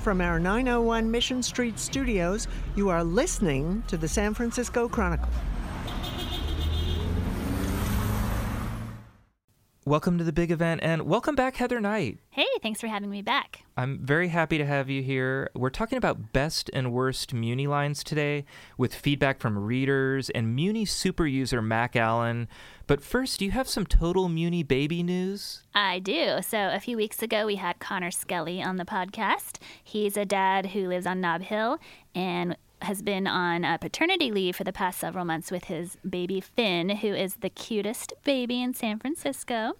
From 0.00 0.20
our 0.20 0.38
901 0.38 1.10
Mission 1.10 1.42
Street 1.42 1.78
studios, 1.78 2.48
you 2.76 2.88
are 2.88 3.04
listening 3.04 3.82
to 3.88 3.96
the 3.96 4.08
San 4.08 4.32
Francisco 4.34 4.88
Chronicle. 4.88 5.28
Welcome 9.88 10.18
to 10.18 10.24
the 10.24 10.34
big 10.34 10.50
event 10.50 10.82
and 10.84 11.04
welcome 11.04 11.34
back, 11.34 11.56
Heather 11.56 11.80
Knight. 11.80 12.18
Hey, 12.28 12.44
thanks 12.60 12.78
for 12.78 12.88
having 12.88 13.08
me 13.08 13.22
back. 13.22 13.62
I'm 13.74 13.98
very 14.04 14.28
happy 14.28 14.58
to 14.58 14.66
have 14.66 14.90
you 14.90 15.02
here. 15.02 15.48
We're 15.54 15.70
talking 15.70 15.96
about 15.96 16.34
best 16.34 16.68
and 16.74 16.92
worst 16.92 17.32
Muni 17.32 17.66
lines 17.66 18.04
today 18.04 18.44
with 18.76 18.94
feedback 18.94 19.40
from 19.40 19.56
readers 19.56 20.28
and 20.28 20.54
Muni 20.54 20.84
super 20.84 21.26
user 21.26 21.62
Mac 21.62 21.96
Allen. 21.96 22.48
But 22.86 23.02
first, 23.02 23.38
do 23.38 23.46
you 23.46 23.50
have 23.52 23.66
some 23.66 23.86
total 23.86 24.28
Muni 24.28 24.62
baby 24.62 25.02
news? 25.02 25.62
I 25.74 26.00
do. 26.00 26.40
So, 26.42 26.68
a 26.70 26.80
few 26.80 26.98
weeks 26.98 27.22
ago, 27.22 27.46
we 27.46 27.56
had 27.56 27.78
Connor 27.78 28.10
Skelly 28.10 28.62
on 28.62 28.76
the 28.76 28.84
podcast. 28.84 29.56
He's 29.82 30.18
a 30.18 30.26
dad 30.26 30.66
who 30.66 30.86
lives 30.86 31.06
on 31.06 31.22
Nob 31.22 31.40
Hill 31.40 31.78
and 32.14 32.58
has 32.82 33.02
been 33.02 33.26
on 33.26 33.64
a 33.64 33.78
paternity 33.78 34.30
leave 34.30 34.56
for 34.56 34.64
the 34.64 34.72
past 34.72 34.98
several 34.98 35.24
months 35.24 35.50
with 35.50 35.64
his 35.64 35.96
baby 36.08 36.40
Finn, 36.40 36.88
who 36.90 37.08
is 37.08 37.36
the 37.36 37.50
cutest 37.50 38.12
baby 38.24 38.62
in 38.62 38.74
San 38.74 38.98
Francisco. 38.98 39.74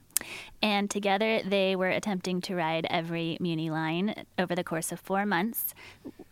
And 0.60 0.90
together 0.90 1.40
they 1.44 1.76
were 1.76 1.90
attempting 1.90 2.40
to 2.42 2.56
ride 2.56 2.86
every 2.90 3.38
Muni 3.40 3.70
line 3.70 4.26
over 4.38 4.54
the 4.54 4.64
course 4.64 4.90
of 4.90 4.98
four 5.00 5.24
months. 5.24 5.74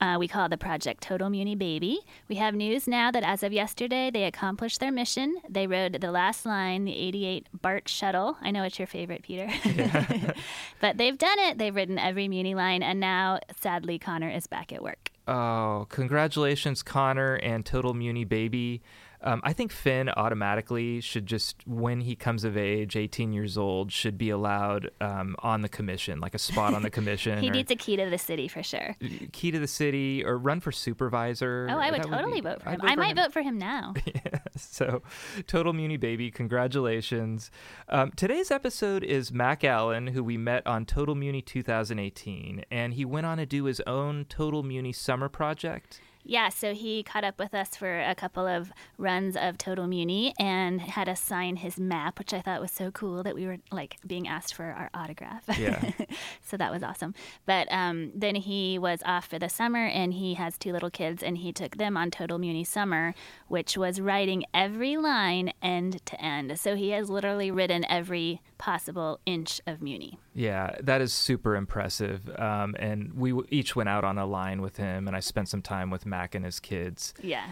Uh, 0.00 0.16
we 0.18 0.28
call 0.28 0.48
the 0.48 0.58
project 0.58 1.02
Total 1.02 1.30
Muni 1.30 1.54
Baby. 1.54 2.00
We 2.28 2.36
have 2.36 2.54
news 2.54 2.88
now 2.88 3.10
that 3.12 3.22
as 3.22 3.42
of 3.42 3.52
yesterday, 3.52 4.10
they 4.10 4.24
accomplished 4.24 4.80
their 4.80 4.92
mission. 4.92 5.36
They 5.48 5.66
rode 5.66 6.00
the 6.00 6.10
last 6.10 6.44
line, 6.44 6.84
the 6.84 6.96
88 6.96 7.46
BART 7.62 7.88
shuttle. 7.88 8.36
I 8.40 8.50
know 8.50 8.64
it's 8.64 8.78
your 8.78 8.88
favorite, 8.88 9.22
Peter. 9.22 9.48
Yeah. 9.64 10.32
but 10.80 10.98
they've 10.98 11.16
done 11.16 11.38
it. 11.38 11.58
They've 11.58 11.74
ridden 11.74 11.98
every 11.98 12.28
Muni 12.28 12.54
line, 12.54 12.82
and 12.82 13.00
now, 13.00 13.38
sadly, 13.60 13.98
Connor 13.98 14.30
is 14.30 14.46
back 14.46 14.72
at 14.72 14.82
work. 14.82 15.10
Oh, 15.26 15.86
congratulations, 15.88 16.82
Connor 16.82 17.34
and 17.34 17.66
Total 17.66 17.92
Muni 17.94 18.24
Baby. 18.24 18.82
Um, 19.26 19.40
I 19.42 19.52
think 19.52 19.72
Finn 19.72 20.08
automatically 20.08 21.00
should 21.00 21.26
just, 21.26 21.66
when 21.66 22.00
he 22.02 22.14
comes 22.14 22.44
of 22.44 22.56
age, 22.56 22.94
18 22.94 23.32
years 23.32 23.58
old, 23.58 23.90
should 23.90 24.16
be 24.16 24.30
allowed 24.30 24.90
um, 25.00 25.34
on 25.40 25.62
the 25.62 25.68
commission, 25.68 26.20
like 26.20 26.34
a 26.34 26.38
spot 26.38 26.74
on 26.74 26.82
the 26.82 26.90
commission. 26.96 27.40
he 27.40 27.50
needs 27.50 27.70
a 27.72 27.74
key 27.74 27.96
to 27.96 28.08
the 28.08 28.18
city 28.18 28.46
for 28.46 28.62
sure. 28.62 28.94
Key 29.32 29.50
to 29.50 29.58
the 29.58 29.66
city 29.66 30.24
or 30.24 30.38
run 30.38 30.60
for 30.60 30.70
supervisor. 30.70 31.66
Oh, 31.68 31.76
I 31.76 31.90
would 31.90 32.04
that 32.04 32.08
totally 32.08 32.34
would 32.34 32.34
be, 32.34 32.40
vote 32.40 32.62
for 32.62 32.70
him. 32.70 32.80
Vote 32.80 32.88
I 32.88 32.94
for 32.94 33.00
might 33.00 33.10
him. 33.10 33.16
vote 33.16 33.32
for 33.32 33.42
him 33.42 33.58
now. 33.58 33.94
yeah, 34.06 34.38
so, 34.56 35.02
Total 35.48 35.72
Muni 35.72 35.96
Baby, 35.96 36.30
congratulations. 36.30 37.50
Um, 37.88 38.12
today's 38.12 38.52
episode 38.52 39.02
is 39.02 39.32
Mac 39.32 39.64
Allen, 39.64 40.06
who 40.06 40.22
we 40.22 40.36
met 40.36 40.64
on 40.68 40.86
Total 40.86 41.16
Muni 41.16 41.42
2018, 41.42 42.64
and 42.70 42.94
he 42.94 43.04
went 43.04 43.26
on 43.26 43.38
to 43.38 43.46
do 43.46 43.64
his 43.64 43.80
own 43.88 44.24
Total 44.28 44.62
Muni 44.62 44.92
summer 44.92 45.28
project. 45.28 46.00
Yeah, 46.28 46.48
so 46.48 46.74
he 46.74 47.04
caught 47.04 47.22
up 47.22 47.38
with 47.38 47.54
us 47.54 47.76
for 47.76 48.00
a 48.00 48.14
couple 48.14 48.48
of 48.48 48.72
runs 48.98 49.36
of 49.36 49.58
Total 49.58 49.86
Muni 49.86 50.34
and 50.40 50.80
had 50.80 51.08
us 51.08 51.20
sign 51.20 51.56
his 51.56 51.78
map, 51.78 52.18
which 52.18 52.34
I 52.34 52.40
thought 52.40 52.60
was 52.60 52.72
so 52.72 52.90
cool 52.90 53.22
that 53.22 53.36
we 53.36 53.46
were 53.46 53.58
like 53.70 53.96
being 54.04 54.26
asked 54.26 54.52
for 54.52 54.64
our 54.64 54.90
autograph. 54.92 55.44
Yeah. 55.56 55.92
so 56.42 56.56
that 56.56 56.72
was 56.72 56.82
awesome. 56.82 57.14
But 57.46 57.68
um, 57.70 58.10
then 58.12 58.34
he 58.34 58.76
was 58.76 59.00
off 59.04 59.28
for 59.28 59.38
the 59.38 59.48
summer 59.48 59.86
and 59.86 60.14
he 60.14 60.34
has 60.34 60.58
two 60.58 60.72
little 60.72 60.90
kids 60.90 61.22
and 61.22 61.38
he 61.38 61.52
took 61.52 61.76
them 61.76 61.96
on 61.96 62.10
Total 62.10 62.38
Muni 62.38 62.64
Summer, 62.64 63.14
which 63.46 63.76
was 63.76 64.00
riding 64.00 64.44
every 64.52 64.96
line 64.96 65.52
end 65.62 66.04
to 66.06 66.20
end. 66.20 66.58
So 66.58 66.74
he 66.74 66.90
has 66.90 67.08
literally 67.08 67.52
ridden 67.52 67.84
every 67.88 68.42
possible 68.58 69.20
inch 69.26 69.60
of 69.66 69.80
Muni. 69.80 70.18
Yeah, 70.36 70.76
that 70.82 71.00
is 71.00 71.14
super 71.14 71.56
impressive. 71.56 72.28
Um, 72.38 72.76
and 72.78 73.14
we 73.14 73.30
w- 73.30 73.46
each 73.50 73.74
went 73.74 73.88
out 73.88 74.04
on 74.04 74.18
a 74.18 74.26
line 74.26 74.60
with 74.60 74.76
him, 74.76 75.08
and 75.08 75.16
I 75.16 75.20
spent 75.20 75.48
some 75.48 75.62
time 75.62 75.88
with 75.88 76.04
Mac 76.04 76.34
and 76.34 76.44
his 76.44 76.60
kids. 76.60 77.14
Yeah. 77.22 77.46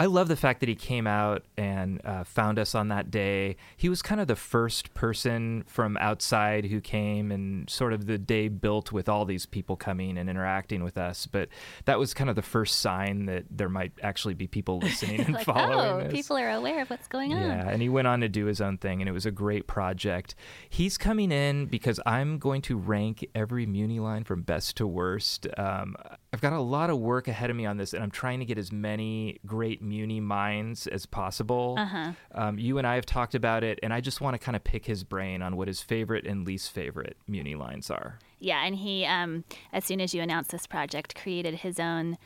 I 0.00 0.06
love 0.06 0.28
the 0.28 0.36
fact 0.36 0.60
that 0.60 0.68
he 0.68 0.76
came 0.76 1.08
out 1.08 1.44
and 1.56 2.00
uh, 2.04 2.22
found 2.22 2.58
us 2.58 2.74
on 2.74 2.88
that 2.88 3.10
day. 3.10 3.56
He 3.76 3.88
was 3.88 4.00
kind 4.00 4.20
of 4.20 4.28
the 4.28 4.36
first 4.36 4.94
person 4.94 5.64
from 5.66 5.96
outside 5.96 6.66
who 6.66 6.80
came, 6.80 7.32
and 7.32 7.68
sort 7.68 7.92
of 7.92 8.06
the 8.06 8.16
day 8.16 8.46
built 8.46 8.92
with 8.92 9.08
all 9.08 9.24
these 9.24 9.44
people 9.44 9.74
coming 9.76 10.16
and 10.16 10.30
interacting 10.30 10.84
with 10.84 10.96
us. 10.96 11.26
But 11.26 11.48
that 11.86 11.98
was 11.98 12.14
kind 12.14 12.30
of 12.30 12.36
the 12.36 12.42
first 12.42 12.78
sign 12.78 13.26
that 13.26 13.44
there 13.50 13.68
might 13.68 13.92
actually 14.00 14.34
be 14.34 14.46
people 14.46 14.78
listening 14.82 15.20
and 15.20 15.34
like, 15.34 15.44
following 15.44 15.78
oh, 15.78 16.00
us. 16.06 16.12
people 16.12 16.36
are 16.36 16.50
aware 16.50 16.82
of 16.82 16.90
what's 16.90 17.08
going 17.08 17.34
on. 17.34 17.42
Yeah, 17.42 17.68
and 17.68 17.82
he 17.82 17.88
went 17.88 18.06
on 18.06 18.20
to 18.20 18.28
do 18.28 18.44
his 18.44 18.60
own 18.60 18.78
thing, 18.78 19.02
and 19.02 19.08
it 19.08 19.12
was 19.12 19.26
a 19.26 19.32
great 19.32 19.66
project. 19.66 20.36
He's 20.68 20.96
coming 20.96 21.32
in 21.32 21.66
because 21.66 21.98
I'm 22.06 22.38
going 22.38 22.62
to 22.62 22.76
rank 22.78 23.26
every 23.34 23.66
Muni 23.66 23.98
line 23.98 24.22
from 24.22 24.42
best 24.42 24.76
to 24.76 24.86
worst. 24.86 25.48
Um, 25.56 25.96
I've 26.32 26.42
got 26.42 26.52
a 26.52 26.60
lot 26.60 26.90
of 26.90 26.98
work 26.98 27.26
ahead 27.26 27.48
of 27.48 27.56
me 27.56 27.64
on 27.64 27.78
this, 27.78 27.94
and 27.94 28.02
I'm 28.02 28.10
trying 28.10 28.38
to 28.40 28.44
get 28.44 28.58
as 28.58 28.70
many 28.70 29.38
great 29.46 29.80
Muni 29.80 30.20
minds 30.20 30.86
as 30.86 31.06
possible. 31.06 31.76
Uh-huh. 31.78 32.12
Um, 32.32 32.58
you 32.58 32.76
and 32.76 32.86
I 32.86 32.96
have 32.96 33.06
talked 33.06 33.34
about 33.34 33.64
it, 33.64 33.78
and 33.82 33.94
I 33.94 34.02
just 34.02 34.20
want 34.20 34.34
to 34.34 34.38
kind 34.38 34.54
of 34.54 34.62
pick 34.62 34.84
his 34.84 35.04
brain 35.04 35.40
on 35.40 35.56
what 35.56 35.68
his 35.68 35.80
favorite 35.80 36.26
and 36.26 36.46
least 36.46 36.70
favorite 36.70 37.16
Muni 37.26 37.54
lines 37.54 37.90
are. 37.90 38.18
Yeah, 38.40 38.62
and 38.64 38.76
he, 38.76 39.06
um, 39.06 39.44
as 39.72 39.86
soon 39.86 40.02
as 40.02 40.12
you 40.12 40.20
announced 40.20 40.50
this 40.50 40.66
project, 40.66 41.14
created 41.14 41.54
his 41.54 41.80
own 41.80 42.18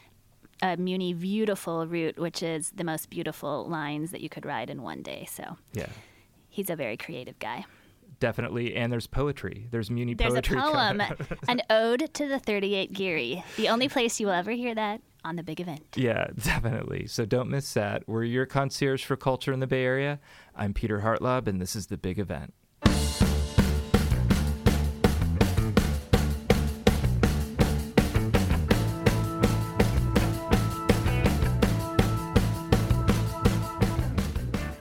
uh, 0.60 0.74
Muni 0.76 1.14
Beautiful 1.14 1.86
route, 1.86 2.18
which 2.18 2.42
is 2.42 2.72
the 2.72 2.84
most 2.84 3.08
beautiful 3.08 3.68
lines 3.68 4.10
that 4.10 4.20
you 4.20 4.28
could 4.28 4.44
ride 4.44 4.68
in 4.68 4.82
one 4.82 5.02
day. 5.02 5.28
So 5.30 5.56
Yeah. 5.74 5.88
he's 6.48 6.70
a 6.70 6.76
very 6.76 6.96
creative 6.96 7.38
guy. 7.38 7.66
Definitely, 8.22 8.76
and 8.76 8.92
there's 8.92 9.08
poetry. 9.08 9.66
There's 9.72 9.90
Muni 9.90 10.14
There's 10.14 10.32
a 10.32 10.42
poem, 10.42 11.02
an 11.48 11.60
ode 11.68 12.14
to 12.14 12.28
the 12.28 12.38
38 12.38 12.92
Geary. 12.92 13.42
The 13.56 13.68
only 13.68 13.88
place 13.88 14.20
you 14.20 14.28
will 14.28 14.34
ever 14.34 14.52
hear 14.52 14.76
that 14.76 15.00
on 15.24 15.34
the 15.34 15.42
big 15.42 15.60
event. 15.60 15.82
Yeah, 15.96 16.28
definitely. 16.40 17.08
So 17.08 17.24
don't 17.24 17.50
miss 17.50 17.72
that. 17.72 18.04
We're 18.06 18.22
your 18.22 18.46
concierge 18.46 19.04
for 19.04 19.16
culture 19.16 19.52
in 19.52 19.58
the 19.58 19.66
Bay 19.66 19.84
Area. 19.84 20.20
I'm 20.54 20.72
Peter 20.72 21.00
Hartlaub, 21.00 21.48
and 21.48 21.60
this 21.60 21.74
is 21.74 21.88
the 21.88 21.96
big 21.96 22.20
event. 22.20 22.54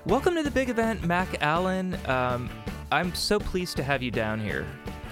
Welcome 0.06 0.36
to 0.36 0.44
the 0.44 0.52
big 0.54 0.70
event, 0.70 1.04
Mac 1.08 1.42
Allen. 1.42 1.98
Um, 2.06 2.52
I'm 2.92 3.16
so 3.16 3.40
pleased 3.40 3.78
to 3.78 3.84
have 3.84 4.04
you 4.04 4.12
down 4.12 4.38
here. 4.42 4.68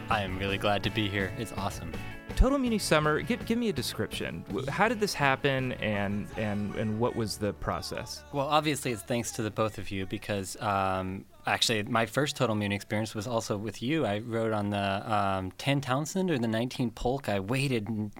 I 0.09 0.22
am 0.22 0.38
really 0.38 0.57
glad 0.57 0.84
to 0.84 0.90
be 0.90 1.07
here. 1.07 1.31
It's 1.38 1.53
awesome. 1.53 1.94
Total 2.35 2.57
Muni 2.57 2.78
Summer. 2.78 3.22
Give, 3.22 3.45
give 3.45 3.57
me 3.57 3.69
a 3.69 3.73
description. 3.73 4.44
How 4.67 4.90
did 4.90 5.00
this 5.00 5.13
happen, 5.13 5.72
and 5.73 6.28
and 6.35 6.75
and 6.75 7.00
what 7.00 7.16
was 7.16 7.38
the 7.38 7.53
process? 7.53 8.23
Well, 8.34 8.47
obviously, 8.47 8.91
it's 8.91 9.01
thanks 9.01 9.31
to 9.34 9.44
the 9.44 9.51
both 9.51 9.78
of 9.78 9.91
you 9.91 10.06
because 10.06 10.59
um, 10.62 11.23
actually, 11.47 11.84
my 11.84 12.06
first 12.06 12.35
Total 12.35 12.53
Muni 12.53 12.75
experience 12.75 13.16
was 13.16 13.28
also 13.28 13.57
with 13.57 13.81
you. 13.81 14.06
I 14.06 14.19
rode 14.19 14.51
on 14.51 14.72
the 14.72 15.13
um, 15.13 15.51
10 15.57 15.79
Townsend 15.79 16.29
or 16.29 16.38
the 16.38 16.47
19 16.50 16.91
Polk. 16.91 17.29
I 17.29 17.40
waited 17.40 18.11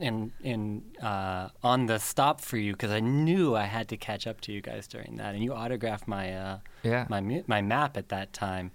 and 0.00 0.32
in 0.42 0.82
in 0.98 1.04
uh, 1.06 1.48
on 1.62 1.86
the 1.86 1.98
stop 1.98 2.40
for 2.40 2.56
you 2.56 2.72
because 2.72 2.90
I 2.90 3.00
knew 3.00 3.54
I 3.56 3.64
had 3.64 3.88
to 3.88 3.96
catch 3.96 4.26
up 4.26 4.40
to 4.42 4.52
you 4.52 4.60
guys 4.60 4.86
during 4.86 5.16
that, 5.16 5.34
and 5.34 5.42
you 5.44 5.52
autographed 5.54 6.06
my 6.08 6.32
uh, 6.34 6.58
Yeah. 6.82 7.06
my 7.08 7.20
my 7.46 7.62
map 7.62 7.96
at 7.96 8.08
that 8.10 8.32
time, 8.32 8.70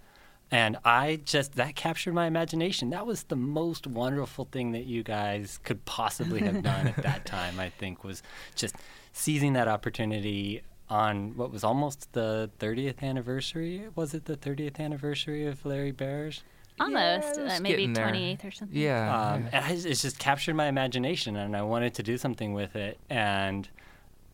and 0.49 0.77
I 0.85 1.19
just 1.25 1.53
that 1.55 1.75
captured 1.75 2.13
my 2.13 2.27
imagination. 2.27 2.89
That 2.89 3.05
was 3.05 3.23
the 3.23 3.35
most 3.35 3.87
wonderful 3.87 4.45
thing 4.51 4.71
that 4.73 4.85
you 4.85 5.03
guys 5.03 5.59
could 5.63 5.85
possibly 5.85 6.41
have 6.41 6.61
done 6.63 6.87
at 6.87 6.97
that 7.03 7.25
time. 7.37 7.59
I 7.59 7.69
think 7.69 8.03
was 8.03 8.21
just 8.55 8.75
seizing 9.13 9.53
that 9.53 9.67
opportunity 9.67 10.61
on 10.89 11.37
what 11.37 11.51
was 11.51 11.63
almost 11.63 12.11
the 12.11 12.49
30th 12.59 13.01
anniversary. 13.01 13.87
Was 13.95 14.13
it 14.13 14.25
the 14.25 14.35
30th 14.35 14.77
anniversary 14.79 15.45
of 15.45 15.65
Larry 15.65 15.91
Bears? 15.91 16.43
Almost, 16.81 17.37
it 17.37 17.43
was 17.43 17.53
uh, 17.53 17.59
maybe 17.61 17.87
getting 17.87 17.93
there. 17.93 18.07
28th 18.07 18.45
or 18.45 18.51
something. 18.51 18.77
Yeah. 18.77 19.33
Um, 19.33 19.43
yeah. 19.43 19.49
and 19.53 19.65
I, 19.65 19.89
it's 19.89 20.01
just 20.01 20.19
captured 20.19 20.55
my 20.55 20.67
imagination, 20.67 21.35
and 21.35 21.55
I 21.55 21.61
wanted 21.61 21.93
to 21.95 22.03
do 22.03 22.17
something 22.17 22.53
with 22.53 22.75
it. 22.75 22.97
And 23.09 23.67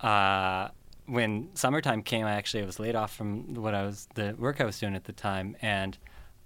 uh, 0.01 0.69
when 1.05 1.49
summertime 1.55 2.03
came, 2.03 2.25
I 2.25 2.33
actually 2.33 2.63
was 2.65 2.79
laid 2.79 2.95
off 2.95 3.15
from 3.15 3.55
what 3.55 3.73
I 3.73 3.85
was 3.85 4.07
the 4.15 4.35
work 4.37 4.61
I 4.61 4.65
was 4.65 4.79
doing 4.79 4.95
at 4.95 5.05
the 5.05 5.13
time, 5.13 5.55
and 5.61 5.97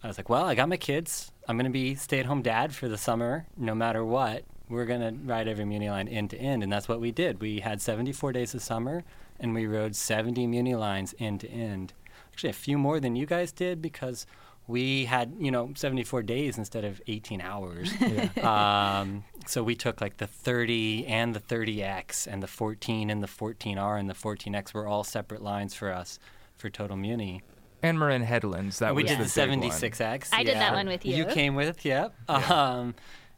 I 0.04 0.08
was 0.08 0.18
like, 0.18 0.30
"Well, 0.30 0.46
I 0.46 0.56
got 0.56 0.70
my 0.70 0.78
kids. 0.78 1.32
I'm 1.48 1.58
going 1.58 1.66
to 1.66 1.72
be 1.72 1.96
stay-at-home 1.96 2.42
dad 2.42 2.74
for 2.74 2.88
the 2.88 2.98
summer, 2.98 3.48
no 3.58 3.76
matter 3.76 4.06
what. 4.06 4.44
We're 4.70 4.86
going 4.86 5.02
to 5.02 5.26
ride 5.26 5.48
every 5.48 5.66
Muni 5.66 5.90
line 5.90 6.08
end 6.08 6.30
to 6.30 6.38
end, 6.38 6.64
and 6.64 6.72
that's 6.72 6.88
what 6.88 7.02
we 7.02 7.12
did. 7.12 7.42
We 7.42 7.60
had 7.60 7.82
74 7.82 8.32
days 8.32 8.54
of 8.54 8.62
summer, 8.62 9.04
and 9.40 9.54
we 9.54 9.66
rode 9.66 9.96
70 9.96 10.48
Muni 10.48 10.76
lines 10.76 11.14
end 11.20 11.42
to 11.42 11.50
end. 11.50 11.94
Actually, 12.32 12.52
a 12.52 12.54
few 12.54 12.78
more 12.78 13.00
than 13.00 13.16
you 13.16 13.26
guys 13.26 13.52
did 13.52 13.82
because." 13.82 14.26
We 14.72 15.06
had 15.06 15.36
you 15.38 15.52
know 15.52 15.72
74 15.76 16.24
days 16.24 16.58
instead 16.58 16.84
of 16.86 17.02
18 17.08 17.42
hours 17.42 17.92
um, 18.44 19.24
so 19.46 19.62
we 19.62 19.76
took 19.76 20.02
like 20.02 20.18
the 20.18 20.28
30 20.28 21.06
and 21.08 21.36
the 21.36 21.40
30x 21.40 22.26
and 22.26 22.42
the 22.42 22.48
14 22.48 23.10
and 23.10 23.22
the 23.22 23.28
14r 23.28 24.00
and 24.00 24.10
the 24.10 24.14
14x 24.14 24.74
were 24.74 24.88
all 24.88 25.04
separate 25.04 25.42
lines 25.42 25.76
for 25.76 25.92
us 25.92 26.18
for 26.58 26.70
total 26.70 26.98
muni 26.98 27.44
And 27.84 28.00
Marin 28.00 28.22
Headlands. 28.22 28.80
That 28.80 28.96
we 28.96 29.04
was 29.04 29.12
did 29.12 29.20
the 29.20 29.24
the 29.26 29.48
big 29.48 29.60
one. 29.60 29.70
76X. 29.70 30.30
I 30.32 30.44
did 30.44 30.56
that 30.56 30.74
one 30.74 30.88
with 30.88 31.04
you. 31.04 31.16
You 31.16 31.26
came 31.26 31.56
with, 31.56 31.84
yep. 31.84 32.14
Um, 32.30 32.94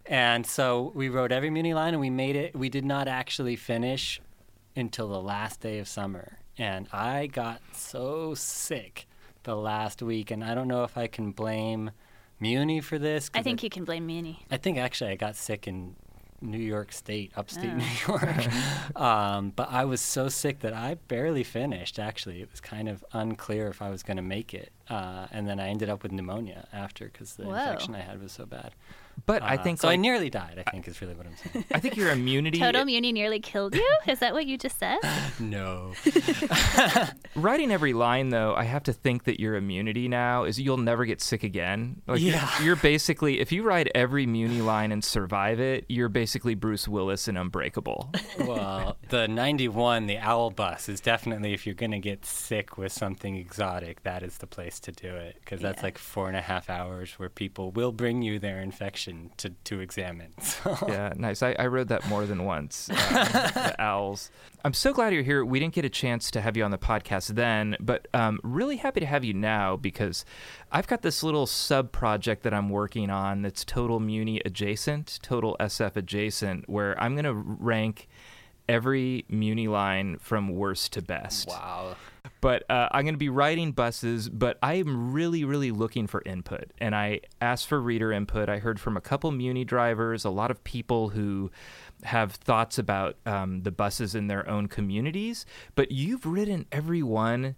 and 0.06 0.46
so 0.46 0.92
we 0.94 1.08
rode 1.10 1.32
every 1.32 1.50
Muni 1.50 1.74
line 1.74 1.94
and 1.94 2.02
we 2.02 2.10
made 2.10 2.36
it. 2.36 2.56
We 2.56 2.70
did 2.70 2.84
not 2.84 3.08
actually 3.08 3.56
finish 3.56 4.22
until 4.76 5.08
the 5.08 5.22
last 5.22 5.62
day 5.62 5.80
of 5.80 5.88
summer. 5.88 6.40
And 6.58 6.88
I 6.92 7.28
got 7.28 7.62
so 7.74 8.34
sick 8.36 9.08
the 9.44 9.56
last 9.56 10.02
week. 10.02 10.32
And 10.32 10.44
I 10.44 10.54
don't 10.56 10.68
know 10.68 10.84
if 10.84 10.98
I 10.98 11.08
can 11.08 11.32
blame 11.32 11.92
Muni 12.40 12.82
for 12.82 12.98
this. 13.00 13.30
I 13.34 13.42
think 13.42 13.64
you 13.64 13.70
can 13.70 13.84
blame 13.86 14.06
Muni. 14.06 14.46
I 14.52 14.58
think 14.58 14.78
actually 14.78 15.12
I 15.12 15.16
got 15.16 15.36
sick 15.36 15.68
in 15.68 15.96
New 16.42 16.58
York 16.60 16.92
State, 16.92 17.32
upstate 17.38 17.72
Oh. 17.72 17.76
New 17.78 17.86
York. 18.08 18.96
um, 18.98 19.52
but 19.56 19.70
I 19.72 19.86
was 19.86 20.02
so 20.02 20.28
sick 20.28 20.60
that 20.60 20.74
I 20.74 20.96
barely 21.08 21.44
finished. 21.44 22.00
Actually, 22.00 22.42
it 22.42 22.52
was 22.52 22.60
kind 22.60 22.90
of 22.90 23.04
unclear 23.14 23.70
if 23.70 23.82
I 23.82 23.90
was 23.90 24.04
going 24.04 24.18
to 24.18 24.24
make 24.24 24.54
it. 24.54 24.72
Uh, 24.90 25.28
and 25.32 25.48
then 25.48 25.60
I 25.60 25.70
ended 25.70 25.90
up 25.90 26.04
with 26.04 26.12
pneumonia 26.12 26.68
after 26.74 27.06
because 27.06 27.36
the 27.36 27.46
Whoa. 27.46 27.54
infection 27.54 27.96
I 27.96 28.02
had 28.02 28.22
was 28.22 28.34
so 28.34 28.46
bad. 28.46 28.74
But 29.26 29.42
I 29.44 29.56
Uh, 29.56 29.64
think 29.64 29.80
so. 29.80 29.88
I 29.90 29.96
nearly 29.96 30.30
died. 30.30 30.62
I 30.66 30.70
think 30.70 30.88
is 30.88 31.02
really 31.02 31.14
what 31.16 31.26
I'm 31.26 31.36
saying. 31.38 31.66
I 31.74 31.80
think 31.80 31.96
your 31.96 32.10
immunity 32.12 32.60
Total 32.60 32.84
Muni 32.86 33.12
nearly 33.12 33.40
killed 33.40 33.76
you? 33.76 33.90
Is 34.08 34.20
that 34.20 34.34
what 34.34 34.46
you 34.46 34.58
just 34.58 34.78
said? 34.80 34.98
no. 35.40 35.94
Writing 37.36 37.72
every 37.72 37.94
line, 37.94 38.30
though, 38.30 38.54
I 38.56 38.64
have 38.66 38.84
to 38.84 38.94
think 38.94 39.24
that 39.24 39.40
your 39.40 39.56
immunity 39.56 40.08
now 40.08 40.44
is 40.44 40.60
you'll 40.60 40.78
never 40.78 41.06
get 41.06 41.22
sick 41.22 41.44
again. 41.44 42.02
Like 42.08 42.20
you're- 42.20 42.32
Yeah. 42.36 42.64
you're, 42.64 42.76
basically 42.76 43.40
if 43.40 43.52
you 43.52 43.64
write 43.64 43.88
every 43.96 44.26
Muni 44.26 44.62
line 44.62 44.92
and 44.92 45.04
survive 45.04 45.60
it, 45.60 45.86
you're 45.90 46.10
basically 46.10 46.54
Bruce 46.56 46.88
Willis 46.88 47.28
and 47.28 47.38
Unbreakable. 47.38 48.12
well, 48.40 48.98
the 49.10 49.28
91, 49.28 50.06
the 50.08 50.18
owl 50.18 50.50
bus, 50.50 50.90
is 50.90 51.00
definitely 51.00 51.54
if 51.54 51.66
you're 51.66 51.76
going 51.76 51.92
to 51.92 52.00
get 52.00 52.26
sick 52.26 52.78
with 52.78 52.92
something 52.92 53.36
exotic, 53.36 54.04
that 54.04 54.22
is 54.24 54.38
the 54.38 54.48
place 54.48 54.80
to 54.82 54.92
do 54.92 55.08
it 55.16 55.38
because 55.40 55.62
that's 55.62 55.80
Yeah. 55.80 55.84
like 55.88 55.98
four 55.98 56.28
and 56.28 56.38
a 56.38 56.42
half 56.42 56.70
hours 56.70 57.14
where 57.20 57.30
people 57.30 57.72
will 57.72 57.92
bring 57.92 58.22
you 58.22 58.38
their 58.40 58.60
infection 58.62 59.03
to, 59.38 59.50
to 59.50 59.80
examine. 59.80 60.34
So. 60.44 60.78
yeah, 60.88 61.14
nice. 61.18 61.42
I, 61.42 61.56
I 61.58 61.68
rode 61.68 61.88
that 61.88 62.08
more 62.08 62.26
than 62.26 62.46
once. 62.46 62.90
uh, 62.90 63.52
the 63.54 63.76
owls. 63.82 64.30
I'm 64.64 64.74
so 64.74 64.94
glad 64.94 65.14
you're 65.14 65.24
here. 65.24 65.44
We 65.44 65.60
didn't 65.60 65.74
get 65.74 65.84
a 65.84 65.90
chance 65.90 66.32
to 66.32 66.42
have 66.42 66.56
you 66.56 66.64
on 66.64 66.72
the 66.72 66.78
podcast 66.78 67.36
then, 67.36 67.76
but 67.80 68.08
um, 68.14 68.40
really 68.44 68.78
happy 68.78 69.00
to 69.00 69.06
have 69.06 69.24
you 69.26 69.34
now 69.34 69.76
because 69.76 70.24
I've 70.72 70.88
got 70.88 71.02
this 71.02 71.22
little 71.24 71.46
sub 71.48 71.92
project 71.92 72.44
that 72.44 72.54
I'm 72.54 72.70
working 72.70 73.10
on 73.10 73.42
that's 73.42 73.66
total 73.66 74.00
Muni 74.00 74.42
adjacent, 74.46 75.20
total 75.22 75.58
SF 75.60 75.98
adjacent, 75.98 76.70
where 76.70 76.98
I'm 77.02 77.14
going 77.16 77.26
to 77.26 77.34
rank 77.34 78.08
every 78.68 79.26
Muni 79.30 79.68
line 79.68 80.18
from 80.18 80.50
worst 80.50 80.94
to 80.94 81.02
best. 81.02 81.48
Wow. 81.48 81.96
But 82.42 82.70
uh, 82.70 82.90
I'm 82.92 83.04
going 83.04 83.14
to 83.14 83.20
be 83.20 83.30
writing 83.30 83.72
buses, 83.72 84.30
but 84.30 84.58
I'm 84.62 85.14
really, 85.14 85.44
really 85.44 85.72
looking 85.72 86.08
for 86.08 86.22
input. 86.26 86.72
And 86.78 86.96
I 86.96 87.22
asked 87.42 87.68
for 87.68 87.82
reader 87.82 88.12
input. 88.12 88.50
I 88.50 88.60
heard 88.60 88.80
from 88.80 88.98
a 88.98 89.02
couple 89.02 89.32
Muni 89.32 89.64
drivers, 89.64 90.26
a 90.26 90.30
lot 90.30 90.52
of 90.52 90.64
people 90.64 91.10
who 91.10 91.52
have 92.04 92.34
thoughts 92.34 92.78
about 92.78 93.16
um, 93.26 93.64
the 93.64 93.72
buses 93.72 94.14
in 94.14 94.28
their 94.28 94.48
own 94.50 94.68
communities. 94.68 95.46
But 95.76 95.92
you've 95.92 96.26
ridden 96.26 96.66
every 96.72 97.04
one 97.04 97.56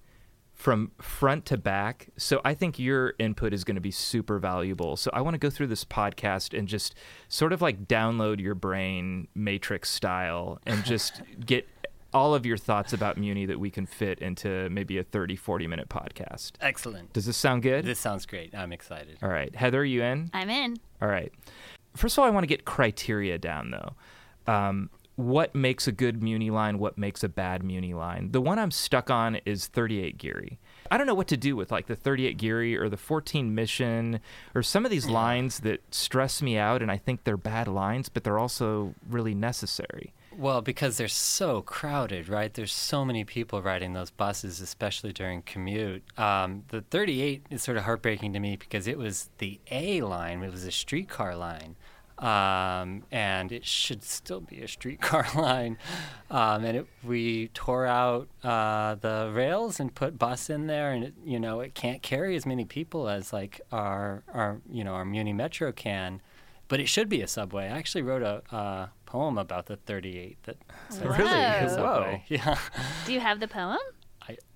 from 0.55 0.91
front 1.01 1.45
to 1.45 1.57
back. 1.57 2.07
So 2.17 2.41
I 2.45 2.53
think 2.53 2.79
your 2.79 3.13
input 3.19 3.53
is 3.53 3.63
going 3.63 3.75
to 3.75 3.81
be 3.81 3.91
super 3.91 4.39
valuable. 4.39 4.95
So 4.95 5.11
I 5.13 5.21
want 5.21 5.33
to 5.33 5.37
go 5.37 5.49
through 5.49 5.67
this 5.67 5.83
podcast 5.83 6.57
and 6.57 6.67
just 6.67 6.95
sort 7.27 7.51
of 7.53 7.61
like 7.61 7.87
download 7.87 8.39
your 8.39 8.55
brain 8.55 9.27
matrix 9.35 9.89
style 9.89 10.59
and 10.65 10.83
just 10.85 11.21
get 11.45 11.67
all 12.13 12.33
of 12.33 12.45
your 12.45 12.55
thoughts 12.55 12.93
about 12.93 13.17
Muni 13.17 13.45
that 13.45 13.59
we 13.59 13.69
can 13.69 13.85
fit 13.85 14.19
into 14.19 14.69
maybe 14.69 14.97
a 14.97 15.03
30, 15.03 15.35
40 15.35 15.67
minute 15.67 15.89
podcast. 15.89 16.53
Excellent. 16.61 17.11
Does 17.11 17.25
this 17.25 17.35
sound 17.35 17.61
good? 17.61 17.83
This 17.83 17.99
sounds 17.99 18.25
great. 18.25 18.55
I'm 18.55 18.71
excited. 18.71 19.17
all 19.21 19.29
right. 19.29 19.53
Heather, 19.53 19.81
are 19.81 19.85
you 19.85 20.01
in? 20.03 20.29
I'm 20.33 20.49
in. 20.49 20.77
All 21.01 21.09
right. 21.09 21.33
First 21.97 22.17
of 22.17 22.21
all, 22.21 22.27
I 22.27 22.31
want 22.31 22.43
to 22.43 22.47
get 22.47 22.63
criteria 22.63 23.37
down 23.37 23.71
though. 23.71 24.51
Um, 24.51 24.89
what 25.15 25.55
makes 25.55 25.87
a 25.87 25.91
good 25.91 26.21
Muni 26.21 26.49
line? 26.49 26.77
What 26.77 26.97
makes 26.97 27.23
a 27.23 27.29
bad 27.29 27.63
Muni 27.63 27.93
line? 27.93 28.31
The 28.31 28.41
one 28.41 28.59
I'm 28.59 28.71
stuck 28.71 29.09
on 29.09 29.35
is 29.45 29.67
38 29.67 30.17
Geary. 30.17 30.59
I 30.91 30.97
don't 30.97 31.07
know 31.07 31.15
what 31.15 31.27
to 31.29 31.37
do 31.37 31.55
with 31.55 31.71
like 31.71 31.87
the 31.87 31.95
38 31.95 32.37
Geary 32.37 32.77
or 32.77 32.89
the 32.89 32.97
14 32.97 33.55
Mission 33.55 34.19
or 34.53 34.61
some 34.61 34.85
of 34.85 34.91
these 34.91 35.07
lines 35.07 35.61
that 35.61 35.81
stress 35.93 36.41
me 36.41 36.57
out, 36.57 36.81
and 36.81 36.91
I 36.91 36.97
think 36.97 37.23
they're 37.23 37.37
bad 37.37 37.67
lines, 37.67 38.09
but 38.09 38.23
they're 38.23 38.37
also 38.37 38.93
really 39.09 39.33
necessary. 39.33 40.13
Well, 40.37 40.61
because 40.61 40.97
they're 40.97 41.07
so 41.07 41.61
crowded, 41.61 42.27
right? 42.27 42.53
There's 42.53 42.73
so 42.73 43.05
many 43.05 43.23
people 43.23 43.61
riding 43.61 43.93
those 43.93 44.11
buses, 44.11 44.59
especially 44.59 45.13
during 45.13 45.41
commute. 45.43 46.03
Um, 46.19 46.63
the 46.67 46.81
38 46.81 47.45
is 47.49 47.63
sort 47.63 47.77
of 47.77 47.85
heartbreaking 47.85 48.33
to 48.33 48.39
me 48.39 48.57
because 48.57 48.85
it 48.85 48.97
was 48.97 49.29
the 49.37 49.59
A 49.71 50.01
line, 50.01 50.43
it 50.43 50.51
was 50.51 50.65
a 50.65 50.71
streetcar 50.71 51.35
line. 51.35 51.77
Um, 52.19 53.03
and 53.11 53.51
it 53.51 53.65
should 53.65 54.03
still 54.03 54.39
be 54.39 54.61
a 54.61 54.67
streetcar 54.67 55.27
line. 55.35 55.77
Um, 56.31 56.63
and 56.63 56.77
it, 56.77 56.87
we 57.03 57.49
tore 57.53 57.85
out 57.85 58.29
uh, 58.43 58.95
the 58.95 59.31
rails 59.33 59.79
and 59.79 59.93
put 59.93 60.17
bus 60.17 60.49
in 60.49 60.67
there, 60.67 60.91
and 60.93 61.03
it, 61.03 61.13
you 61.25 61.39
know 61.39 61.59
it 61.59 61.75
can't 61.75 62.01
carry 62.01 62.35
as 62.35 62.45
many 62.45 62.63
people 62.65 63.09
as 63.09 63.33
like 63.33 63.59
our 63.71 64.23
our 64.33 64.61
you 64.71 64.83
know 64.83 64.93
our 64.93 65.05
Muni 65.05 65.33
Metro 65.33 65.71
can 65.71 66.21
but 66.67 66.79
it 66.79 66.87
should 66.87 67.07
be 67.09 67.21
a 67.21 67.27
subway. 67.27 67.65
I 67.65 67.77
actually 67.77 68.01
wrote 68.01 68.23
a 68.23 68.41
uh, 68.55 68.87
poem 69.05 69.37
about 69.37 69.67
the 69.67 69.75
38 69.75 70.37
that 70.45 70.57
says 70.89 71.01
it 71.03 71.07
Really? 71.09 71.29
a 71.31 71.61
Whoa. 71.67 71.67
subway. 71.75 72.23
Yeah, 72.27 72.57
Do 73.05 73.13
you 73.13 73.19
have 73.19 73.39
the 73.39 73.47
poem? 73.47 73.77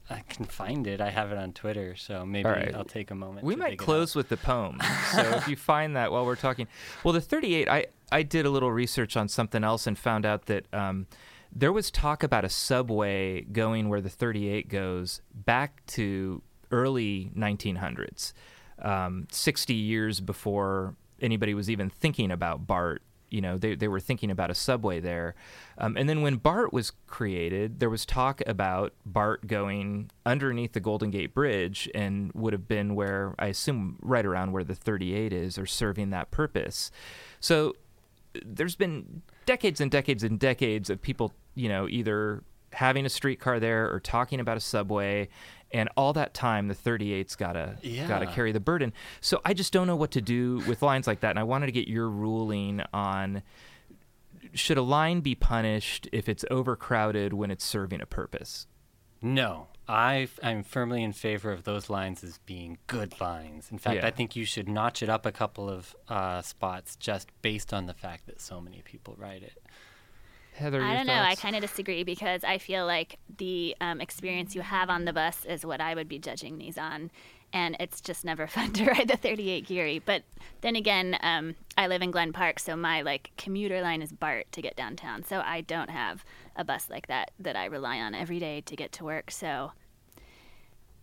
I, 0.10 0.24
can 0.28 0.46
find 0.46 0.88
it. 0.88 1.02
I 1.02 1.10
have 1.10 1.32
it 1.32 1.38
on 1.38 1.54
Twitter, 1.54 1.96
so 1.96 2.26
maybe 2.26 2.50
right. 2.50 2.74
I'll 2.74 2.84
take 2.84 3.12
a 3.12 3.16
moment. 3.16 3.46
We 3.46 3.56
might 3.56 3.78
close 3.78 4.16
with 4.16 4.30
the 4.30 4.38
poem. 4.38 4.80
so 5.12 5.22
if 5.22 5.48
you 5.48 5.56
find 5.56 5.96
that 5.96 6.12
while 6.12 6.26
we're 6.26 6.36
talking, 6.36 6.68
well, 7.04 7.14
the 7.14 7.22
38, 7.22 7.68
I, 7.68 7.88
I 8.12 8.24
did 8.24 8.46
a 8.46 8.50
little 8.50 8.72
research 8.72 9.16
on 9.18 9.28
something 9.28 9.64
else 9.64 9.88
and 9.88 9.98
found 9.98 10.26
out 10.26 10.46
that 10.48 10.66
um, 10.74 11.08
there 11.52 11.72
was 11.72 11.92
talk 11.92 12.24
about 12.24 12.46
a 12.46 12.50
subway 12.50 13.42
going 13.42 13.90
where 13.90 14.02
the 14.02 14.10
38 14.10 14.70
goes 14.70 15.22
back 15.34 15.86
to 15.88 16.42
early 16.72 17.32
1900s, 17.36 18.34
um, 18.82 19.28
60 19.32 19.74
years 19.74 20.22
before 20.22 20.96
anybody 21.22 21.54
was 21.54 21.70
even 21.70 21.90
thinking 21.90 22.32
about 22.32 22.68
BART. 22.68 23.02
You 23.32 23.42
know, 23.42 23.58
they, 23.58 23.76
they 23.76 23.88
were 23.88 24.00
thinking 24.00 24.32
about 24.32 24.50
a 24.50 24.56
subway 24.56 25.00
there. 25.00 25.36
Um, 25.78 25.98
and 25.98 26.10
then 26.10 26.22
when 26.22 26.38
BART 26.38 26.74
was 26.74 26.92
created, 27.08 27.80
there 27.80 27.90
was 27.90 28.06
talk 28.06 28.42
about 28.48 28.94
BART 29.06 29.48
going 29.48 30.12
underneath 30.26 30.74
the 30.74 30.80
Golden 30.80 31.12
Gate 31.12 31.34
Bridge 31.34 31.90
and 31.94 32.32
would 32.34 32.54
have 32.54 32.68
been 32.68 32.96
where, 32.96 33.36
I 33.40 33.48
assume, 33.48 33.98
right 34.02 34.26
around 34.26 34.52
where 34.52 34.64
the 34.64 34.76
38 34.76 35.34
is, 35.34 35.58
or 35.58 35.66
serving 35.66 36.10
that 36.12 36.32
purpose. 36.32 36.92
So 37.40 37.76
there's 38.44 38.76
been 38.76 39.22
decades 39.46 39.82
and 39.82 39.90
decades 39.90 40.24
and 40.24 40.40
decades 40.40 40.90
of 40.90 41.02
people, 41.02 41.34
you 41.56 41.70
know, 41.70 41.88
either 41.88 42.44
having 42.74 43.06
a 43.06 43.10
streetcar 43.10 43.60
there 43.60 43.92
or 43.92 44.00
talking 44.00 44.40
about 44.40 44.58
a 44.58 44.60
subway 44.60 45.28
and 45.72 45.90
all 45.96 46.14
that 46.14 46.34
time 46.34 46.68
the 46.68 46.76
38's 46.76 47.36
gotta 47.36 47.78
gotta 48.08 48.26
carry 48.28 48.52
the 48.52 48.60
burden 48.60 48.92
so 49.22 49.40
i 49.46 49.54
just 49.54 49.72
don't 49.74 49.88
know 49.88 49.96
what 49.96 50.12
to 50.12 50.22
do 50.22 50.64
with 50.68 50.82
lines 50.82 51.06
like 51.08 51.20
that 51.20 51.30
and 51.32 51.40
i 51.40 51.44
wanted 51.44 51.66
to 51.68 51.72
get 51.72 51.88
your 51.88 52.10
ruling 52.10 52.82
on 52.94 53.42
should 54.54 54.78
a 54.78 54.82
line 54.82 55.20
be 55.22 55.36
punished 55.36 56.08
if 56.12 56.28
it's 56.30 56.46
overcrowded 56.50 57.34
when 57.34 57.52
it's 57.52 57.64
serving 57.64 58.02
a 58.02 58.06
purpose 58.06 58.68
No, 59.22 59.68
I 59.88 60.30
I'm 60.42 60.64
firmly 60.64 61.04
in 61.04 61.12
favor 61.14 61.52
of 61.52 61.64
those 61.66 61.90
lines 61.90 62.24
as 62.24 62.38
being 62.46 62.78
good 62.88 63.20
lines. 63.20 63.68
In 63.70 63.78
fact, 63.80 63.98
Yeah. 63.98 64.08
I 64.08 64.12
think 64.12 64.36
you 64.36 64.46
should 64.46 64.70
notch 64.70 65.04
it 65.04 65.10
up 65.10 65.26
a 65.26 65.32
couple 65.32 65.70
of 65.70 65.94
uh, 66.08 66.42
spots 66.42 66.96
just 66.96 67.28
based 67.42 67.74
on 67.74 67.86
the 67.86 67.94
fact 67.94 68.28
that 68.28 68.40
so 68.40 68.62
many 68.62 68.82
people 68.82 69.16
ride 69.18 69.44
it. 69.44 69.62
Heather 70.60 70.82
I 70.84 70.94
don't 70.94 71.08
know. 71.08 71.14
I 71.14 71.36
kind 71.36 71.56
of 71.56 71.62
disagree 71.62 72.04
because 72.04 72.44
I 72.44 72.58
feel 72.58 72.86
like 72.86 73.18
the 73.38 73.76
um, 73.82 74.02
experience 74.02 74.56
you 74.56 74.62
have 74.62 74.90
on 74.90 75.06
the 75.06 75.14
bus 75.14 75.46
is 75.46 75.66
what 75.66 75.82
I 75.82 75.96
would 75.96 76.08
be 76.08 76.20
judging 76.20 76.58
these 76.58 76.78
on. 76.78 77.10
And 77.52 77.76
it's 77.80 78.00
just 78.02 78.24
never 78.24 78.46
fun 78.56 78.74
to 78.74 78.86
ride 78.86 79.08
the 79.08 79.18
38 79.18 79.66
Geary. 79.66 80.00
But 80.00 80.24
then 80.62 80.76
again, 80.76 81.18
um, 81.22 81.56
I 81.78 81.88
live 81.88 82.02
in 82.02 82.12
Glen 82.12 82.34
Park, 82.34 82.60
so 82.60 82.76
my 82.76 83.02
like 83.02 83.32
commuter 83.38 83.82
line 83.82 84.02
is 84.02 84.12
BART 84.12 84.52
to 84.52 84.62
get 84.62 84.76
downtown. 84.76 85.24
So 85.24 85.42
I 85.44 85.62
don't 85.62 85.90
have 85.90 86.24
a 86.56 86.64
bus 86.64 86.90
like 86.90 87.08
that 87.08 87.32
that 87.40 87.56
I 87.56 87.66
rely 87.66 88.00
on 88.00 88.14
every 88.14 88.40
day 88.40 88.62
to 88.62 88.76
get 88.76 88.92
to 88.94 89.04
work. 89.04 89.32
So 89.32 89.72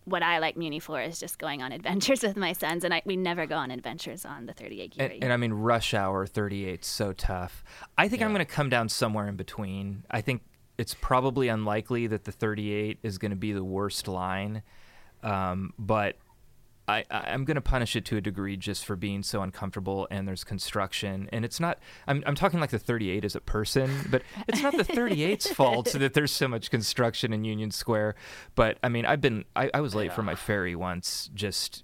what 0.07 0.23
I 0.23 0.39
like 0.39 0.55
Muni 0.55 0.79
for 0.79 1.01
is 1.01 1.19
just 1.19 1.37
going 1.37 1.61
on 1.61 1.71
adventures 1.73 2.23
with 2.23 2.37
my 2.37 2.53
sons, 2.53 2.83
and 2.83 2.93
I, 2.93 3.01
we 3.05 3.17
never 3.17 3.45
go 3.45 3.55
on 3.55 3.71
adventures 3.71 4.25
on 4.25 4.45
the 4.45 4.53
38 4.53 4.91
Geary. 4.91 5.15
And, 5.15 5.25
and 5.25 5.33
I 5.33 5.37
mean, 5.37 5.53
rush 5.53 5.93
hour 5.93 6.25
38 6.25 6.85
so 6.85 7.13
tough. 7.13 7.63
I 7.97 8.07
think 8.07 8.21
I'm 8.21 8.33
going 8.33 8.45
to 8.45 8.51
come 8.51 8.69
down 8.69 8.89
somewhere 8.89 9.27
in 9.27 9.35
between. 9.35 10.03
I 10.09 10.21
think 10.21 10.41
it's 10.77 10.93
probably 10.93 11.49
unlikely 11.49 12.07
that 12.07 12.23
the 12.23 12.31
38 12.31 12.99
is 13.03 13.17
going 13.17 13.31
to 13.31 13.37
be 13.37 13.51
the 13.51 13.63
worst 13.63 14.07
line, 14.07 14.63
um, 15.23 15.73
but 15.77 16.15
I, 16.87 17.03
I- 17.11 17.31
I'm 17.31 17.43
going 17.45 17.55
to 17.55 17.61
punish 17.61 17.95
it 17.95 18.05
to 18.05 18.17
a 18.17 18.21
degree 18.21 18.55
just 18.57 18.85
for 18.85 18.95
being 18.95 19.21
so 19.23 19.41
uncomfortable 19.41 20.07
and 20.09 20.27
there's 20.27 20.43
construction. 20.43 21.27
And 21.33 21.43
it's 21.43 21.59
not 21.59 21.79
I'm, 22.07 22.23
I'm 22.25 22.35
talking 22.35 22.59
like 22.59 22.69
the 22.69 22.79
38 22.79 23.25
as 23.25 23.35
a 23.35 23.41
person 23.41 23.91
but 24.09 24.21
it's 24.47 24.61
not 24.61 24.75
the 24.77 24.83
38's 24.85 25.47
fault 25.53 25.91
that 25.93 26.13
there's 26.13 26.31
so 26.31 26.47
much 26.47 26.69
construction 26.71 27.33
in 27.33 27.43
Union 27.43 27.71
Square. 27.71 28.15
But 28.55 28.77
I 28.83 28.89
mean 28.89 29.05
I've 29.05 29.21
been 29.21 29.43
I, 29.55 29.69
I 29.73 29.81
was 29.81 29.93
late 29.95 30.13
for 30.13 30.23
my 30.23 30.35
ferry 30.35 30.75
once 30.75 31.29
just 31.33 31.83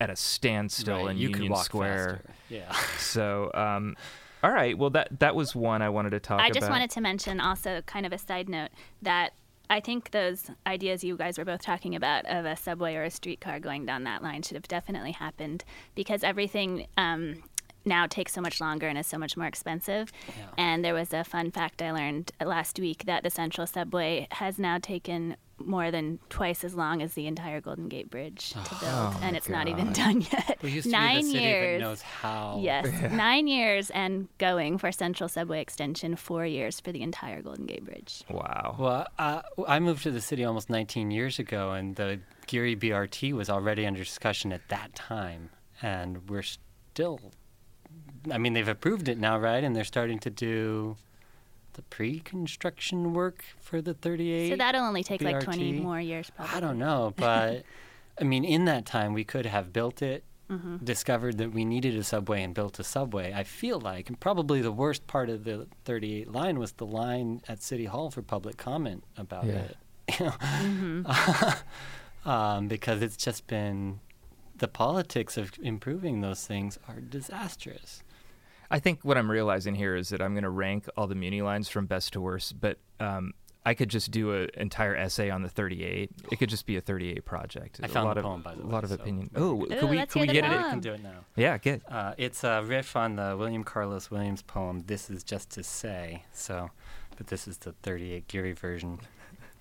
at 0.00 0.10
a 0.10 0.16
standstill 0.16 1.04
Right, 1.06 1.10
in 1.12 1.16
you 1.18 1.28
Union 1.28 1.42
could 1.42 1.50
walk 1.50 1.64
Square. 1.64 2.22
faster. 2.24 2.34
Yeah. 2.48 2.72
so 2.98 3.50
um 3.54 3.96
all 4.42 4.50
right 4.52 4.76
well 4.76 4.90
that 4.90 5.18
that 5.20 5.34
was 5.34 5.54
one 5.56 5.82
I 5.82 5.88
wanted 5.88 6.10
to 6.10 6.20
talk 6.20 6.40
I 6.40 6.46
about. 6.48 6.54
just 6.60 6.70
wanted 6.70 6.90
to 6.90 7.00
mention 7.00 7.40
also, 7.40 7.80
kind 7.86 8.04
of 8.06 8.12
a 8.12 8.18
side 8.18 8.48
note, 8.48 8.70
that 9.02 9.32
I 9.70 9.80
think 9.80 10.10
those 10.10 10.50
ideas 10.66 11.02
you 11.02 11.16
guys 11.16 11.38
were 11.38 11.44
both 11.44 11.62
talking 11.62 11.94
about 11.94 12.26
of 12.26 12.44
a 12.44 12.56
subway 12.56 12.94
or 12.96 13.04
a 13.04 13.10
streetcar 13.10 13.60
going 13.60 13.86
down 13.86 14.04
that 14.04 14.22
line 14.22 14.42
should 14.42 14.56
have 14.56 14.68
definitely 14.68 15.12
happened 15.12 15.64
because 15.94 16.22
everything 16.22 16.86
um, 16.96 17.42
now 17.84 18.06
takes 18.06 18.32
so 18.32 18.40
much 18.40 18.60
longer 18.60 18.88
and 18.88 18.98
is 18.98 19.06
so 19.06 19.18
much 19.18 19.36
more 19.36 19.46
expensive. 19.46 20.12
And 20.58 20.84
there 20.84 20.94
was 20.94 21.12
a 21.12 21.24
fun 21.24 21.50
fact 21.50 21.82
I 21.82 21.92
learned 21.92 22.32
last 22.44 22.78
week 22.78 23.04
that 23.04 23.22
the 23.22 23.30
Central 23.30 23.66
Subway 23.66 24.28
has 24.32 24.58
now 24.58 24.78
taken 24.78 25.36
more 25.58 25.90
than 25.90 26.18
twice 26.28 26.64
as 26.64 26.74
long 26.74 27.02
as 27.02 27.14
the 27.14 27.26
entire 27.26 27.60
Golden 27.60 27.88
Gate 27.88 28.10
Bridge 28.10 28.50
to 28.50 28.56
build, 28.56 28.82
Oh 28.84 29.18
and 29.22 29.36
it's 29.36 29.48
not 29.48 29.68
even 29.68 29.92
done 29.92 30.20
yet. 30.20 30.58
We 30.62 30.70
used 30.70 30.86
to 30.86 30.92
Nine 30.92 31.16
be 31.16 31.22
the 31.22 31.28
city 31.30 31.44
years. 31.44 31.80
that 31.80 31.86
knows 31.86 32.02
how. 32.02 32.58
Yes, 32.62 33.12
nine 33.12 33.46
years 33.46 33.90
and 33.90 34.28
going 34.38 34.78
for 34.78 34.90
Central 34.92 35.28
Subway 35.28 35.60
extension, 35.60 36.16
four 36.16 36.44
years 36.46 36.80
for 36.80 36.92
the 36.92 37.02
entire 37.02 37.42
Golden 37.42 37.66
Gate 37.66 37.84
Bridge. 37.84 38.22
wow 38.28 38.76
Well, 38.78 39.06
uh, 39.18 39.42
I 39.68 39.78
moved 39.80 40.02
to 40.04 40.10
the 40.10 40.20
city 40.20 40.44
almost 40.44 40.70
19 40.70 41.10
years 41.10 41.38
ago, 41.38 41.72
and 41.72 41.96
the 41.96 42.20
Geary 42.46 42.76
BRT 42.76 43.32
was 43.32 43.48
already 43.48 43.86
under 43.86 44.00
discussion 44.02 44.52
at 44.52 44.68
that 44.68 44.94
time, 44.94 45.50
and 45.82 46.28
we're 46.28 46.42
still. 46.42 47.20
I 48.30 48.38
mean, 48.38 48.54
they've 48.54 48.66
approved 48.68 49.08
it 49.08 49.18
now, 49.18 49.38
right? 49.38 49.62
And 49.62 49.76
they're 49.76 49.84
starting 49.84 50.18
to 50.20 50.30
do 50.30 50.96
the 51.74 51.82
pre-construction 51.82 53.12
work 53.14 53.44
for 53.60 53.80
the 53.80 53.94
38. 53.94 54.50
So 54.50 54.56
that'll 54.56 54.82
only 54.82 55.02
take 55.04 55.20
like 55.22 55.40
20 55.40 55.72
more 55.72 56.00
years, 56.00 56.30
probably. 56.30 56.56
I 56.56 56.60
don't 56.60 56.78
know, 56.78 57.12
but 57.16 57.62
I 58.20 58.24
mean, 58.24 58.44
in 58.44 58.64
that 58.64 58.86
time, 58.86 59.12
we 59.12 59.24
could 59.24 59.46
have 59.46 59.72
built 59.72 60.02
it, 60.02 60.24
Mm-hmm. 60.50 60.84
discovered 60.84 61.38
that 61.38 61.52
we 61.54 61.64
needed 61.64 61.96
a 61.96 62.04
subway, 62.04 62.42
and 62.42 62.52
built 62.54 62.78
a 62.78 62.84
subway. 62.84 63.32
I 63.32 63.44
feel 63.44 63.80
like, 63.80 64.08
and 64.10 64.20
probably 64.20 64.60
the 64.60 64.70
worst 64.70 65.06
part 65.06 65.30
of 65.30 65.44
the 65.44 65.66
38 65.86 66.30
line 66.30 66.58
was 66.58 66.72
the 66.72 66.84
line 66.84 67.40
at 67.48 67.62
City 67.62 67.86
Hall 67.86 68.10
for 68.10 68.20
public 68.20 68.58
comment 68.58 69.04
about 69.16 69.46
Yeah. 69.46 69.54
it. 69.54 69.76
You 70.20 70.26
know? 70.26 70.32
Mm-hmm. 70.32 72.28
um, 72.28 72.68
because 72.68 73.00
it's 73.00 73.16
just 73.16 73.46
been 73.46 74.00
the 74.58 74.68
politics 74.68 75.38
of 75.38 75.52
improving 75.62 76.20
those 76.20 76.46
things 76.46 76.78
are 76.88 77.00
disastrous. 77.00 78.02
I 78.74 78.80
think 78.80 79.04
what 79.04 79.16
I'm 79.16 79.30
realizing 79.30 79.74
here 79.74 79.94
is 79.94 80.08
that 80.08 80.20
I'm 80.20 80.34
going 80.34 80.42
to 80.44 80.50
rank 80.50 80.88
all 80.96 81.06
the 81.06 81.14
Muni 81.14 81.42
lines 81.42 81.68
from 81.68 81.86
best 81.86 82.12
to 82.14 82.20
worst, 82.20 82.60
but 82.60 82.78
um, 82.98 83.32
I 83.64 83.74
could 83.74 83.88
just 83.88 84.10
do 84.10 84.32
an 84.32 84.48
entire 84.56 84.96
essay 84.96 85.30
on 85.30 85.42
the 85.42 85.48
38. 85.48 86.10
It 86.32 86.36
could 86.40 86.48
just 86.48 86.66
be 86.66 86.76
a 86.76 86.80
38 86.80 87.24
project. 87.24 87.80
I 87.82 87.86
a 87.86 87.88
found 87.88 88.06
lot 88.06 88.14
the 88.14 88.20
of 88.20 88.24
poem, 88.26 88.42
by 88.42 88.54
the 88.54 88.62
way. 88.62 88.68
a 88.68 88.72
lot 88.72 88.82
of 88.84 88.90
so- 88.90 88.96
opinion. 88.96 89.30
Oh, 89.36 89.62
Ooh, 89.62 89.66
could 89.66 89.90
we 89.90 90.04
could 90.06 90.20
we 90.22 90.26
get 90.26 90.44
I 90.44 90.48
it? 90.56 90.60
poem. 90.60 90.70
can 90.70 90.80
do 90.80 90.92
it 90.92 91.02
now. 91.02 91.18
Yeah, 91.36 91.56
get. 91.58 91.82
Uh, 91.88 92.14
it's 92.18 92.42
a 92.42 92.62
riff 92.64 92.96
on 92.96 93.16
the 93.16 93.36
William 93.38 93.62
Carlos 93.64 94.10
Williams 94.10 94.42
poem, 94.42 94.82
This 94.86 95.08
Is 95.08 95.22
Just 95.22 95.50
to 95.52 95.62
Say. 95.62 96.24
So, 96.32 96.70
but 97.16 97.28
this 97.28 97.46
is 97.46 97.58
the 97.58 97.72
38 97.84 98.26
Geary 98.28 98.52
version. 98.54 98.98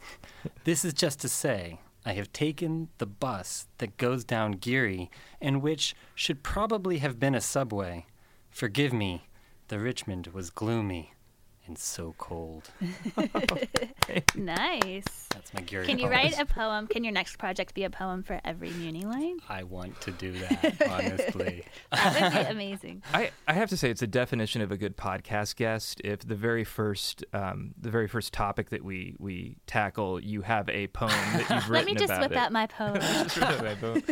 this 0.63 0.84
is 0.84 0.93
just 0.93 1.22
to 1.22 1.29
say, 1.29 1.79
I 2.05 2.13
have 2.13 2.34
taken 2.34 2.89
the 2.98 3.05
bus 3.05 3.67
that 3.77 3.96
goes 3.98 4.24
down 4.25 4.53
Geary 4.53 5.10
and 5.39 5.62
which 5.62 5.96
should 6.15 6.43
probably 6.43 6.98
have 6.98 7.20
been 7.20 7.36
a 7.36 7.41
subway. 7.41 8.05
Forgive 8.53 8.93
me, 8.93 9.24
the 9.69 9.79
Richmond 9.79 10.27
was 10.27 10.51
gloomy 10.51 11.15
and 11.67 11.77
so 11.77 12.13
cold. 12.17 12.70
Nice. 14.36 15.27
That's 15.29 15.53
my 15.53 15.62
Geary 15.62 15.86
Can 15.86 15.98
you 16.00 16.08
write 16.08 16.38
a 16.39 16.46
poem? 16.46 16.88
Can 16.88 17.03
your 17.03 17.13
next 17.13 17.38
project 17.38 17.74
be 17.74 17.84
a 17.84 17.89
poem 17.89 18.24
for 18.24 18.39
every 18.43 18.70
Muni 18.72 19.03
line? 19.03 19.38
I 19.48 19.63
want 19.63 20.00
to 20.01 20.12
do 20.12 20.34
that, 20.34 20.82
honestly. 20.89 21.63
That 21.91 22.34
would 22.34 22.46
be 22.46 22.51
amazing. 22.51 23.03
I, 23.13 23.32
I 23.48 23.53
have 23.53 23.70
to 23.70 23.77
say 23.77 23.89
it's 23.89 24.01
a 24.01 24.08
definition 24.08 24.62
of 24.62 24.72
a 24.72 24.77
good 24.77 24.98
podcast 24.98 25.55
guest 25.55 26.01
if 26.03 26.20
the 26.27 26.36
very 26.36 26.63
first 26.63 27.24
um, 27.34 27.74
the 27.79 27.89
very 27.89 28.08
first 28.08 28.34
topic 28.34 28.70
that 28.72 28.84
we 28.84 29.15
we 29.20 29.58
tackle 29.67 30.20
you 30.20 30.41
have 30.41 30.67
a 30.70 30.88
poem 30.88 31.10
that 31.10 31.50
you've 31.50 31.70
written 31.70 31.74
Let 31.74 31.86
me 31.86 31.93
just 31.93 32.05
about 32.05 32.22
whip 32.22 32.32
it. 32.32 32.38
out 32.38 32.51
my 32.51 32.67
poem. 32.67 32.96
Just 32.96 33.38
whip 33.38 33.46
out 33.50 33.63
my 33.63 33.75
poem. 33.75 34.03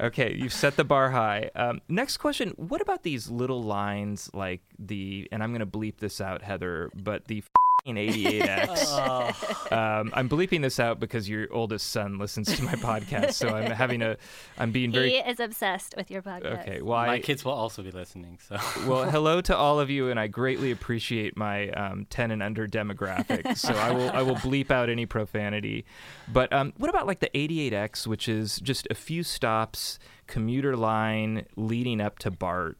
okay, 0.00 0.34
you've 0.34 0.52
set 0.52 0.76
the 0.76 0.84
bar 0.84 1.10
high. 1.10 1.50
Um, 1.54 1.80
next 1.88 2.18
question: 2.18 2.50
What 2.56 2.80
about 2.80 3.02
these 3.02 3.30
little 3.30 3.62
lines 3.62 4.30
like 4.34 4.62
the 4.78 5.28
and 5.32 5.42
I'm 5.42 5.50
going 5.50 5.60
to 5.60 5.66
bleep 5.66 5.98
this 5.98 6.20
out, 6.20 6.42
Heather, 6.42 6.73
but 6.94 7.26
the 7.28 7.38
f***ing 7.38 7.96
88x. 7.96 9.72
um, 9.72 10.10
I'm 10.14 10.28
bleeping 10.28 10.62
this 10.62 10.78
out 10.80 11.00
because 11.00 11.28
your 11.28 11.46
oldest 11.52 11.90
son 11.90 12.18
listens 12.18 12.54
to 12.56 12.62
my 12.62 12.74
podcast, 12.74 13.32
so 13.32 13.48
I'm 13.48 13.70
having 13.70 14.02
a 14.02 14.16
I'm 14.58 14.70
being 14.72 14.92
very. 14.92 15.10
he 15.10 15.16
very 15.18 15.30
is 15.30 15.40
obsessed 15.40 15.94
with 15.96 16.10
your 16.10 16.22
podcast. 16.22 16.60
okay. 16.60 16.82
Why? 16.82 17.06
My 17.06 17.18
kids 17.18 17.44
will 17.44 17.52
also 17.52 17.82
be 17.82 17.90
listening, 17.90 18.38
so. 18.46 18.56
well, 18.86 19.04
hello 19.10 19.40
to 19.42 19.56
all 19.56 19.80
of 19.80 19.90
you, 19.90 20.10
and 20.10 20.18
I 20.18 20.26
greatly 20.26 20.70
appreciate 20.70 21.36
my 21.36 21.70
um, 21.70 22.06
10 22.10 22.30
and 22.30 22.42
under 22.42 22.66
demographic. 22.66 23.56
So 23.56 23.74
I 23.74 23.90
will 23.92 24.10
I 24.10 24.22
will 24.22 24.36
bleep 24.36 24.70
out 24.70 24.88
any 24.88 25.06
profanity. 25.06 25.84
But 26.32 26.52
um, 26.52 26.72
what 26.76 26.90
about 26.90 27.06
like 27.06 27.20
the 27.20 27.30
88X, 27.34 28.06
which 28.06 28.28
is 28.28 28.58
just 28.60 28.86
a 28.90 28.94
few 28.94 29.22
stops, 29.22 29.98
commuter 30.26 30.76
line 30.76 31.46
leading 31.56 32.00
up 32.00 32.18
to 32.20 32.30
BART? 32.30 32.76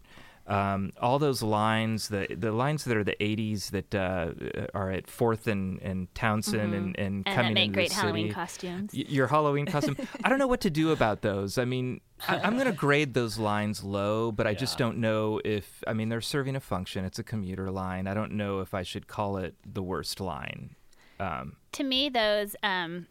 Um, 0.47 0.93
all 1.01 1.19
those 1.19 1.43
lines, 1.43 2.09
the 2.09 2.27
the 2.37 2.53
lines 2.53 2.85
that 2.85 2.97
are 2.99 3.05
the 3.05 3.17
80s 3.19 3.71
that 3.71 3.95
uh, 3.95 4.69
are 4.75 4.91
at 4.91 5.09
Fourth 5.09 5.47
and, 5.47 5.81
and 5.81 6.15
Townsend 6.15 6.75
and, 6.75 6.95
and, 6.97 6.97
Mm-hmm. 6.97 7.03
and 7.03 7.25
coming 7.27 7.45
that 7.49 7.55
make 7.55 7.65
into 7.69 7.75
great 7.75 7.89
the 7.89 7.95
Halloween 7.95 8.25
city. 8.27 8.35
costumes. 8.35 8.91
Y- 8.93 9.05
your 9.09 9.27
Halloween 9.29 9.65
costume. 9.65 9.97
I 10.25 10.29
don't 10.29 10.39
know 10.39 10.47
what 10.47 10.61
to 10.61 10.71
do 10.71 10.93
about 10.93 11.23
those. 11.23 11.57
I 11.57 11.65
mean, 11.65 12.03
I, 12.29 12.41
I'm 12.41 12.55
going 12.55 12.67
to 12.67 12.73
grade 12.73 13.15
those 13.15 13.39
lines 13.39 13.83
low, 13.83 14.33
but 14.33 14.47
I 14.47 14.53
just 14.53 14.77
don't 14.77 14.99
know 14.99 15.41
if. 15.47 15.83
I 15.87 15.95
mean, 15.95 16.11
they're 16.11 16.21
serving 16.21 16.57
a 16.57 16.61
function. 16.61 17.07
It's 17.07 17.19
a 17.19 17.25
commuter 17.25 17.71
line. 17.71 18.07
I 18.07 18.13
don't 18.13 18.33
know 18.33 18.61
if 18.61 18.75
I 18.75 18.83
should 18.83 19.07
call 19.07 19.39
it 19.39 19.55
the 19.65 19.83
worst 19.83 20.21
line. 20.21 20.77
Um, 21.19 21.57
to 21.73 21.85
me, 21.85 22.11
those 22.11 22.55
um, 22.63 23.07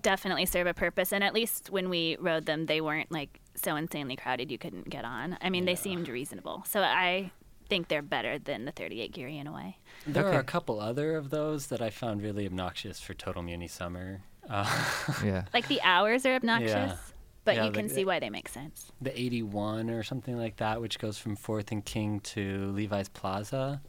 definitely 0.00 0.46
serve 0.46 0.66
a 0.66 0.74
purpose. 0.74 1.12
And 1.12 1.22
at 1.22 1.34
least 1.34 1.70
when 1.70 1.88
we 1.90 2.16
rode 2.18 2.46
them, 2.46 2.66
they 2.66 2.80
weren't 2.80 3.10
like 3.12 3.40
so 3.56 3.76
insanely 3.76 4.16
crowded 4.16 4.50
you 4.50 4.58
couldn't 4.58 4.88
get 4.88 5.04
on. 5.04 5.36
I 5.40 5.50
mean, 5.50 5.64
they 5.64 5.74
seemed 5.76 6.08
reasonable. 6.08 6.64
So 6.68 6.80
I 6.82 7.30
think 7.68 7.88
they're 7.88 8.02
better 8.02 8.38
than 8.38 8.64
the 8.64 8.72
38 8.72 9.12
Geary 9.12 9.38
in 9.38 9.46
a 9.46 9.52
way. 9.52 9.78
There 10.06 10.24
Okay. 10.26 10.36
are 10.36 10.40
a 10.40 10.44
couple 10.44 10.80
other 10.80 11.16
of 11.16 11.30
those 11.30 11.66
that 11.68 11.82
I 11.82 11.90
found 11.90 12.22
really 12.22 12.46
obnoxious 12.46 13.00
for 13.00 13.12
Total 13.14 13.42
Muni 13.42 13.66
Summer. 13.68 14.20
Uh, 14.48 14.64
yeah. 15.24 15.44
Like 15.52 15.66
the 15.68 15.80
hours 15.82 16.24
are 16.26 16.34
obnoxious, 16.36 16.70
Yeah. 16.70 16.96
but 17.44 17.56
Yeah, 17.56 17.64
you 17.64 17.70
the- 17.72 17.78
can 17.80 17.88
see 17.88 18.04
why 18.04 18.20
they 18.20 18.30
make 18.30 18.48
sense. 18.48 18.92
the 19.00 19.18
81 19.20 19.90
or 19.90 20.02
something 20.04 20.36
like 20.38 20.56
that, 20.58 20.80
which 20.80 20.98
goes 21.00 21.18
from 21.18 21.36
4th 21.36 21.72
and 21.72 21.84
King 21.84 22.20
to 22.20 22.70
Levi's 22.72 23.08
Plaza. 23.08 23.80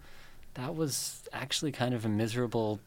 That 0.56 0.74
was 0.76 1.24
actually 1.32 1.72
kind 1.72 1.94
of 1.94 2.04
a 2.04 2.10
miserable 2.10 2.80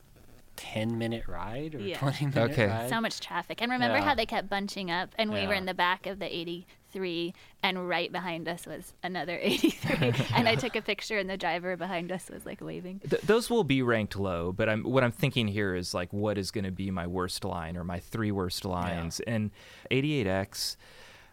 10 0.57 0.99
minute 0.99 1.27
ride 1.27 1.75
or 1.75 1.79
Yeah. 1.81 1.97
20 1.99 2.27
minute 2.27 2.51
Okay. 2.53 2.67
ride. 2.67 2.89
So 2.91 3.01
much 3.01 3.21
traffic. 3.21 3.63
And 3.63 3.71
remember 3.73 3.99
Yeah. 3.99 4.05
how 4.05 4.15
they 4.15 4.27
kept 4.27 4.49
bunching 4.51 4.91
up, 4.91 5.15
and 5.17 5.33
we 5.33 5.47
were 5.47 5.55
in 5.55 5.65
the 5.65 5.75
back 5.75 6.07
of 6.07 6.19
the 6.19 6.27
83, 6.35 7.33
and 7.63 7.89
right 7.89 8.13
behind 8.13 8.47
us 8.49 8.67
was 8.67 8.93
another 9.03 9.39
83. 9.43 10.13
and 10.35 10.49
I 10.49 10.57
took 10.57 10.77
a 10.77 10.83
picture, 10.83 11.17
and 11.19 11.31
the 11.31 11.37
driver 11.39 11.77
behind 11.77 12.13
us 12.13 12.29
was 12.29 12.45
like 12.45 12.61
waving. 12.61 13.01
Th- 13.09 13.23
those 13.23 13.49
will 13.49 13.65
be 13.65 13.81
ranked 13.83 14.17
low, 14.17 14.53
but 14.53 14.69
I'm 14.69 14.83
what 14.85 15.03
I'm 15.03 15.13
thinking 15.13 15.49
here 15.49 15.75
is 15.75 15.95
like 15.95 16.13
what 16.13 16.37
is 16.37 16.51
going 16.51 16.65
to 16.65 16.71
be 16.73 16.91
my 16.91 17.07
worst 17.07 17.45
line 17.45 17.77
or 17.77 17.85
my 17.85 17.99
three 18.01 18.31
worst 18.33 18.65
lines. 18.65 19.21
And 19.21 19.51
88x, 19.91 20.77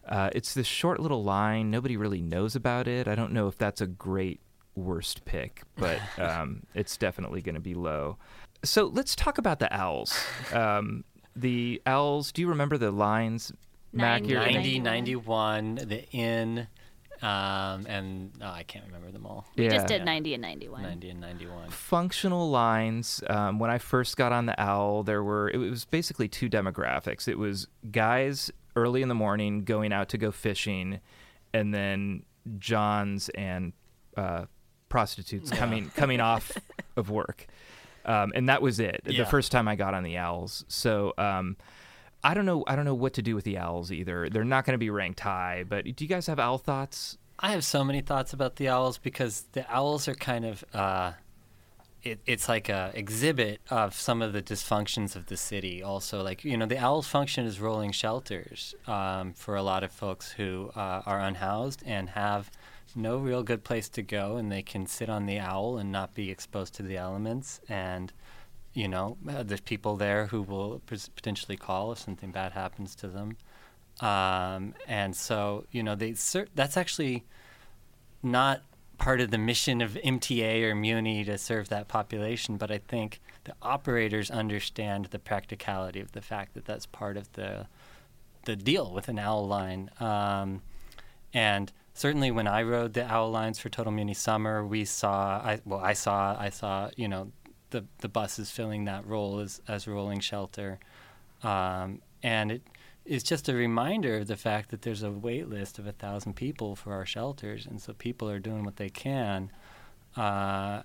uh, 0.08 0.30
it's 0.34 0.54
this 0.54 0.68
short 0.68 1.00
little 1.02 1.24
line. 1.24 1.70
Nobody 1.70 1.98
really 1.98 2.22
knows 2.22 2.56
about 2.56 2.88
it. 2.88 3.08
I 3.08 3.16
don't 3.16 3.34
know 3.34 3.48
if 3.48 3.58
that's 3.58 3.82
a 3.82 3.88
great 3.88 4.40
worst 4.76 5.26
pick, 5.26 5.64
but 5.76 6.00
um, 6.20 6.64
it's 6.74 6.96
definitely 6.98 7.42
going 7.42 7.56
to 7.56 7.62
be 7.62 7.74
low. 7.74 8.18
So 8.64 8.86
let's 8.86 9.16
talk 9.16 9.38
about 9.38 9.60
the 9.60 9.72
owls. 9.74 10.18
Um, 10.54 11.04
the 11.36 11.82
owls. 11.86 12.32
Do 12.32 12.42
you 12.42 12.50
remember 12.50 12.78
the 12.78 12.92
lines? 12.92 13.52
Mac, 13.94 14.22
Nine- 14.22 14.30
you're 14.30 14.40
90, 14.40 14.80
91. 14.80 15.76
91, 15.76 15.76
the 15.88 16.10
Inn, 16.12 16.68
um, 17.22 17.86
and 17.88 18.32
oh, 18.42 18.48
I 18.48 18.64
can't 18.64 18.86
remember 18.86 19.12
them 19.12 19.26
all. 19.26 19.46
We 19.56 19.64
Yeah. 19.66 19.72
just 19.72 19.88
did 19.88 20.04
90 20.04 20.34
and 20.34 20.42
91. 20.42 20.84
90 20.84 21.10
and 21.10 21.20
91. 21.22 21.70
functional 21.70 22.50
lines. 22.50 23.24
Um, 23.30 23.60
when 23.60 23.70
I 23.72 23.78
first 23.78 24.18
got 24.18 24.32
on 24.34 24.46
the 24.46 24.60
owl, 24.62 25.04
there 25.04 25.24
were 25.24 25.50
it 25.50 25.58
was 25.58 25.86
basically 25.86 26.28
two 26.28 26.50
demographics. 26.50 27.28
It 27.28 27.38
was 27.40 27.68
guys 27.92 28.52
early 28.76 29.02
in 29.02 29.08
the 29.08 29.16
morning 29.16 29.64
going 29.64 29.94
out 29.94 30.10
to 30.10 30.18
go 30.18 30.32
fishing, 30.32 31.00
and 31.54 31.74
then 31.74 32.24
Johns 32.60 33.30
and 33.30 33.74
uh, 34.16 34.46
prostitutes 34.90 35.50
coming 35.52 35.90
coming 35.96 36.20
off 36.20 36.52
of 36.96 37.10
work, 37.10 37.48
um, 38.08 38.32
and 38.36 38.50
that 38.50 38.62
was 38.62 38.80
it. 38.80 39.02
Yeah. 39.06 39.24
The 39.24 39.30
first 39.30 39.52
time 39.52 39.68
I 39.68 39.76
got 39.76 39.94
on 39.94 40.04
the 40.04 40.18
owls, 40.18 40.66
so. 40.68 41.14
Um, 41.18 41.58
I 42.24 42.34
don't 42.34 42.48
know. 42.48 42.64
I 42.66 42.76
don't 42.76 42.84
know 42.84 42.96
what 42.96 43.14
to 43.14 43.22
do 43.22 43.36
with 43.36 43.46
the 43.46 43.60
owls 43.60 43.92
either. 43.92 44.28
They're 44.28 44.44
not 44.44 44.66
going 44.66 44.74
to 44.74 44.80
be 44.80 44.90
ranked 44.90 45.20
high. 45.20 45.64
But 45.66 45.86
do 45.96 46.04
you 46.04 46.08
guys 46.10 46.26
have 46.26 46.40
owl 46.40 46.58
thoughts? 46.58 47.18
I 47.40 47.52
have 47.52 47.64
so 47.64 47.84
many 47.84 48.02
thoughts 48.02 48.34
about 48.34 48.56
the 48.56 48.68
owls 48.70 48.98
because 48.98 49.46
the 49.52 49.72
owls 49.72 50.08
are 50.08 50.16
kind 50.16 50.44
of 50.44 50.66
uh, 50.74 51.12
it, 52.04 52.20
it's 52.26 52.48
like 52.48 52.70
a 52.70 52.92
exhibit 52.94 53.62
of 53.70 53.94
some 53.94 54.22
of 54.22 54.34
the 54.34 54.42
dysfunctions 54.42 55.16
of 55.16 55.28
the 55.28 55.38
city. 55.38 55.84
Also, 55.84 56.24
like 56.24 56.44
you 56.44 56.58
know, 56.58 56.66
the 56.66 56.78
owls 56.78 57.08
function 57.08 57.46
as 57.46 57.60
rolling 57.60 57.92
shelters 57.92 58.76
um, 58.88 59.34
for 59.34 59.56
a 59.56 59.64
lot 59.64 59.84
of 59.84 59.92
folks 59.92 60.32
who 60.32 60.72
uh, 60.76 61.02
are 61.06 61.20
unhoused 61.20 61.84
and 61.86 62.10
have 62.10 62.52
no 62.98 63.18
real 63.18 63.44
good 63.44 63.63
place 63.63 63.88
to 63.89 64.01
go, 64.01 64.38
and 64.38 64.51
they 64.51 64.62
can 64.62 64.86
sit 64.88 65.10
on 65.10 65.25
the 65.25 65.39
owl 65.39 65.77
and 65.77 65.92
not 65.92 66.13
be 66.13 66.30
exposed 66.30 66.74
to 66.75 66.84
the 66.84 66.98
elements. 66.98 67.62
And 67.70 68.12
you 68.77 68.88
know, 68.88 69.18
uh, 69.27 69.42
there's 69.42 69.62
people 69.62 69.96
there 69.96 70.27
who 70.27 70.44
will 70.44 70.82
potentially 70.86 71.58
call 71.58 71.92
if 71.92 71.98
something 71.98 72.32
bad 72.32 72.51
happens 72.51 72.94
to 72.94 73.08
them. 73.08 73.36
Um, 74.01 74.75
and 74.88 75.16
so, 75.16 75.66
you 75.72 75.82
know, 75.82 75.96
they 75.96 76.13
cer- 76.13 76.48
that's 76.54 76.77
actually 76.77 77.25
not 78.22 78.62
part 79.00 79.20
of 79.20 79.32
the 79.32 79.38
mission 79.39 79.82
of 79.82 79.94
MTA 79.94 80.62
or 80.63 80.75
Muni 80.75 81.24
to 81.24 81.39
serve 81.39 81.70
that 81.70 81.88
population, 81.88 82.58
but 82.58 82.70
I 82.70 82.77
think 82.77 83.20
the 83.46 83.56
operators 83.63 84.30
understand 84.30 85.06
the 85.06 85.18
practicality 85.18 86.00
of 86.00 86.12
the 86.12 86.22
fact 86.22 86.54
that 86.54 86.66
that's 86.66 86.86
part 86.86 87.18
of 87.18 87.32
the 87.34 87.66
the 88.46 88.56
deal 88.56 88.94
with 88.94 89.10
an 89.10 89.20
owl 89.20 89.46
line. 89.46 89.89
Um, 90.00 90.62
and 91.34 91.74
certainly, 91.98 92.32
when 92.32 92.48
I 92.48 92.62
rode 92.63 92.94
the 92.94 93.06
owl 93.12 93.32
lines 93.32 93.60
for 93.60 93.70
Total 93.70 93.92
Muni 93.92 94.13
Summer, 94.13 94.66
we 94.66 94.86
saw, 94.86 95.39
I, 95.44 95.60
well, 95.66 95.80
I 95.80 95.94
saw, 95.94 96.36
I 96.39 96.50
saw, 96.50 96.89
you 96.96 97.08
know, 97.08 97.32
the 97.72 97.84
the 98.00 98.08
buses 98.08 98.50
filling 98.51 98.86
that 98.86 99.06
role 99.06 99.39
as 99.39 99.62
as 99.68 99.88
rolling 99.88 100.22
shelter, 100.22 100.80
um, 101.44 102.01
and 102.24 102.51
it 102.51 102.62
is 103.04 103.24
just 103.24 103.50
a 103.50 103.54
reminder 103.54 104.18
of 104.18 104.27
the 104.27 104.38
fact 104.38 104.70
that 104.72 104.82
there's 104.84 105.04
a 105.04 105.12
wait 105.12 105.50
list 105.50 105.77
of 105.80 105.86
a 105.88 105.92
thousand 105.92 106.36
people 106.36 106.75
for 106.75 106.94
our 106.94 107.06
shelters, 107.06 107.66
and 107.66 107.82
so 107.82 107.92
people 107.94 108.30
are 108.30 108.39
doing 108.39 108.63
what 108.63 108.77
they 108.77 108.89
can, 108.89 109.51
uh, 110.16 110.82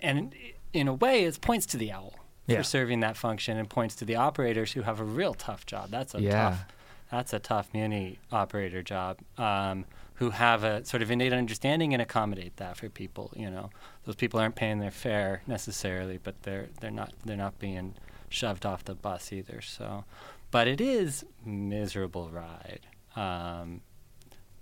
and 0.00 0.34
in 0.72 0.88
a 0.88 0.94
way, 0.94 1.24
it 1.24 1.40
points 1.40 1.66
to 1.66 1.76
the 1.76 1.92
owl 1.92 2.14
Yeah. 2.46 2.56
for 2.58 2.62
serving 2.64 3.00
that 3.00 3.16
function, 3.16 3.56
and 3.56 3.68
points 3.70 3.94
to 3.96 4.04
the 4.04 4.16
operators 4.16 4.72
who 4.72 4.82
have 4.82 4.98
a 5.00 5.04
real 5.04 5.34
tough 5.34 5.64
job. 5.66 5.90
That's 5.90 6.14
a 6.14 6.20
Yeah. 6.20 6.32
tough, 6.50 6.64
that's 7.10 7.32
a 7.32 7.38
tough 7.38 7.68
muni 7.72 8.18
operator 8.32 8.82
job. 8.82 9.18
Um, 9.38 9.84
who 10.20 10.28
have 10.30 10.62
a 10.64 10.84
sort 10.84 11.02
of 11.02 11.10
innate 11.10 11.32
understanding 11.32 11.94
and 11.94 12.02
accommodate 12.02 12.58
that 12.58 12.76
for 12.76 12.90
people. 12.90 13.32
You 13.34 13.50
know, 13.50 13.70
those 14.04 14.14
people 14.14 14.38
aren't 14.38 14.54
paying 14.54 14.78
their 14.78 14.90
fare 14.90 15.42
necessarily, 15.46 16.18
but 16.22 16.42
they're 16.42 16.68
they're 16.80 16.90
not 16.90 17.14
they're 17.24 17.38
not 17.38 17.58
being 17.58 17.94
shoved 18.28 18.66
off 18.66 18.84
the 18.84 18.94
bus 18.94 19.32
either. 19.32 19.62
So, 19.62 20.04
but 20.50 20.68
it 20.68 20.78
is 20.78 21.24
miserable 21.44 22.28
ride. 22.28 22.86
Um, 23.16 23.80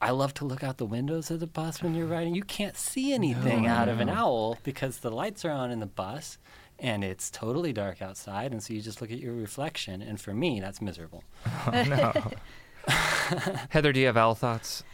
I 0.01 0.13
love 0.13 0.33
to 0.35 0.45
look 0.45 0.63
out 0.63 0.79
the 0.79 0.87
windows 0.87 1.29
of 1.29 1.41
the 1.41 1.49
bus 1.49 1.83
when 1.83 1.97
you're 1.97 2.07
riding. 2.07 2.37
You 2.37 2.45
can't 2.45 2.77
see 2.77 3.13
anything 3.13 3.65
No, 3.65 3.71
out 3.71 3.89
of 3.89 3.99
an 3.99 4.09
owl 4.09 4.59
because 4.63 4.99
the 4.99 5.11
lights 5.11 5.45
are 5.45 5.51
on 5.51 5.73
in 5.73 5.81
the 5.81 5.87
bus 5.87 6.39
and 6.79 7.03
it's 7.03 7.33
totally 7.33 7.73
dark 7.73 8.01
outside, 8.01 8.53
and 8.53 8.63
so 8.63 8.73
you 8.73 8.81
just 8.81 9.01
look 9.01 9.11
at 9.11 9.19
your 9.19 9.35
reflection. 9.35 10.01
And 10.01 10.21
for 10.21 10.33
me, 10.33 10.61
that's 10.61 10.81
miserable. 10.81 11.25
Oh, 11.67 11.83
no. 11.83 12.13
Heather, 13.71 13.93
do 13.93 13.99
you 13.99 14.07
have 14.07 14.17
owl 14.17 14.37
thoughts? 14.37 14.85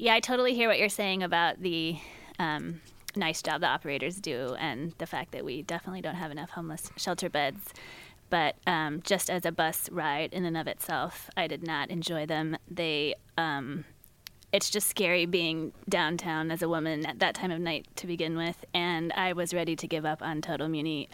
Yeah, 0.00 0.14
I 0.14 0.20
totally 0.20 0.54
hear 0.54 0.66
what 0.66 0.78
you're 0.78 0.88
saying 0.88 1.22
about 1.22 1.60
the 1.60 1.98
um, 2.38 2.80
nice 3.16 3.42
job 3.42 3.60
the 3.60 3.66
operators 3.66 4.16
do 4.16 4.56
and 4.58 4.94
the 4.96 5.04
fact 5.04 5.32
that 5.32 5.44
we 5.44 5.60
definitely 5.60 6.00
don't 6.00 6.14
have 6.14 6.30
enough 6.30 6.48
homeless 6.48 6.90
shelter 6.96 7.28
beds. 7.28 7.74
But 8.30 8.56
um, 8.66 9.02
just 9.02 9.28
as 9.28 9.44
a 9.44 9.52
bus 9.52 9.90
ride 9.92 10.32
in 10.32 10.46
and 10.46 10.56
of 10.56 10.66
itself, 10.66 11.28
I 11.36 11.46
did 11.46 11.66
not 11.66 11.90
enjoy 11.90 12.24
them. 12.24 12.56
They, 12.66 13.14
um, 13.36 13.84
it's 14.52 14.70
just 14.70 14.88
scary 14.88 15.26
being 15.26 15.72
downtown 15.88 16.50
as 16.50 16.62
a 16.62 16.68
woman 16.68 17.06
at 17.06 17.20
that 17.20 17.34
time 17.34 17.50
of 17.50 17.60
night 17.60 17.86
to 17.96 18.06
begin 18.06 18.36
with, 18.36 18.64
and 18.74 19.12
I 19.12 19.32
was 19.32 19.54
ready 19.54 19.76
to 19.76 19.86
give 19.86 20.04
up 20.04 20.22
on 20.22 20.42
Total 20.42 20.68
Muni 20.68 21.08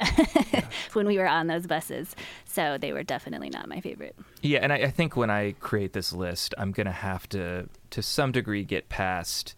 when 0.94 1.06
we 1.06 1.18
were 1.18 1.26
on 1.26 1.46
those 1.46 1.66
buses. 1.66 2.16
So 2.44 2.78
they 2.78 2.92
were 2.92 3.02
definitely 3.02 3.50
not 3.50 3.68
my 3.68 3.80
favorite. 3.80 4.16
Yeah, 4.42 4.60
and 4.62 4.72
I, 4.72 4.76
I 4.76 4.90
think 4.90 5.16
when 5.16 5.30
I 5.30 5.52
create 5.60 5.92
this 5.92 6.12
list, 6.12 6.54
I'm 6.56 6.72
going 6.72 6.86
to 6.86 6.92
have 6.92 7.28
to, 7.30 7.68
to 7.90 8.02
some 8.02 8.32
degree, 8.32 8.64
get 8.64 8.88
past. 8.88 9.54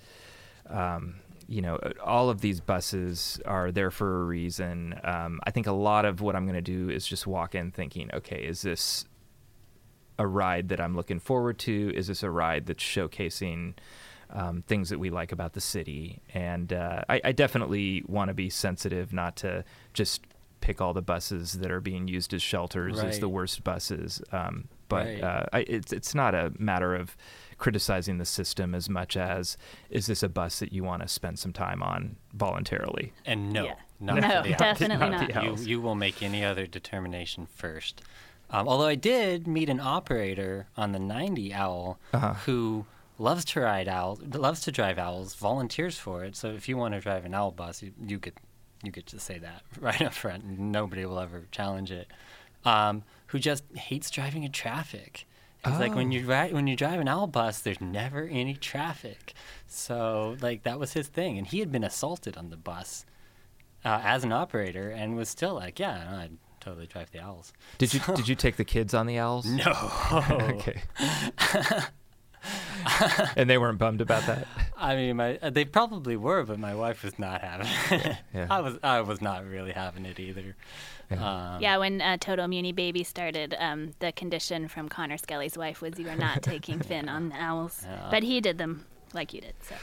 Um, 0.68 1.16
you 1.48 1.62
know, 1.62 1.78
all 2.04 2.28
of 2.28 2.42
these 2.42 2.60
buses 2.60 3.40
are 3.46 3.72
there 3.72 3.90
for 3.90 4.20
a 4.20 4.24
reason. 4.24 5.00
Um, 5.02 5.40
I 5.44 5.50
think 5.50 5.66
a 5.66 5.72
lot 5.72 6.04
of 6.04 6.20
what 6.20 6.36
I'm 6.36 6.44
going 6.44 6.56
to 6.56 6.60
do 6.60 6.90
is 6.90 7.06
just 7.06 7.26
walk 7.26 7.54
in 7.54 7.70
thinking, 7.70 8.10
okay, 8.12 8.44
is 8.44 8.60
this 8.62 9.06
a 10.18 10.26
ride 10.26 10.68
that 10.70 10.80
I'm 10.80 10.96
looking 10.96 11.20
forward 11.20 11.58
to? 11.60 11.92
Is 11.94 12.08
this 12.08 12.22
a 12.22 12.30
ride 12.30 12.66
that's 12.66 12.82
showcasing 12.82 13.74
um, 14.30 14.62
things 14.66 14.90
that 14.90 14.98
we 14.98 15.10
like 15.10 15.32
about 15.32 15.52
the 15.52 15.60
city? 15.60 16.20
And 16.34 16.72
uh, 16.72 17.02
I, 17.08 17.20
I 17.24 17.32
definitely 17.32 18.02
want 18.06 18.28
to 18.28 18.34
be 18.34 18.50
sensitive, 18.50 19.12
not 19.12 19.36
to 19.36 19.64
just 19.94 20.22
pick 20.60 20.80
all 20.80 20.92
the 20.92 21.02
buses 21.02 21.52
that 21.54 21.70
are 21.70 21.80
being 21.80 22.08
used 22.08 22.34
as 22.34 22.42
shelters 22.42 22.98
as 22.98 23.20
the 23.20 23.28
worst 23.28 23.62
buses. 23.62 24.20
Um, 24.32 24.68
but 24.88 25.06
Right. 25.06 25.22
uh, 25.22 25.44
I, 25.52 25.58
it's 25.60 25.92
it's 25.92 26.14
not 26.14 26.34
a 26.34 26.50
matter 26.58 26.94
of 26.96 27.14
criticizing 27.58 28.18
the 28.18 28.24
system 28.24 28.74
as 28.74 28.88
much 28.88 29.16
as 29.16 29.56
is 29.90 30.06
this 30.06 30.22
a 30.22 30.28
bus 30.28 30.58
that 30.60 30.72
you 30.72 30.82
want 30.82 31.02
to 31.02 31.08
spend 31.08 31.38
some 31.38 31.52
time 31.52 31.82
on 31.82 32.16
voluntarily? 32.34 33.12
And 33.26 33.52
no, 33.52 33.64
Yeah. 33.66 33.74
not 34.00 34.20
No, 34.20 34.28
for 34.42 34.48
the 34.48 34.54
owls. 34.54 34.78
definitely 34.78 35.10
Not 35.10 35.28
the 35.28 35.34
not. 35.34 35.44
you, 35.44 35.56
you 35.64 35.80
will 35.80 35.94
make 35.94 36.22
any 36.22 36.42
other 36.44 36.66
determination 36.66 37.46
first. 37.46 38.02
Um, 38.50 38.66
although 38.68 38.86
I 38.86 38.94
did 38.94 39.46
meet 39.46 39.68
an 39.68 39.80
operator 39.80 40.66
on 40.76 40.92
the 40.92 40.98
90 40.98 41.52
owl 41.52 41.98
Uh-huh. 42.12 42.34
who 42.46 42.86
loves 43.18 43.44
to 43.46 43.60
ride 43.60 43.88
owls, 43.88 44.20
loves 44.22 44.60
to 44.62 44.72
drive 44.72 44.98
owls, 44.98 45.34
volunteers 45.34 45.98
for 45.98 46.24
it. 46.24 46.34
So 46.36 46.48
if 46.50 46.68
you 46.68 46.76
want 46.76 46.94
to 46.94 47.00
drive 47.00 47.24
an 47.24 47.34
owl 47.34 47.50
bus, 47.50 47.82
you, 47.82 47.92
you 48.06 48.18
get 48.18 48.34
you 48.84 48.92
get 48.92 49.06
to 49.06 49.18
say 49.18 49.38
that 49.38 49.62
right 49.80 50.00
up 50.02 50.14
front. 50.14 50.44
and 50.44 50.70
Nobody 50.72 51.04
will 51.04 51.18
ever 51.18 51.46
challenge 51.50 51.90
it. 51.90 52.06
Um, 52.64 53.02
who 53.28 53.38
just 53.40 53.64
hates 53.76 54.08
driving 54.10 54.44
in 54.44 54.52
traffic. 54.52 55.26
It's 55.64 55.78
like 55.80 55.94
when 55.96 56.06
Oh. 56.08 56.10
you 56.12 56.24
ride 56.26 56.52
when 56.52 56.66
you 56.68 56.76
drive 56.76 57.00
an 57.00 57.08
owl 57.08 57.26
bus, 57.26 57.60
there's 57.60 57.80
never 57.80 58.22
any 58.28 58.54
traffic. 58.54 59.34
So 59.66 60.36
like 60.40 60.62
that 60.62 60.78
was 60.78 60.92
his 60.94 61.08
thing, 61.08 61.36
and 61.36 61.46
he 61.46 61.58
had 61.58 61.70
been 61.72 61.84
assaulted 61.84 62.36
on 62.36 62.50
the 62.50 62.56
bus 62.56 63.04
uh, 63.84 64.00
as 64.04 64.22
an 64.24 64.32
operator, 64.32 64.90
and 64.90 65.16
was 65.16 65.28
still 65.28 65.54
like, 65.54 65.78
yeah, 65.80 66.08
I'd 66.22 66.38
totally 66.68 66.86
drive 66.86 67.10
the 67.12 67.20
owls. 67.20 67.52
Did 67.78 67.94
you 67.94 68.00
did 68.14 68.28
you 68.28 68.34
take 68.34 68.56
the 68.56 68.64
kids 68.64 68.94
on 68.94 69.06
the 69.06 69.18
owls? 69.18 69.46
No. 69.58 69.72
okay. 70.56 70.82
and 73.36 73.50
they 73.50 73.58
weren't 73.58 73.78
bummed 73.78 74.00
about 74.00 74.24
that. 74.26 74.46
I 74.76 74.94
mean, 74.94 75.16
my 75.16 75.38
uh, 75.38 75.50
they 75.50 75.64
probably 75.64 76.16
were, 76.16 76.44
but 76.44 76.58
my 76.58 76.74
wife 76.74 77.02
was 77.02 77.18
not 77.18 77.40
having 77.42 77.66
it. 77.90 78.16
Yeah. 78.32 78.46
I 78.50 78.60
was 78.60 78.78
I 78.82 79.00
was 79.00 79.20
not 79.20 79.44
really 79.46 79.72
having 79.72 80.06
it 80.06 80.20
either. 80.20 80.54
Yeah. 81.10 81.54
Um, 81.54 81.60
Yeah, 81.62 81.78
when 81.78 82.00
uh, 82.00 82.16
Total 82.18 82.46
Muni 82.46 82.72
Baby 82.72 83.02
started, 83.02 83.56
um, 83.58 83.92
the 83.98 84.12
condition 84.12 84.68
from 84.68 84.88
Connor 84.88 85.16
Skelly's 85.16 85.56
wife 85.58 85.80
was 85.80 85.98
you 85.98 86.06
were 86.06 86.16
not 86.16 86.42
taking 86.42 86.80
Finn 86.80 87.08
on 87.08 87.30
the 87.30 87.36
owls, 87.36 87.82
Yeah. 87.84 88.08
but 88.10 88.22
he 88.22 88.40
did 88.40 88.58
them 88.58 88.84
like 89.14 89.32
you 89.32 89.40
did. 89.40 89.54
So 89.62 89.74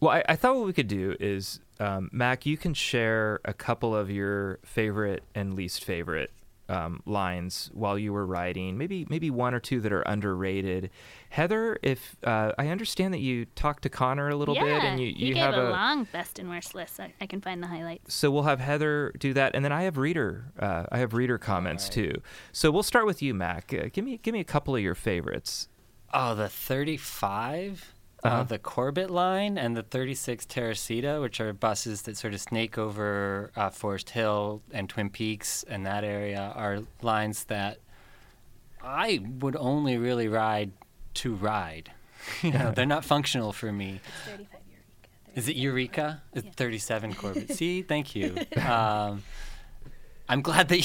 Well, 0.00 0.10
I, 0.12 0.24
I 0.30 0.36
thought 0.36 0.56
what 0.56 0.66
we 0.66 0.72
could 0.72 0.88
do 0.88 1.14
is, 1.20 1.60
um, 1.78 2.08
Mac, 2.12 2.46
you 2.46 2.56
can 2.56 2.74
share 2.74 3.40
a 3.44 3.52
couple 3.52 3.94
of 3.94 4.10
your 4.10 4.58
favorite 4.64 5.22
and 5.34 5.54
least 5.54 5.84
favorite 5.84 6.30
um, 6.70 7.02
lines 7.04 7.68
while 7.74 7.98
you 7.98 8.12
were 8.12 8.24
writing. 8.24 8.78
Maybe 8.78 9.04
maybe 9.10 9.28
one 9.28 9.54
or 9.54 9.60
two 9.60 9.80
that 9.80 9.92
are 9.92 10.02
underrated. 10.02 10.90
Heather, 11.28 11.78
if 11.82 12.16
uh, 12.24 12.52
I 12.56 12.68
understand 12.68 13.12
that 13.12 13.20
you 13.20 13.44
talked 13.56 13.82
to 13.82 13.88
Connor 13.88 14.28
a 14.28 14.36
little 14.36 14.54
yeah, 14.54 14.64
bit, 14.64 14.84
and 14.84 15.00
you, 15.00 15.08
he 15.08 15.26
you 15.26 15.34
gave 15.34 15.42
have 15.42 15.54
a, 15.54 15.68
a 15.68 15.70
long 15.70 16.04
best 16.04 16.38
and 16.38 16.48
worst 16.48 16.74
list. 16.74 17.00
I, 17.00 17.12
I 17.20 17.26
can 17.26 17.40
find 17.40 17.62
the 17.62 17.66
highlights. 17.66 18.14
so 18.14 18.30
we'll 18.30 18.44
have 18.44 18.60
Heather 18.60 19.12
do 19.18 19.34
that, 19.34 19.54
and 19.54 19.64
then 19.64 19.72
I 19.72 19.82
have 19.82 19.98
reader. 19.98 20.52
Uh, 20.58 20.84
I 20.90 20.98
have 20.98 21.12
reader 21.12 21.38
comments 21.38 21.86
right. 21.86 21.92
too. 21.92 22.22
So 22.52 22.70
we'll 22.70 22.84
start 22.84 23.04
with 23.04 23.20
you, 23.20 23.34
Mac. 23.34 23.74
Uh, 23.74 23.88
give 23.92 24.04
me 24.04 24.18
give 24.18 24.32
me 24.32 24.40
a 24.40 24.44
couple 24.44 24.74
of 24.74 24.80
your 24.80 24.94
favorites. 24.94 25.68
Oh, 26.14 26.34
the 26.34 26.48
35, 28.22 28.24
uh 28.24 28.34
Uh-huh. 28.34 28.44
the 28.44 28.58
Corbett 28.58 29.10
line, 29.10 29.58
and 29.58 29.76
the 29.76 29.82
36 29.82 30.46
Teresita, 30.46 31.20
which 31.20 31.40
are 31.40 31.52
buses 31.52 32.02
that 32.02 32.16
sort 32.16 32.34
of 32.34 32.40
snake 32.40 32.78
over 32.78 33.50
uh, 33.56 33.70
Forest 33.70 34.10
Hill 34.10 34.62
and 34.72 34.88
Twin 34.88 35.10
Peaks 35.10 35.64
and 35.68 35.86
that 35.86 36.04
area, 36.04 36.52
are 36.54 36.80
lines 37.02 37.44
that 37.44 37.78
I 38.82 39.20
would 39.40 39.56
only 39.56 39.96
really 39.98 40.28
ride 40.28 40.72
to 41.14 41.34
ride. 41.34 41.92
you 42.42 42.50
know, 42.52 42.72
they're 42.72 42.86
not 42.86 43.04
functional 43.04 43.52
for 43.52 43.72
me. 43.72 44.00
Is 45.34 45.48
it 45.48 45.56
Eureka? 45.56 46.22
It's 46.34 46.48
37 46.56 47.14
Corbett. 47.14 47.52
See, 47.56 47.82
thank 47.82 48.14
you. 48.14 48.36
Um, 48.60 49.22
I'm 50.28 50.42
glad 50.42 50.68
that 50.68 50.78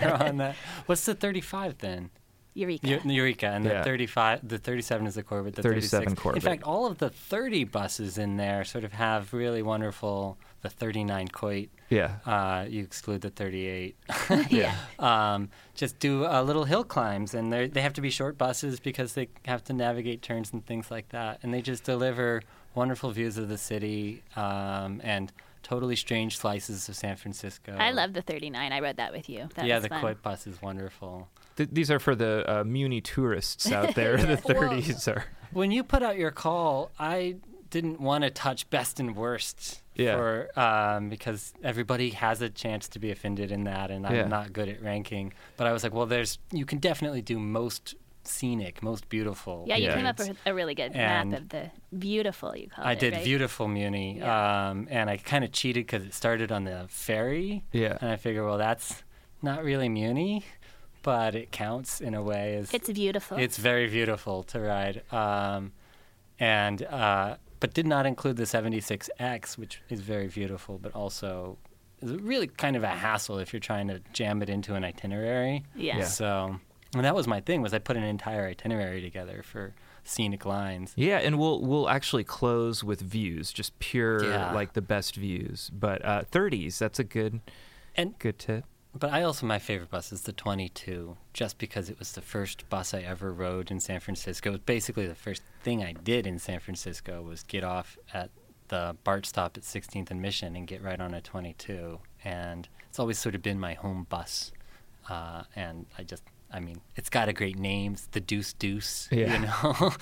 you're 0.00 0.14
on 0.22 0.36
that. 0.36 0.54
What's 0.86 1.04
the 1.04 1.14
35 1.14 1.78
then? 1.78 2.10
Eureka. 2.58 2.86
Eu- 2.88 3.00
Eureka, 3.10 3.46
and 3.48 3.64
Yeah. 3.64 3.78
the 3.78 3.84
35, 3.84 4.48
the 4.48 4.58
37 4.58 5.06
is 5.06 5.14
the 5.14 5.22
Corbett. 5.22 5.54
The 5.54 5.62
37 5.62 6.06
36. 6.16 6.22
Corbett. 6.22 6.42
In 6.42 6.50
fact, 6.50 6.62
all 6.64 6.86
of 6.86 6.98
the 6.98 7.08
30 7.10 7.64
buses 7.64 8.18
in 8.18 8.36
there 8.36 8.64
sort 8.64 8.84
of 8.84 8.92
have 8.92 9.32
really 9.32 9.62
wonderful 9.62 10.36
the 10.62 10.68
39 10.68 11.28
Coit. 11.28 11.68
Yeah. 11.88 12.16
Uh, 12.26 12.66
you 12.68 12.82
exclude 12.82 13.20
the 13.20 13.30
38. 13.30 13.96
yeah. 14.50 14.74
um, 14.98 15.48
just 15.74 15.98
do 16.00 16.26
uh, 16.26 16.42
little 16.42 16.64
hill 16.64 16.84
climbs, 16.84 17.32
and 17.34 17.52
they 17.52 17.68
they 17.68 17.80
have 17.80 17.92
to 17.94 18.00
be 18.00 18.10
short 18.10 18.36
buses 18.36 18.80
because 18.80 19.12
they 19.14 19.28
have 19.46 19.62
to 19.64 19.72
navigate 19.72 20.20
turns 20.22 20.52
and 20.52 20.66
things 20.66 20.90
like 20.90 21.08
that. 21.10 21.38
And 21.42 21.54
they 21.54 21.62
just 21.62 21.84
deliver 21.84 22.42
wonderful 22.74 23.10
views 23.12 23.38
of 23.38 23.48
the 23.48 23.58
city 23.58 24.22
um, 24.36 25.00
and 25.04 25.32
totally 25.62 25.96
strange 25.96 26.36
slices 26.38 26.88
of 26.88 26.96
San 26.96 27.16
Francisco. 27.16 27.74
I 27.78 27.90
love 27.92 28.12
the 28.12 28.22
39. 28.22 28.72
I 28.72 28.80
rode 28.80 28.96
that 28.96 29.12
with 29.12 29.28
you. 29.28 29.48
That 29.54 29.66
yeah, 29.66 29.76
was 29.76 29.82
the 29.84 29.88
fun. 29.90 30.00
Coit 30.00 30.22
bus 30.22 30.46
is 30.46 30.60
wonderful. 30.62 31.28
Th- 31.56 31.68
these 31.72 31.90
are 31.90 31.98
for 31.98 32.14
the 32.14 32.44
uh, 32.60 32.64
Muni 32.64 33.00
tourists 33.00 33.70
out 33.72 33.94
there. 33.94 34.16
The 34.16 34.40
Well- 34.44 34.70
30s 34.70 35.08
are. 35.14 35.24
When 35.52 35.70
you 35.70 35.82
put 35.82 36.02
out 36.02 36.16
your 36.18 36.30
call, 36.30 36.90
I 36.98 37.36
didn't 37.70 38.00
want 38.00 38.24
to 38.24 38.30
touch 38.30 38.68
best 38.70 38.98
and 39.00 39.14
worst 39.16 39.82
Yeah. 39.94 40.16
for 40.16 40.58
um, 40.58 41.08
because 41.10 41.52
everybody 41.62 42.10
has 42.10 42.40
a 42.40 42.48
chance 42.48 42.88
to 42.88 42.98
be 42.98 43.10
offended 43.10 43.50
in 43.52 43.64
that, 43.64 43.90
and 43.90 44.06
I'm 44.06 44.14
Yeah. 44.14 44.26
not 44.26 44.52
good 44.52 44.68
at 44.68 44.82
ranking. 44.82 45.32
But 45.56 45.66
I 45.66 45.72
was 45.72 45.82
like, 45.82 45.92
well, 45.92 46.06
there's 46.06 46.38
you 46.52 46.64
can 46.64 46.78
definitely 46.78 47.20
do 47.22 47.38
most 47.38 47.94
scenic, 48.28 48.82
most 48.82 49.08
beautiful. 49.08 49.64
Yeah, 49.66 49.76
you 49.76 49.86
Yeah. 49.86 49.96
came 49.96 50.06
up 50.06 50.18
with 50.18 50.36
a 50.46 50.54
really 50.54 50.74
good 50.74 50.92
And 50.94 51.30
map 51.30 51.40
of 51.40 51.48
the 51.48 51.70
beautiful, 51.98 52.56
you 52.56 52.68
call 52.68 52.84
I 52.84 52.92
it. 52.92 52.96
I 52.96 53.00
did 53.00 53.12
right? 53.14 53.24
beautiful 53.24 53.68
Muni, 53.68 54.20
um, 54.22 54.86
and 54.90 55.08
I 55.10 55.16
kind 55.16 55.44
of 55.44 55.52
cheated 55.52 55.86
because 55.86 56.04
it 56.04 56.14
started 56.14 56.52
on 56.52 56.64
the 56.64 56.86
ferry, 56.88 57.64
Yeah. 57.72 57.98
and 58.00 58.10
I 58.10 58.16
figure, 58.16 58.44
well, 58.46 58.58
that's 58.58 59.02
not 59.42 59.64
really 59.64 59.88
Muni, 59.88 60.44
but 61.02 61.34
it 61.34 61.50
counts 61.52 62.00
in 62.00 62.14
a 62.14 62.22
way 62.22 62.56
as 62.56 62.72
It's 62.74 62.90
beautiful. 62.90 63.38
It's 63.38 63.56
very 63.56 63.88
beautiful 63.88 64.42
to 64.44 64.60
ride, 64.60 65.02
um, 65.12 65.72
and 66.38 66.82
uh, 66.84 67.36
but 67.60 67.74
did 67.74 67.86
not 67.86 68.06
include 68.06 68.36
the 68.36 68.44
76X, 68.46 69.58
which 69.58 69.80
is 69.88 70.00
very 70.00 70.28
beautiful, 70.28 70.78
but 70.78 70.94
also 70.94 71.58
is 72.00 72.12
really 72.12 72.46
kind 72.46 72.76
of 72.76 72.84
a 72.84 72.88
hassle 72.88 73.38
if 73.38 73.52
you're 73.52 73.58
trying 73.58 73.88
to 73.88 74.00
jam 74.12 74.40
it 74.42 74.48
into 74.48 74.74
an 74.76 74.84
itinerary. 74.84 75.64
yeah. 75.74 75.98
Yeah. 75.98 76.04
So, 76.04 76.60
and 76.94 77.04
that 77.04 77.14
was 77.14 77.26
my 77.26 77.40
thing 77.40 77.62
was 77.62 77.72
I 77.74 77.78
put 77.78 77.96
an 77.96 78.02
entire 78.02 78.46
itinerary 78.46 79.00
together 79.00 79.42
for 79.42 79.74
scenic 80.04 80.44
lines. 80.46 80.92
Yeah, 80.96 81.18
and 81.18 81.38
we'll 81.38 81.60
we'll 81.60 81.88
actually 81.88 82.24
close 82.24 82.82
with 82.82 83.00
views, 83.00 83.52
just 83.52 83.78
pure 83.78 84.24
Yeah. 84.24 84.52
like 84.52 84.72
the 84.72 84.82
best 84.82 85.16
views. 85.16 85.70
But 85.72 86.04
uh, 86.04 86.22
30s, 86.30 86.78
that's 86.78 86.98
a 86.98 87.04
good 87.04 87.40
And 87.94 88.18
good 88.18 88.38
tip. 88.38 88.64
But 88.98 89.12
I 89.12 89.22
also 89.22 89.44
my 89.46 89.58
favorite 89.58 89.90
bus 89.90 90.12
is 90.12 90.22
the 90.22 90.32
22, 90.32 91.16
just 91.34 91.58
because 91.58 91.90
it 91.90 91.98
was 91.98 92.12
the 92.12 92.22
first 92.22 92.68
bus 92.70 92.94
I 92.94 93.00
ever 93.02 93.32
rode 93.32 93.70
in 93.70 93.80
San 93.80 94.00
Francisco. 94.00 94.48
It 94.48 94.52
was 94.52 94.60
basically 94.60 95.06
the 95.06 95.14
first 95.14 95.42
thing 95.62 95.84
I 95.84 95.92
did 95.92 96.26
in 96.26 96.38
San 96.38 96.58
Francisco 96.58 97.20
was 97.22 97.42
get 97.42 97.62
off 97.64 97.98
at 98.14 98.30
the 98.68 98.96
BART 99.04 99.26
stop 99.26 99.56
at 99.58 99.62
16th 99.62 100.10
and 100.10 100.20
Mission 100.22 100.56
and 100.56 100.66
get 100.66 100.82
right 100.82 101.00
on 101.00 101.12
a 101.14 101.20
22. 101.20 101.98
And 102.24 102.66
it's 102.88 102.98
always 102.98 103.18
sort 103.18 103.34
of 103.34 103.42
been 103.42 103.60
my 103.60 103.74
home 103.74 104.06
bus. 104.08 104.52
Uh, 105.08 105.42
and 105.54 105.86
I 105.98 106.02
just, 106.02 106.22
I 106.50 106.60
mean, 106.60 106.80
it's 106.96 107.10
got 107.10 107.28
a 107.28 107.32
great 107.32 107.58
name, 107.58 107.92
it's 107.92 108.06
the 108.06 108.20
Deuce 108.20 108.52
Deuce, 108.54 109.08
Yeah. 109.10 109.34
you 109.34 109.46
know. 109.46 109.92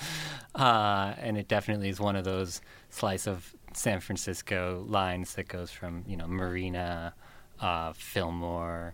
uh, 0.55 1.13
and 1.19 1.37
it 1.37 1.47
definitely 1.47 1.89
is 1.89 1.99
one 1.99 2.15
of 2.15 2.23
those 2.23 2.61
slice 2.89 3.27
of 3.27 3.53
San 3.73 3.99
Francisco 3.99 4.85
lines 4.87 5.35
that 5.35 5.47
goes 5.47 5.71
from 5.71 6.03
you 6.07 6.15
know 6.17 6.27
Marina, 6.27 7.13
uh, 7.59 7.91
Fillmore, 7.93 8.93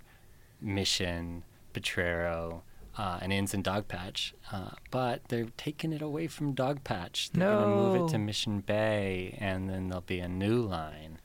Mission, 0.62 1.44
Potrero, 1.74 2.64
uh, 2.98 3.20
and 3.22 3.32
ends 3.32 3.54
in 3.54 3.62
Dogpatch. 3.64 4.34
Uh, 4.52 4.72
but 4.92 5.22
they're 5.30 5.48
taking 5.58 5.94
it 5.94 6.02
away 6.02 6.28
from 6.28 6.54
Dogpatch. 6.56 7.32
They're 7.32 7.50
going 7.50 7.64
to 7.70 7.76
move 7.76 8.08
it 8.10 8.12
to 8.14 8.18
Mission 8.18 8.62
Bay, 8.62 9.38
and 9.40 9.70
then 9.70 9.90
there'll 9.90 10.02
be 10.02 10.20
a 10.20 10.28
new 10.28 10.62
line 10.62 11.20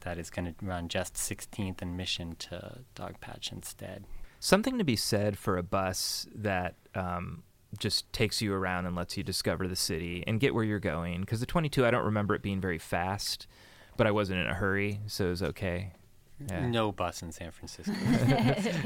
that 0.00 0.18
is 0.18 0.30
going 0.30 0.46
to 0.46 0.54
run 0.64 0.88
just 0.88 1.14
16th 1.14 1.80
and 1.82 1.96
Mission 1.96 2.34
to 2.36 2.78
Dogpatch 2.96 3.52
instead. 3.52 4.04
Something 4.44 4.76
to 4.78 4.82
be 4.84 4.96
said 4.96 5.38
for 5.38 5.56
a 5.56 5.62
bus 5.62 6.26
that 6.34 6.74
um, 6.96 7.44
just 7.78 8.12
takes 8.12 8.42
you 8.42 8.52
around 8.52 8.86
and 8.86 8.96
lets 8.96 9.16
you 9.16 9.22
discover 9.22 9.68
the 9.68 9.76
city 9.76 10.24
and 10.26 10.40
get 10.40 10.52
where 10.52 10.64
you're 10.64 10.80
going. 10.80 11.20
Because 11.20 11.38
the 11.38 11.46
22, 11.46 11.86
I 11.86 11.92
don't 11.92 12.04
remember 12.06 12.34
it 12.34 12.42
being 12.42 12.60
very 12.60 12.78
fast, 12.78 13.46
but 13.96 14.08
I 14.08 14.10
wasn't 14.10 14.40
in 14.40 14.48
a 14.48 14.54
hurry, 14.54 14.98
so 15.06 15.26
it 15.26 15.30
was 15.30 15.42
okay. 15.44 15.92
Yeah. 16.50 16.66
No 16.66 16.90
bus 16.90 17.22
in 17.22 17.30
San 17.30 17.52
Francisco. 17.52 17.94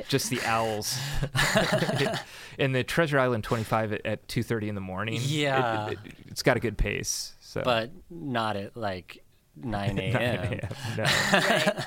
just 0.08 0.28
the 0.28 0.42
owls 0.42 0.94
and 2.58 2.74
the 2.74 2.84
treasure 2.84 3.18
island 3.18 3.42
25 3.42 3.94
at, 3.94 4.04
at 4.04 4.28
2.30 4.28 4.68
in 4.68 4.74
the 4.74 4.82
morning 4.82 5.14
it- 5.14 5.22
Yeah. 5.22 5.88
it, 5.88 5.98
has 6.28 6.42
got 6.42 6.58
a 6.58 6.60
good 6.60 6.76
pace 6.76 7.32
so 7.40 7.62
but 7.64 7.92
not 8.10 8.56
at 8.56 8.76
like 8.76 9.24
9 9.56 9.98
a.m. 9.98 10.12
9 10.12 10.20
a.m. 10.20 10.52
a.m., 10.52 10.68
no. 10.98 11.04
a 11.04 11.86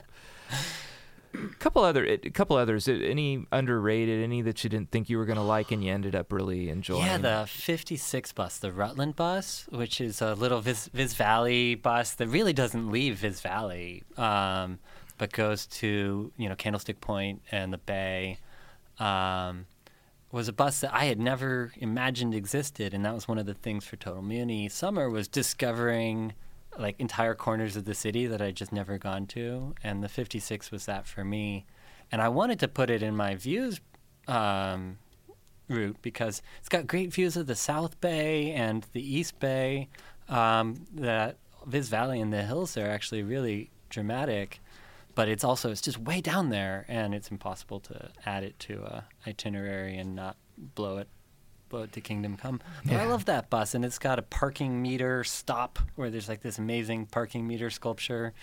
couple 1.60 1.84
other 1.84 2.04
a 2.06 2.18
couple 2.30 2.58
others 2.58 2.88
any 2.88 3.46
underrated 3.52 4.24
any 4.24 4.42
that 4.42 4.64
you 4.64 4.70
didn't 4.70 4.92
think 4.92 5.10
you 5.10 5.18
were 5.18 5.26
going 5.26 5.38
to 5.38 5.44
like 5.44 5.72
and 5.72 5.84
you 5.84 5.92
ended 5.92 6.16
up 6.16 6.32
really 6.32 6.70
enjoying 6.70 7.06
Yeah, 7.06 7.18
the 7.18 7.46
56 7.48 8.34
bus, 8.34 8.58
the 8.58 8.72
Rutland 8.72 9.16
bus, 9.16 9.68
which 9.70 10.02
is 10.02 10.22
a 10.22 10.34
little 10.34 10.62
Viz, 10.62 10.90
Viz 10.94 11.14
Valley 11.14 11.76
bus 11.76 12.14
that 12.16 12.28
really 12.28 12.54
doesn't 12.54 12.92
leave 12.92 13.18
Viz 13.18 13.42
Valley, 13.42 14.04
um, 14.18 14.80
but 15.18 15.32
goes 15.32 15.66
to 15.68 16.32
you 16.38 16.50
know 16.50 16.56
Candlestick 16.56 17.00
Point 17.02 17.42
and 17.52 17.72
the 17.72 17.78
Bay. 17.78 18.40
Um, 18.98 19.66
was 20.32 20.48
a 20.48 20.54
bus 20.54 20.82
that 20.82 20.94
I 20.94 21.06
had 21.06 21.20
never 21.20 21.72
imagined 21.78 22.36
existed, 22.36 22.94
and 22.94 23.04
that 23.04 23.16
was 23.16 23.28
one 23.28 23.40
of 23.40 23.46
the 23.48 23.56
things 23.56 23.86
for 23.86 23.96
Total 23.96 24.22
Muni 24.22 24.70
Summer 24.70 25.10
was 25.10 25.28
discovering 25.28 26.34
like 26.78 27.00
entire 27.00 27.36
corners 27.36 27.76
of 27.76 27.86
the 27.86 27.94
city 27.94 28.28
that 28.28 28.42
I'd 28.42 28.56
just 28.56 28.72
never 28.72 28.98
gone 28.98 29.28
to, 29.28 29.76
and 29.84 30.04
the 30.04 30.10
56 30.10 30.72
was 30.72 30.86
that 30.86 31.08
for 31.08 31.24
me. 31.24 31.66
And 32.12 32.22
I 32.22 32.30
wanted 32.30 32.60
to 32.60 32.68
put 32.68 32.90
it 32.90 33.04
in 33.04 33.16
my 33.16 33.36
views 33.36 33.80
um, 34.28 34.98
route 35.68 35.98
because 36.02 36.42
it's 36.60 36.70
got 36.70 36.88
great 36.88 37.14
views 37.14 37.38
of 37.38 37.48
the 37.48 37.56
South 37.56 38.00
Bay 38.02 38.52
and 38.52 38.86
the 38.94 39.18
East 39.18 39.40
Bay. 39.40 39.90
Um, 40.28 40.86
that 40.94 41.38
Viz 41.66 41.90
Valley 41.90 42.22
and 42.22 42.32
the 42.32 42.44
hills 42.44 42.78
are 42.78 42.88
actually 42.88 43.24
really 43.24 43.72
dramatic, 43.90 44.62
but 45.16 45.28
it's 45.28 45.44
also 45.44 45.72
it's 45.72 45.82
just 45.82 45.98
way 45.98 46.22
down 46.22 46.50
there, 46.50 46.86
and 46.88 47.16
it's 47.16 47.30
impossible 47.32 47.80
to 47.82 48.12
add 48.26 48.44
it 48.44 48.58
to 48.60 48.84
a 48.84 49.06
itinerary 49.28 49.98
and 49.98 50.16
not 50.16 50.38
blow 50.58 50.98
it. 50.98 51.08
Blow 51.70 51.84
it 51.84 51.92
to 51.94 52.02
Kingdom 52.02 52.36
Come. 52.36 52.60
But 52.86 52.96
I 52.96 53.06
love 53.06 53.26
that 53.26 53.50
bus, 53.50 53.76
and 53.76 53.86
it's 53.86 54.00
got 54.00 54.18
a 54.20 54.24
parking 54.24 54.82
meter 54.82 55.24
stop 55.24 55.80
where 55.96 56.10
there's 56.10 56.28
like 56.28 56.42
this 56.42 56.58
amazing 56.58 57.06
parking 57.06 57.48
meter 57.48 57.70
sculpture. 57.70 58.34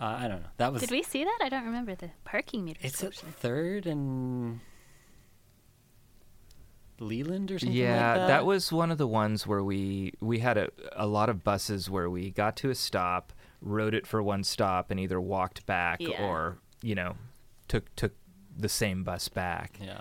Uh, 0.00 0.04
I 0.06 0.22
don't 0.28 0.42
know. 0.42 0.48
That 0.56 0.72
was 0.72 0.82
Did 0.82 0.90
we 0.90 1.02
see 1.04 1.22
that? 1.22 1.38
I 1.40 1.48
don't 1.48 1.64
remember 1.64 1.94
the 1.94 2.10
parking 2.24 2.64
meter. 2.64 2.80
it's 2.82 3.02
at 3.04 3.14
sculpture. 3.14 3.38
third 3.38 3.86
and 3.86 4.58
Leland 7.00 7.50
or 7.50 7.58
something 7.58 7.76
yeah 7.76 8.08
like 8.08 8.16
that. 8.16 8.26
that 8.28 8.46
was 8.46 8.72
one 8.72 8.90
of 8.92 8.98
the 8.98 9.06
ones 9.06 9.46
where 9.46 9.62
we 9.64 10.14
we 10.20 10.38
had 10.38 10.56
a, 10.56 10.68
a 10.92 11.06
lot 11.06 11.28
of 11.28 11.42
buses 11.42 11.90
where 11.90 12.08
we 12.08 12.30
got 12.30 12.56
to 12.56 12.70
a 12.70 12.74
stop 12.74 13.32
rode 13.60 13.94
it 13.94 14.06
for 14.06 14.22
one 14.22 14.44
stop 14.44 14.90
and 14.90 15.00
either 15.00 15.20
walked 15.20 15.66
back 15.66 16.00
Yeah. 16.00 16.22
or 16.24 16.58
you 16.82 16.94
know 16.94 17.16
took 17.66 17.94
took 17.96 18.12
the 18.56 18.68
same 18.68 19.02
bus 19.02 19.28
back 19.28 19.76
Yeah. 19.80 20.00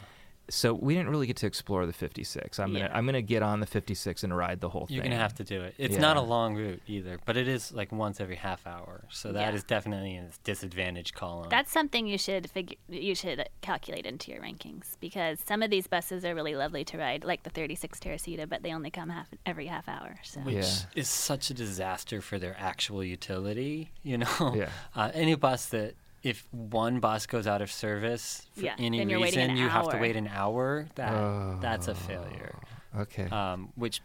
So 0.49 0.73
we 0.73 0.93
didn't 0.93 1.09
really 1.09 1.25
get 1.27 1.37
to 1.37 1.47
explore 1.47 1.85
the 1.85 1.93
56 1.93 2.59
i'm 2.59 2.73
gonna 2.73 2.89
i'm 2.93 3.05
gonna 3.05 3.21
get 3.21 3.41
on 3.41 3.59
the 3.61 3.65
56 3.65 4.23
and 4.23 4.35
ride 4.35 4.59
the 4.59 4.69
whole 4.69 4.85
thing. 4.87 4.95
You're 4.95 5.03
gonna 5.03 5.15
have 5.17 5.35
to 5.35 5.43
do 5.43 5.61
it. 5.61 5.73
It's 5.77 5.97
not 5.97 6.17
a 6.17 6.21
long 6.21 6.55
route 6.55 6.81
either, 6.87 7.17
but 7.25 7.37
it 7.37 7.47
is 7.47 7.71
like 7.71 7.91
once 7.91 8.19
every 8.19 8.35
half 8.35 8.65
hour. 8.67 9.05
So 9.09 9.31
that 9.31 9.49
Yeah. 9.51 9.55
is 9.55 9.63
definitely 9.63 10.15
in 10.15 10.25
its 10.25 10.37
disadvantage 10.39 11.13
column. 11.13 11.47
That's 11.49 11.71
something 11.71 12.07
you 12.07 12.17
should 12.17 12.49
figure. 12.49 12.77
You 12.89 13.15
should 13.15 13.47
calculate 13.61 14.05
into 14.05 14.31
your 14.31 14.41
rankings 14.41 14.97
because 14.99 15.39
some 15.39 15.61
of 15.63 15.69
these 15.69 15.87
buses 15.87 16.25
are 16.25 16.35
really 16.35 16.55
lovely 16.55 16.83
to 16.85 16.97
ride, 16.97 17.23
like 17.23 17.43
the 17.43 17.49
36 17.49 17.99
Teresita, 17.99 18.45
but 18.47 18.63
they 18.63 18.73
only 18.73 18.91
come 18.91 19.09
half 19.09 19.27
every 19.45 19.67
half 19.67 19.87
hour. 19.87 20.15
So 20.23 20.41
which 20.41 20.55
Yeah. 20.55 20.69
is 20.95 21.07
such 21.07 21.49
a 21.49 21.53
disaster 21.53 22.21
for 22.21 22.37
their 22.37 22.55
actual 22.59 23.03
utility. 23.03 23.91
You 24.03 24.19
know, 24.19 24.53
Yeah. 24.55 24.69
uh, 24.95 25.11
any 25.13 25.35
bus 25.35 25.67
that 25.67 25.95
if 26.23 26.47
one 26.51 26.99
bus 26.99 27.25
goes 27.25 27.45
out 27.47 27.61
of 27.61 27.71
service 27.71 28.47
for 28.53 28.61
Yeah, 28.61 28.75
any 28.79 28.97
then 28.97 29.09
you're 29.09 29.21
reason, 29.21 29.51
an 29.51 29.57
you 29.57 29.67
have 29.67 29.89
to 29.89 29.97
wait 29.97 30.15
an 30.15 30.27
hour. 30.27 30.87
That 30.95 31.61
that's 31.61 31.87
a 31.87 31.95
failure. 31.95 32.55
okay 32.97 33.25
Um, 33.29 33.69
which 33.75 34.01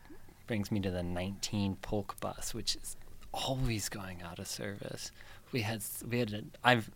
brings 0.46 0.70
me 0.72 0.80
to 0.80 0.90
the 0.90 1.02
19 1.02 1.76
Polk 1.76 2.18
bus, 2.20 2.52
which 2.54 2.76
is 2.76 2.96
always 3.32 3.88
going 3.88 4.22
out 4.22 4.38
of 4.38 4.48
service. 4.48 5.12
We 5.52 5.60
had 5.62 5.82
we 6.10 6.18
had 6.18 6.32
a, 6.32 6.42
I've 6.64 6.90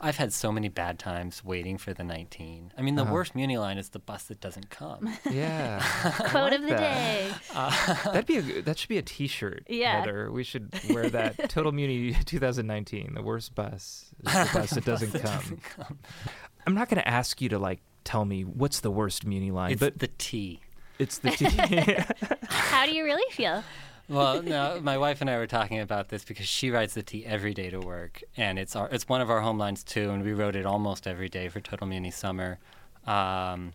I've 0.00 0.16
had 0.16 0.32
so 0.32 0.52
many 0.52 0.68
bad 0.68 0.98
times 0.98 1.44
waiting 1.44 1.76
for 1.76 1.92
the 1.92 2.04
19. 2.04 2.72
I 2.78 2.82
mean, 2.82 2.94
the 2.94 3.02
Uh-huh. 3.02 3.12
worst 3.14 3.34
Muni 3.34 3.58
line 3.58 3.78
is 3.78 3.88
the 3.88 3.98
bus 3.98 4.24
that 4.24 4.40
doesn't 4.40 4.70
come. 4.70 5.12
yeah 5.30 5.80
quote 6.30 6.52
of 6.52 6.62
the 6.62 6.68
that. 6.68 6.78
day. 6.78 7.30
That'd 8.04 8.26
be 8.26 8.36
a 8.36 8.42
g- 8.42 8.60
that 8.60 8.78
should 8.78 8.88
be 8.88 8.98
a 8.98 9.02
T-shirt. 9.02 9.64
Yeah. 9.68 10.00
Heather. 10.00 10.30
we 10.30 10.44
should 10.44 10.72
wear 10.90 11.10
that. 11.10 11.50
Total 11.50 11.72
Muni 11.72 12.14
2019. 12.14 13.14
The 13.14 13.22
worst 13.22 13.54
bus 13.54 14.06
is 14.24 14.32
the 14.32 14.50
bus 14.54 14.70
that 14.70 14.84
doesn't 14.84 15.12
come. 15.20 15.60
I'm 16.66 16.74
not 16.74 16.88
going 16.88 17.00
to 17.02 17.08
ask 17.08 17.40
you 17.40 17.48
to 17.50 17.58
like 17.58 17.80
tell 18.04 18.24
me 18.24 18.42
what's 18.44 18.80
the 18.80 18.90
worst 18.90 19.26
Muni 19.26 19.50
line, 19.50 19.72
it's 19.72 19.80
but 19.80 19.98
the 19.98 20.08
T. 20.18 20.60
it's 20.98 21.18
the 21.18 21.30
T. 21.30 21.46
How 22.48 22.86
do 22.86 22.92
you 22.92 23.04
really 23.04 23.28
feel? 23.32 23.64
Well, 24.08 24.42
no, 24.42 24.80
my 24.82 24.96
wife 24.96 25.20
and 25.20 25.28
I 25.28 25.36
were 25.36 25.46
talking 25.46 25.80
about 25.80 26.08
this 26.08 26.24
because 26.24 26.48
she 26.48 26.70
rides 26.70 26.94
the 26.94 27.02
T 27.02 27.26
every 27.26 27.52
day 27.52 27.68
to 27.70 27.78
work, 27.78 28.22
and 28.36 28.58
it's 28.58 28.74
our 28.74 28.88
it's 28.88 29.08
one 29.08 29.20
of 29.20 29.28
our 29.30 29.40
home 29.40 29.58
lines 29.58 29.84
too, 29.84 30.10
and 30.10 30.24
we 30.24 30.32
rode 30.32 30.56
it 30.56 30.64
almost 30.64 31.06
every 31.06 31.28
day 31.28 31.48
for 31.48 31.60
Total 31.60 31.86
Muni 31.86 32.10
Summer. 32.10 32.58
Um, 33.06 33.72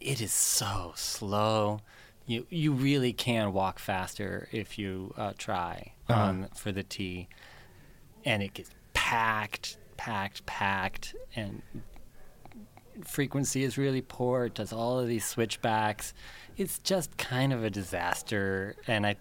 it 0.00 0.20
is 0.22 0.32
so 0.32 0.92
slow. 0.96 1.80
You 2.26 2.46
you 2.48 2.72
really 2.72 3.12
can 3.12 3.52
walk 3.52 3.78
faster 3.78 4.48
if 4.50 4.78
you 4.78 5.12
uh, 5.18 5.32
try 5.36 5.92
Uh-huh. 6.08 6.46
for 6.54 6.72
the 6.72 6.82
T, 6.82 7.28
and 8.24 8.42
it 8.42 8.54
gets 8.54 8.70
packed, 8.94 9.76
packed, 9.98 10.46
packed, 10.46 11.14
and 11.36 11.60
frequency 13.04 13.62
is 13.62 13.76
really 13.76 14.00
poor. 14.02 14.46
It 14.46 14.54
does 14.54 14.72
all 14.72 14.98
of 14.98 15.06
these 15.06 15.24
switchbacks. 15.26 16.14
It's 16.56 16.78
just 16.78 17.16
kind 17.18 17.52
of 17.52 17.62
a 17.64 17.70
disaster, 17.70 18.76
and 18.86 19.06
I, 19.06 19.16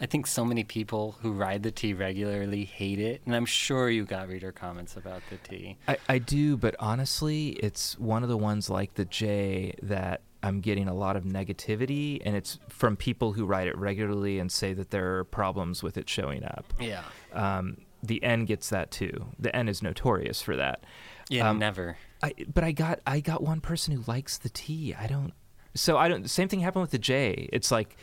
I 0.00 0.06
think 0.06 0.26
so 0.26 0.44
many 0.44 0.62
people 0.64 1.16
who 1.22 1.32
ride 1.32 1.62
the 1.62 1.70
T 1.72 1.92
regularly 1.92 2.64
hate 2.64 2.98
it, 3.00 3.20
and 3.26 3.34
I'm 3.34 3.46
sure 3.46 3.90
you 3.90 4.04
got 4.04 4.28
reader 4.28 4.52
comments 4.52 4.96
about 4.96 5.22
the 5.30 5.36
T. 5.38 5.76
I, 5.88 5.96
I 6.08 6.18
do, 6.18 6.56
but 6.56 6.76
honestly, 6.78 7.48
it's 7.50 7.98
one 7.98 8.22
of 8.22 8.28
the 8.28 8.36
ones 8.36 8.70
like 8.70 8.94
the 8.94 9.04
J 9.04 9.74
that 9.82 10.22
I'm 10.42 10.60
getting 10.60 10.86
a 10.88 10.94
lot 10.94 11.16
of 11.16 11.24
negativity, 11.24 12.20
and 12.24 12.36
it's 12.36 12.60
from 12.68 12.96
people 12.96 13.32
who 13.32 13.44
ride 13.44 13.66
it 13.66 13.76
regularly 13.76 14.38
and 14.38 14.52
say 14.52 14.72
that 14.74 14.90
there 14.90 15.16
are 15.18 15.24
problems 15.24 15.82
with 15.82 15.96
it 15.96 16.08
showing 16.08 16.44
up. 16.44 16.72
Yeah, 16.78 17.02
Um, 17.32 17.78
the 18.02 18.22
N 18.22 18.44
gets 18.44 18.68
that 18.68 18.92
too. 18.92 19.26
The 19.40 19.54
N 19.56 19.68
is 19.68 19.82
notorious 19.82 20.40
for 20.40 20.54
that. 20.54 20.84
yeah, 21.28 21.50
Um, 21.50 21.58
never. 21.58 21.96
I, 22.22 22.34
but 22.52 22.62
I 22.62 22.70
got 22.70 23.00
I 23.06 23.18
got 23.20 23.42
one 23.42 23.60
person 23.60 23.94
who 23.96 24.02
likes 24.06 24.38
the 24.38 24.48
T. 24.48 24.94
I 24.94 25.08
don't. 25.08 25.32
So 25.74 25.96
I 25.98 26.06
don't. 26.08 26.28
Same 26.30 26.48
thing 26.48 26.60
happened 26.60 26.82
with 26.82 26.92
the 26.92 26.98
J. 26.98 27.48
It's 27.52 27.70
like 27.72 27.96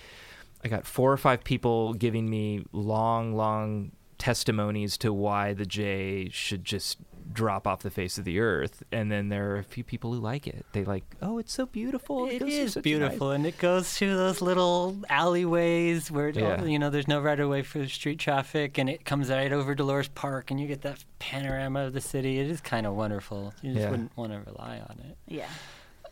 I 0.66 0.68
got 0.68 0.86
four 0.86 1.12
or 1.14 1.18
five 1.18 1.44
people 1.44 1.94
giving 1.94 2.30
me 2.30 2.66
long, 2.74 3.36
long 3.36 3.92
testimonies 4.18 4.98
to 4.98 5.14
why 5.14 5.54
the 5.54 5.66
J 5.66 6.30
should 6.32 6.66
just 6.66 6.98
drop 7.32 7.66
off 7.68 7.82
the 7.82 7.90
face 7.92 8.18
of 8.18 8.24
the 8.26 8.40
earth, 8.40 8.84
and 8.92 9.12
then 9.12 9.30
there 9.30 9.52
are 9.52 9.58
a 9.58 9.64
few 9.64 9.84
people 9.84 10.14
who 10.14 10.20
like 10.20 10.48
it. 10.48 10.64
They 10.74 10.84
like, 10.84 11.04
oh, 11.22 11.38
it's 11.40 11.54
so 11.54 11.66
beautiful. 11.66 12.26
It 12.28 12.40
goes 12.40 12.50
through 12.54 12.64
is 12.64 12.74
such 12.74 12.76
a 12.86 12.90
nice-" 12.90 13.00
beautiful, 13.00 13.32
and 13.32 13.46
it 13.48 13.58
goes 13.58 13.92
through 13.98 14.16
those 14.16 14.42
little 14.42 14.98
alleyways 15.10 16.10
where 16.12 16.30
it- 16.30 16.36
Yeah. 16.36 16.64
you 16.64 16.78
know 16.80 16.90
there's 16.92 17.08
no 17.08 17.20
right 17.22 17.40
of 17.40 17.50
way 17.50 17.62
for 17.64 17.88
street 17.88 18.20
traffic, 18.20 18.78
and 18.78 18.90
it 18.90 19.06
comes 19.06 19.30
right 19.30 19.52
over 19.52 19.74
Dolores 19.76 20.08
Park, 20.10 20.50
and 20.52 20.60
you 20.60 20.68
get 20.68 20.82
that 20.84 21.04
panorama 21.20 21.86
of 21.86 21.94
the 21.94 22.02
city. 22.02 22.40
It 22.40 22.48
is 22.50 22.62
kind 22.62 22.86
of 22.88 22.94
wonderful. 22.96 23.54
You 23.62 23.74
just 23.74 23.84
Yeah. 23.84 23.90
wouldn't 23.92 24.16
want 24.18 24.32
to 24.32 24.40
rely 24.52 24.80
on 24.88 25.00
it. 25.10 25.18
Yeah. 25.28 25.50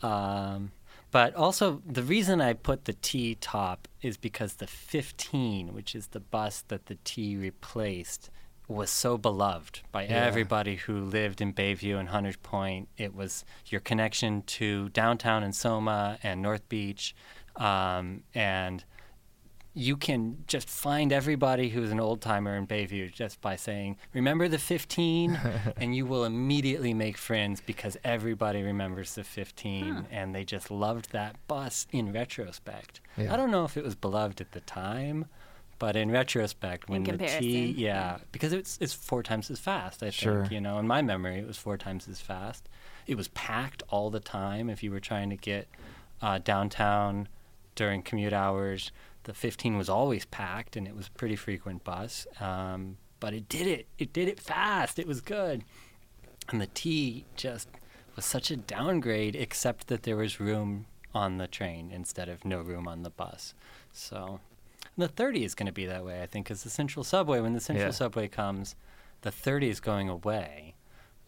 Um, 0.01 0.71
but 1.13 1.33
also, 1.35 1.81
the 1.85 2.03
reason 2.03 2.41
I 2.41 2.51
put 2.53 2.83
the 2.85 2.93
T 2.93 3.35
top 3.35 3.87
is 4.01 4.17
because 4.17 4.55
the 4.55 4.67
15, 4.67 5.73
which 5.73 5.95
is 5.95 6.07
the 6.07 6.19
bus 6.19 6.63
that 6.67 6.87
the 6.87 6.97
T 7.05 7.37
replaced, 7.37 8.29
was 8.67 8.89
so 8.89 9.17
beloved 9.17 9.81
by 9.91 10.03
Yeah. 10.03 10.25
everybody 10.25 10.75
who 10.77 10.99
lived 10.99 11.39
in 11.39 11.53
Bayview 11.53 11.99
and 11.99 12.09
Hunters 12.09 12.37
Point. 12.37 12.89
It 12.97 13.13
was 13.13 13.45
your 13.67 13.79
connection 13.81 14.41
to 14.57 14.89
downtown 14.89 15.43
and 15.43 15.55
Soma 15.55 16.17
and 16.23 16.41
North 16.41 16.67
Beach. 16.67 17.13
Um, 17.57 18.23
and 18.33 18.83
you 19.75 19.97
can 19.97 20.43
just 20.47 20.69
find 20.69 21.11
everybody 21.11 21.69
who's 21.69 21.91
an 21.91 21.99
old 21.99 22.21
timer 22.21 22.55
in 22.55 22.67
Bayview 22.67 23.11
just 23.11 23.41
by 23.41 23.55
saying, 23.55 23.97
Remember 24.13 24.47
the 24.47 24.59
15? 24.59 25.39
and 25.77 25.95
you 25.95 26.05
will 26.05 26.25
immediately 26.25 26.93
make 26.93 27.17
friends 27.17 27.59
because 27.59 27.97
everybody 28.03 28.61
remembers 28.61 29.15
the 29.15 29.23
15 29.23 30.07
and 30.11 30.35
they 30.35 30.43
just 30.43 30.69
loved 30.69 31.11
that 31.11 31.35
bus 31.47 31.87
in 31.91 32.13
retrospect. 32.13 33.01
Yeah. 33.17 33.33
I 33.33 33.37
don't 33.37 33.49
know 33.51 33.65
if 33.65 33.75
it 33.75 33.83
was 33.83 33.95
beloved 33.95 34.41
at 34.41 34.51
the 34.51 34.59
time, 34.61 35.25
but 35.79 35.95
in 35.95 36.11
retrospect, 36.11 36.87
when 36.87 37.03
the 37.03 37.17
T, 37.17 37.65
yeah, 37.75 38.19
because 38.31 38.53
it's, 38.53 38.77
it's 38.79 38.93
four 38.93 39.23
times 39.23 39.49
as 39.49 39.59
fast, 39.59 40.03
I 40.03 40.11
Sure. 40.11 40.41
think. 40.41 40.53
You 40.53 40.61
know, 40.61 40.77
in 40.77 40.85
my 40.87 41.01
memory, 41.01 41.39
it 41.39 41.47
was 41.47 41.57
four 41.57 41.77
times 41.77 42.07
as 42.07 42.21
fast. 42.21 42.69
It 43.07 43.15
was 43.17 43.27
packed 43.29 43.81
all 43.89 44.11
the 44.11 44.19
time 44.19 44.69
if 44.69 44.83
you 44.83 44.91
were 44.91 44.99
trying 44.99 45.31
to 45.31 45.35
get 45.35 45.67
uh, 46.21 46.37
downtown 46.37 47.27
during 47.75 48.03
commute 48.03 48.33
hours. 48.33 48.91
The 49.23 49.33
15 49.33 49.77
was 49.77 49.89
always 49.89 50.25
packed, 50.25 50.75
and 50.75 50.87
it 50.87 50.95
was 50.95 51.07
a 51.07 51.11
pretty 51.11 51.35
frequent 51.35 51.83
bus. 51.83 52.27
Um, 52.39 52.97
but 53.19 53.33
it 53.33 53.47
did 53.47 53.67
it. 53.67 53.87
It 53.97 54.11
did 54.11 54.27
it 54.27 54.39
fast. 54.39 54.99
It 54.99 55.07
was 55.07 55.21
good. 55.21 55.63
And 56.49 56.59
the 56.59 56.67
T 56.67 57.25
just 57.37 57.69
was 58.15 58.25
such 58.25 58.51
a 58.51 58.57
downgrade, 58.57 59.35
except 59.35 59.87
that 59.87 60.03
there 60.03 60.17
was 60.17 60.39
room 60.39 60.85
on 61.15 61.37
the 61.37 61.47
train 61.47 61.89
instead 61.91 62.27
of 62.27 62.43
no 62.43 62.59
room 62.59 62.87
on 62.87 63.03
the 63.03 63.09
bus. 63.09 63.53
So 63.93 64.39
the 64.97 65.07
30 65.07 65.45
is 65.45 65.55
going 65.55 65.67
to 65.67 65.71
be 65.73 65.85
that 65.85 66.03
way, 66.03 66.21
I 66.21 66.25
think, 66.25 66.47
because 66.47 66.63
the 66.63 66.69
Central 66.69 67.03
Subway, 67.03 67.39
when 67.39 67.53
the 67.53 67.59
Central 67.61 67.87
Yeah. 67.87 67.91
Subway 67.91 68.27
comes, 68.27 68.75
the 69.21 69.31
30 69.31 69.69
is 69.69 69.79
going 69.79 70.09
away. 70.09 70.75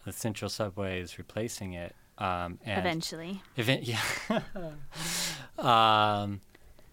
The 0.04 0.12
Central 0.12 0.48
Subway 0.50 1.00
is 1.00 1.16
replacing 1.18 1.72
it. 1.72 1.94
Um, 2.18 2.58
and 2.64 2.78
Eventually. 2.78 3.42
Event, 3.56 3.84
yeah. 3.88 4.00
um, 5.58 6.40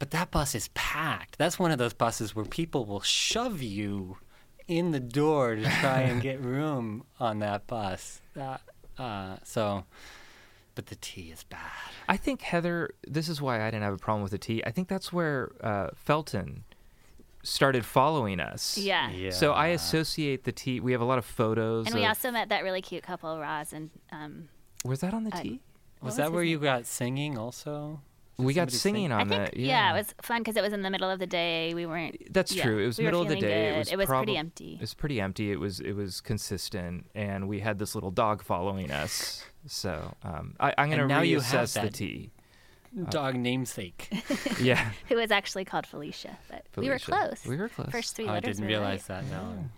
but 0.04 0.12
that 0.12 0.32
bus 0.32 0.54
is 0.54 0.68
packed. 0.74 1.38
That's 1.38 1.58
one 1.58 1.72
of 1.72 1.78
those 1.78 1.94
buses 1.94 2.36
where 2.36 2.44
people 2.44 2.84
will 2.84 3.00
shove 3.00 3.62
you 3.62 4.18
in 4.68 4.92
the 4.92 5.00
door 5.00 5.56
to 5.56 5.64
try 5.64 6.02
and 6.02 6.22
get 6.22 6.42
room 6.42 7.06
on 7.22 7.40
that 7.40 7.68
bus. 7.68 8.22
That, 8.34 8.60
uh, 8.98 9.38
so, 9.46 9.86
but 10.76 10.88
the 10.88 10.96
T 10.96 11.32
is 11.32 11.46
bad. 11.46 11.62
I 12.10 12.18
think 12.18 12.42
Heather. 12.42 12.90
This 13.08 13.30
is 13.30 13.42
why 13.42 13.62
I 13.66 13.68
didn't 13.72 13.84
have 13.84 13.94
a 13.94 13.98
problem 13.98 14.24
with 14.24 14.34
the 14.34 14.38
T. 14.38 14.62
I 14.66 14.72
think 14.72 14.90
that's 14.90 15.14
where 15.14 15.54
uh, 15.62 15.92
Felton 15.96 16.66
started 17.42 17.86
following 17.86 18.42
us. 18.42 18.78
Yeah. 18.78 19.30
So 19.30 19.54
I 19.54 19.68
associate 19.68 20.44
the 20.44 20.52
T. 20.52 20.82
We 20.82 20.92
have 20.92 21.00
a 21.00 21.06
lot 21.06 21.18
of 21.18 21.24
photos. 21.24 21.86
And 21.86 21.96
we 21.96 22.02
of- 22.02 22.10
also 22.10 22.30
met 22.30 22.50
that 22.50 22.66
really 22.66 22.82
cute 22.82 23.04
couple, 23.04 23.40
Roz 23.40 23.72
and 23.72 23.90
um, 24.12 24.50
was 24.84 25.00
that 25.00 25.14
on 25.14 25.24
the 25.24 25.34
I- 25.34 25.42
T? 25.42 25.62
what 26.02 26.08
Was 26.08 26.18
that 26.18 26.24
his 26.24 26.32
where 26.34 26.44
you 26.44 26.60
got 26.60 26.86
singing 26.86 27.38
also? 27.38 28.02
Did 28.38 28.46
We 28.46 28.54
got 28.54 28.72
singing 28.72 29.06
sing? 29.06 29.12
on 29.12 29.32
I 29.32 29.38
think 29.38 29.52
that. 29.52 29.58
yeah. 29.58 29.94
it 29.94 29.98
was 29.98 30.14
fun 30.22 30.40
because 30.42 30.56
it 30.58 30.62
was 30.62 30.74
in 30.74 30.82
the 30.82 30.90
middle 30.90 31.10
of 31.10 31.20
the 31.20 31.28
day. 31.28 31.74
We 31.74 31.86
weren't. 31.86 32.34
That's 32.34 32.54
yeah, 32.54 32.64
true. 32.64 32.80
It 32.80 32.86
was 32.88 32.98
we 32.98 33.06
middle 33.06 33.22
of 33.22 33.28
the 33.30 33.36
day. 33.36 33.42
good. 33.42 33.76
It 33.76 33.78
was, 33.78 33.92
It 33.92 33.96
was 33.98 34.06
prob- 34.08 34.26
pretty 34.26 34.38
empty. 34.38 34.74
It 34.74 34.82
was 34.82 34.94
pretty 34.94 35.22
empty. 35.22 35.52
It 35.52 35.60
was 35.60 35.80
it 35.80 35.94
was 35.94 36.20
consistent, 36.22 37.06
and 37.14 37.48
we 37.48 37.60
had 37.60 37.78
this 37.80 37.94
little 37.96 38.12
dog 38.12 38.44
following 38.44 38.90
us. 38.92 39.44
So 39.68 40.16
um, 40.24 40.56
I, 40.60 40.74
I'm 40.78 40.90
going 40.90 41.00
to 41.02 41.08
now 41.08 41.22
you 41.22 41.40
have 41.40 41.62
reassess 41.68 41.74
the 41.76 41.82
that- 41.82 41.94
T. 41.94 42.32
Dog 43.10 43.36
namesake. 43.36 44.10
Yeah, 44.62 44.92
Who 45.10 45.16
was 45.16 45.32
actually 45.32 45.66
called 45.66 45.88
Felicia, 45.88 46.38
but 46.50 46.64
we 46.76 46.90
were 46.90 47.00
close. 47.00 47.44
We 47.46 47.58
were 47.58 47.68
close. 47.70 47.90
First 47.92 48.16
three 48.16 48.28
Oh, 48.28 48.34
I 48.34 48.40
didn't 48.40 48.62
were 48.62 48.68
realize 48.68 49.10
right. 49.10 49.24
that. 49.32 49.70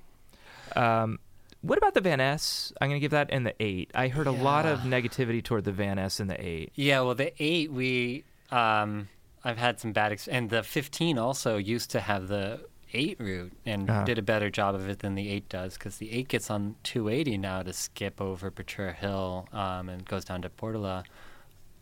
No. 0.76 0.82
Um, 0.82 1.20
what 1.62 1.78
about 1.78 1.94
the 1.94 2.02
Van 2.02 2.18
Ness? 2.18 2.74
I'm 2.82 2.89
going 2.89 3.00
to 3.00 3.02
give 3.02 3.12
that 3.12 3.30
in 3.30 3.44
the 3.44 3.56
eight. 3.62 3.89
I 3.96 4.10
heard 4.10 4.28
a 4.28 4.32
lot 4.32 4.65
of 4.65 4.80
negativity 4.82 5.41
toward 5.44 5.63
the 5.63 5.72
Van 5.72 5.96
Ness 5.96 6.20
in 6.20 6.28
the 6.28 6.39
eight. 6.46 6.72
Yeah, 6.76 7.02
well, 7.02 7.15
the 7.15 7.32
eight 7.41 7.72
we 7.72 8.24
um, 8.52 9.10
I've 9.44 9.58
had 9.58 9.80
some 9.80 9.92
bad, 9.94 10.12
ex- 10.12 10.28
and 10.28 10.50
the 10.50 10.64
fifteen 10.64 11.18
also 11.18 11.58
used 11.58 11.92
to 11.92 12.00
have 12.00 12.28
the 12.28 12.62
eight 12.94 13.20
route 13.20 13.52
and 13.66 13.90
Uh-huh. 13.90 14.06
did 14.06 14.18
a 14.18 14.22
better 14.22 14.50
job 14.50 14.74
of 14.74 14.88
it 14.88 15.00
than 15.00 15.16
the 15.16 15.30
eight 15.30 15.50
does 15.50 15.74
because 15.74 15.98
the 15.98 16.12
eight 16.12 16.28
gets 16.30 16.50
on 16.50 16.76
280 16.84 17.38
now 17.38 17.62
to 17.62 17.74
skip 17.74 18.22
over 18.22 18.50
Betra 18.50 18.94
Hill 18.96 19.48
um, 19.52 19.90
and 19.90 20.06
goes 20.06 20.24
down 20.24 20.42
to 20.44 20.50
Portola. 20.50 21.04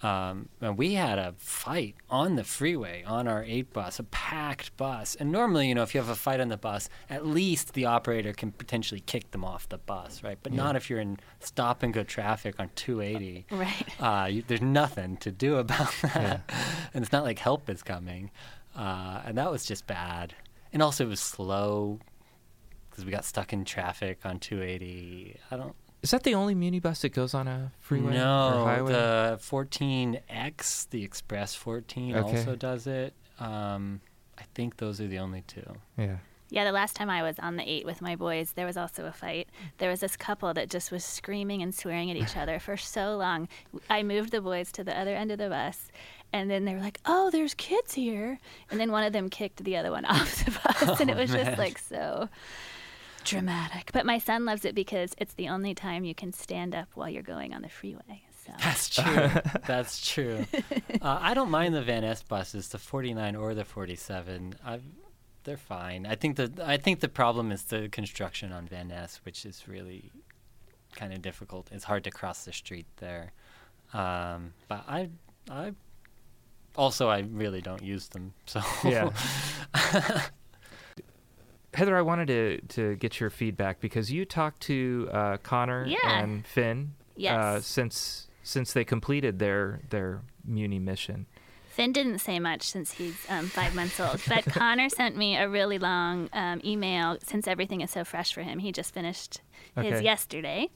Um, 0.04 0.50
and 0.60 0.78
we 0.78 0.96
had 0.96 1.18
a 1.18 1.34
fight 1.38 1.96
on 2.10 2.36
the 2.36 2.44
freeway 2.44 3.04
on 3.06 3.28
our 3.28 3.44
eight 3.46 3.72
bus, 3.72 4.00
a 4.00 4.04
packed 4.04 4.76
bus. 4.76 5.16
And 5.16 5.32
normally, 5.32 5.70
you 5.70 5.76
know, 5.76 5.84
if 5.84 5.96
you 5.96 6.02
have 6.02 6.10
a 6.10 6.16
fight 6.16 6.42
on 6.42 6.50
the 6.50 6.58
bus, 6.58 6.90
at 7.10 7.26
least 7.26 7.74
the 7.74 7.86
operator 7.86 8.34
can 8.34 8.52
potentially 8.52 9.00
kick 9.00 9.32
them 9.32 9.46
off 9.46 9.70
the 9.70 9.78
bus, 9.78 10.22
right? 10.22 10.38
But 10.44 10.52
not 10.52 10.76
if 10.76 10.90
you're 10.90 11.00
in 11.00 11.20
stop 11.40 11.84
and 11.84 11.94
go 11.94 12.04
traffic 12.04 12.60
on 12.60 12.70
280 12.76 13.46
Right. 13.52 14.02
uh, 14.02 14.26
you, 14.26 14.44
there's 14.46 14.62
nothing 14.62 15.16
to 15.18 15.32
do 15.32 15.56
about 15.56 15.94
that. 16.02 16.42
and 16.94 17.04
it's 17.04 17.14
not 17.14 17.24
like 17.24 17.40
help 17.40 17.70
is 17.70 17.82
coming. 17.82 18.30
Uh, 18.76 19.22
and 19.26 19.38
that 19.38 19.50
was 19.50 19.66
just 19.66 19.88
bad. 19.88 20.36
And 20.74 20.82
also, 20.82 21.06
it 21.06 21.10
was 21.10 21.20
slow 21.22 22.00
because 22.90 23.06
we 23.06 23.12
got 23.12 23.24
stuck 23.26 23.54
in 23.54 23.64
traffic 23.64 24.20
on 24.26 24.40
280. 24.40 25.38
I 25.50 25.56
don't 25.56 25.76
Is 26.04 26.12
that 26.12 26.24
the 26.24 26.36
only 26.36 26.54
muni 26.54 26.80
bus 26.80 27.02
that 27.02 27.14
goes 27.14 27.34
on 27.34 27.48
a 27.48 27.72
freeway 27.80 28.12
or 28.12 28.14
know. 28.16 28.64
highway? 28.66 28.92
The 28.92 29.40
14X, 29.42 30.90
the 30.90 31.04
Express 31.04 31.56
14, 31.56 32.16
Okay. 32.18 32.38
also 32.40 32.56
does 32.56 32.88
it. 32.88 33.14
Um, 33.40 34.02
I 34.38 34.44
think 34.54 34.78
those 34.78 35.00
are 35.02 35.08
the 35.08 35.20
only 35.20 35.44
two. 35.48 35.64
yeah. 35.98 36.18
Yeah, 36.50 36.66
the 36.66 36.72
last 36.72 36.96
time 36.96 37.10
I 37.10 37.24
was 37.24 37.40
on 37.40 37.56
the 37.56 37.68
eight 37.68 37.84
with 37.84 38.00
my 38.00 38.16
boys, 38.16 38.52
there 38.52 38.68
was 38.68 38.78
also 38.78 39.06
a 39.08 39.12
fight. 39.12 39.48
There 39.80 39.90
was 39.90 40.02
this 40.02 40.16
couple 40.16 40.54
that 40.54 40.70
just 40.70 40.92
was 40.92 41.04
screaming 41.04 41.64
and 41.64 41.74
swearing 41.74 42.12
at 42.12 42.18
each 42.18 42.38
other 42.44 42.60
for 42.60 42.78
so 42.78 43.18
long. 43.18 43.48
I 43.90 44.04
moved 44.04 44.30
the 44.32 44.42
boys 44.42 44.72
to 44.74 44.84
the 44.84 44.96
other 44.96 45.16
end 45.16 45.32
of 45.32 45.40
the 45.40 45.50
bus, 45.50 45.88
and 46.32 46.52
then 46.52 46.66
they 46.66 46.76
were 46.76 46.80
like, 46.82 47.00
"Oh, 47.08 47.32
there's 47.32 47.56
kids 47.56 47.96
here," 47.96 48.38
and 48.70 48.80
then 48.80 48.92
one 48.92 49.04
of 49.04 49.14
them 49.14 49.32
kicked 49.32 49.64
the 49.64 49.78
other 49.78 49.90
one 49.90 50.06
off 50.14 50.46
the 50.46 50.52
bus, 50.52 51.00
and 51.02 51.10
it 51.10 51.18
was 51.18 51.32
just 51.32 51.58
like 51.58 51.80
so 51.80 52.30
dramatic. 53.24 53.92
But 53.94 54.06
my 54.06 54.18
son 54.18 54.46
loves 54.46 54.66
it 54.66 54.76
because 54.76 55.14
it's 55.18 55.34
the 55.34 55.50
only 55.50 55.74
time 55.74 56.04
you 56.04 56.16
can 56.16 56.34
stand 56.34 56.76
up 56.76 56.88
while 56.94 57.10
you're 57.10 57.24
going 57.24 57.54
on 57.54 57.62
the 57.62 57.70
freeway. 57.70 58.24
So 58.46 58.54
That's 58.60 58.90
true. 58.96 59.30
That's 59.66 60.08
true. 60.08 60.46
Uh, 61.02 61.20
I 61.22 61.34
don't 61.34 61.50
mind 61.50 61.74
the 61.74 61.82
Van 61.82 62.02
Ness 62.02 62.22
buses, 62.24 62.70
the 62.70 62.78
49 62.78 63.36
or 63.36 63.54
the 63.54 63.66
47. 63.66 64.56
I've 64.66 64.84
they're 65.44 65.58
fine. 65.58 66.06
I 66.06 66.16
think 66.16 66.38
the 66.38 66.52
I 66.64 66.78
think 66.78 67.02
the 67.02 67.10
problem 67.10 67.52
is 67.52 67.64
the 67.64 67.90
construction 67.90 68.54
on 68.54 68.66
Van 68.68 68.88
Ness, 68.88 69.20
which 69.26 69.46
is 69.46 69.68
really 69.68 70.10
kind 70.96 71.14
of 71.14 71.22
difficult. 71.22 71.70
It's 71.72 71.84
hard 71.84 72.04
to 72.06 72.12
cross 72.12 72.46
the 72.46 72.54
street 72.54 72.86
there. 72.98 73.34
Um, 73.94 74.54
but 74.68 74.84
I 74.88 75.10
I 75.50 75.74
also 76.76 77.10
I 77.10 77.20
really 77.20 77.62
don't 77.62 77.84
use 77.84 78.08
them. 78.08 78.34
So 78.46 78.62
Yeah. 78.84 79.10
Heather, 81.74 81.98
I 81.98 82.02
wanted 82.02 82.28
to, 82.28 82.62
to 82.76 82.96
get 82.98 83.20
your 83.20 83.30
feedback 83.30 83.80
because 83.80 84.12
you 84.12 84.26
talked 84.26 84.62
to 84.64 85.10
uh, 85.12 85.38
Connor 85.38 85.86
Yeah. 85.88 85.98
and 86.04 86.46
Finn 86.46 86.94
uh, 87.38 87.60
since 87.60 88.28
since 88.44 88.74
they 88.74 88.84
completed 88.84 89.40
their 89.40 89.82
their 89.90 90.22
Muni 90.46 90.80
mission. 90.80 91.26
Finn 91.74 91.92
didn't 91.92 92.20
say 92.20 92.40
much 92.40 92.62
since 92.70 92.92
he's 92.92 93.26
um, 93.30 93.48
five 93.48 93.74
months 93.74 94.00
old, 94.00 94.22
but 94.28 94.46
Connor 94.54 94.90
sent 94.90 95.18
me 95.18 95.36
a 95.36 95.50
really 95.50 95.80
long 95.80 96.30
um, 96.32 96.62
email 96.64 97.18
since 97.24 97.48
everything 97.48 97.82
is 97.82 97.90
so 97.90 98.04
fresh 98.04 98.32
for 98.32 98.44
him. 98.44 98.60
He 98.60 98.72
just 98.72 98.94
finished 98.94 99.42
his 99.76 100.04
yesterday. 100.04 100.70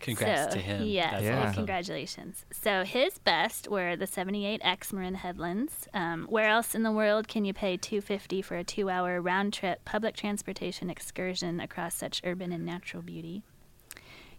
congrats 0.00 0.52
so, 0.52 0.58
to 0.58 0.58
him. 0.58 0.84
Yes, 0.84 1.22
Yeah. 1.22 1.42
awesome. 1.42 1.54
congratulations. 1.54 2.44
So 2.50 2.82
his 2.82 3.18
best 3.18 3.68
were 3.68 3.94
the 3.94 4.08
78X 4.08 4.92
Marin 4.92 5.14
Headlands. 5.14 5.86
Um, 5.94 6.26
where 6.28 6.48
else 6.48 6.74
in 6.74 6.82
the 6.82 6.90
world 6.90 7.28
can 7.28 7.44
you 7.44 7.54
pay 7.54 7.76
250 7.76 8.42
for 8.42 8.56
a 8.56 8.64
two-hour 8.64 9.20
round-trip 9.20 9.84
public 9.84 10.16
transportation 10.16 10.90
excursion 10.90 11.60
across 11.60 11.94
such 11.94 12.20
urban 12.24 12.50
and 12.50 12.66
natural 12.66 13.04
beauty? 13.04 13.44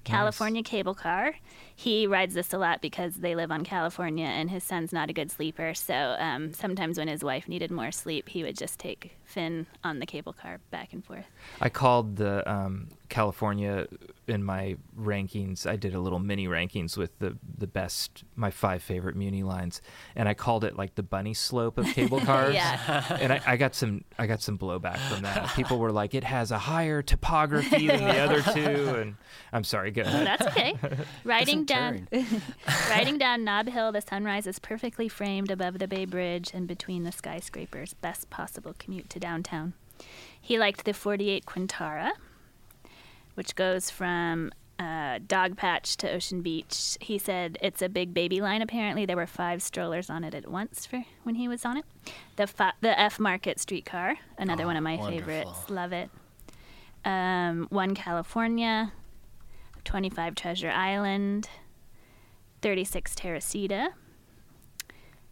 California 0.03 0.63
cable 0.63 0.95
car. 0.95 1.35
He 1.75 2.07
rides 2.07 2.33
this 2.33 2.53
a 2.53 2.57
lot 2.57 2.81
because 2.81 3.15
they 3.15 3.35
live 3.35 3.51
on 3.51 3.63
California 3.63 4.25
and 4.25 4.49
his 4.49 4.63
son's 4.63 4.93
not 4.93 5.09
a 5.09 5.13
good 5.13 5.31
sleeper. 5.31 5.73
So 5.73 6.15
um, 6.19 6.53
sometimes 6.53 6.97
when 6.97 7.07
his 7.07 7.23
wife 7.23 7.47
needed 7.47 7.71
more 7.71 7.91
sleep, 7.91 8.29
he 8.29 8.43
would 8.43 8.57
just 8.57 8.79
take 8.79 9.17
Finn 9.25 9.65
on 9.83 9.99
the 9.99 10.05
cable 10.05 10.33
car 10.33 10.59
back 10.69 10.93
and 10.93 11.03
forth. 11.03 11.25
I 11.59 11.69
called 11.69 12.17
the 12.17 12.49
um, 12.49 12.89
California 13.09 13.87
in 14.27 14.43
my 14.43 14.77
rankings. 14.99 15.67
I 15.67 15.75
did 15.75 15.93
a 15.93 15.99
little 15.99 16.19
mini 16.19 16.47
rankings 16.47 16.97
with 16.97 17.17
the 17.19 17.37
the 17.57 17.67
best, 17.67 18.23
my 18.35 18.51
five 18.51 18.81
favorite 18.81 19.15
Muni 19.15 19.43
lines, 19.43 19.81
and 20.15 20.29
I 20.29 20.33
called 20.33 20.63
it 20.63 20.77
like 20.77 20.95
the 20.95 21.03
bunny 21.03 21.33
slope 21.33 21.77
of 21.77 21.85
cable 21.87 22.19
cars. 22.25 22.53
Yeah. 22.53 23.17
and 23.19 23.33
I, 23.33 23.41
I 23.45 23.57
got 23.57 23.75
some 23.75 24.03
I 24.17 24.27
got 24.27 24.41
some 24.41 24.57
blowback 24.57 24.97
from 24.97 25.23
that. 25.23 25.49
People 25.55 25.79
were 25.79 25.91
like, 25.91 26.13
it 26.13 26.23
has 26.23 26.51
a 26.51 26.57
higher 26.57 27.01
topography 27.01 27.87
than 27.87 28.03
the 28.03 28.19
other 28.19 28.41
two, 28.41 28.95
and 28.99 29.15
I'm 29.51 29.63
sorry, 29.63 29.91
go 29.91 30.03
ahead. 30.03 30.27
That's 30.27 30.47
okay. 30.47 30.77
Riding 31.23 31.62
Down, 31.65 32.07
riding 32.89 33.17
down 33.17 33.43
Nob 33.45 33.67
Hill, 33.67 33.91
the 33.91 34.01
sunrise 34.01 34.47
is 34.47 34.59
perfectly 34.59 35.07
framed 35.07 35.51
above 35.51 35.79
the 35.79 35.87
Bay 35.87 36.05
Bridge 36.05 36.51
and 36.53 36.67
between 36.67 37.03
the 37.03 37.11
skyscrapers. 37.11 37.93
Best 37.93 38.29
possible 38.29 38.75
commute 38.77 39.09
to 39.11 39.19
downtown. 39.19 39.73
He 40.39 40.57
liked 40.59 40.85
the 40.85 40.93
48 40.93 41.45
Quintara, 41.45 42.11
which 43.35 43.55
goes 43.55 43.89
from 43.89 44.51
uh, 44.79 45.19
Dogpatch 45.19 45.95
to 45.97 46.11
Ocean 46.11 46.41
Beach. 46.41 46.97
He 46.99 47.17
said 47.17 47.57
it's 47.61 47.81
a 47.81 47.87
big 47.89 48.13
baby 48.13 48.41
line. 48.41 48.61
Apparently, 48.61 49.05
there 49.05 49.15
were 49.15 49.27
five 49.27 49.61
strollers 49.61 50.09
on 50.09 50.23
it 50.23 50.33
at 50.33 50.49
once 50.49 50.85
for 50.85 51.03
when 51.23 51.35
he 51.35 51.47
was 51.47 51.63
on 51.63 51.77
it. 51.77 51.85
The 52.35 52.47
fi- 52.47 52.73
the 52.81 52.99
F 52.99 53.19
Market 53.19 53.59
streetcar, 53.59 54.15
another 54.37 54.63
Oh, 54.63 54.67
one 54.67 54.77
of 54.77 54.83
my 54.83 54.97
wonderful. 54.97 55.27
favorites. 55.27 55.69
Love 55.69 55.93
it. 55.93 56.09
Um, 57.05 57.67
one 57.69 57.95
California, 57.95 58.91
25 59.83 60.35
Treasure 60.35 60.71
Island, 60.71 61.49
36 62.61 63.15
Teresita, 63.15 63.89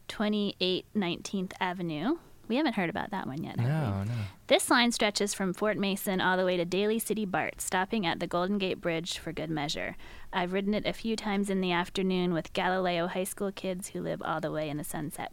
28 0.08 0.86
19th 0.96 1.54
Avenue. 1.60 2.18
We 2.48 2.58
haven't 2.58 2.74
heard 2.74 2.90
about 2.90 3.12
that 3.12 3.28
one 3.28 3.44
yet. 3.44 3.56
No, 3.56 4.04
no. 4.04 4.12
This 4.48 4.70
line 4.70 4.92
stretches 4.92 5.34
from 5.34 5.54
Fort 5.54 5.78
Mason 5.78 6.20
all 6.20 6.36
the 6.36 6.44
way 6.44 6.58
to 6.58 6.66
Daly 6.66 7.00
City 7.00 7.26
BART, 7.26 7.62
stopping 7.62 8.06
at 8.06 8.20
the 8.20 8.28
Golden 8.28 8.58
Gate 8.58 8.82
Bridge 8.82 9.18
for 9.18 9.32
good 9.32 9.50
measure. 9.50 9.96
I've 10.34 10.52
ridden 10.52 10.74
it 10.74 10.86
a 10.86 10.92
few 10.92 11.16
times 11.16 11.50
in 11.50 11.62
the 11.62 11.72
afternoon 11.72 12.34
with 12.34 12.52
Galileo 12.52 13.08
High 13.08 13.24
School 13.24 13.54
kids 13.54 13.90
who 13.90 14.02
live 14.02 14.22
all 14.22 14.42
the 14.42 14.52
way 14.52 14.70
in 14.70 14.76
the 14.76 14.84
sunset. 14.84 15.32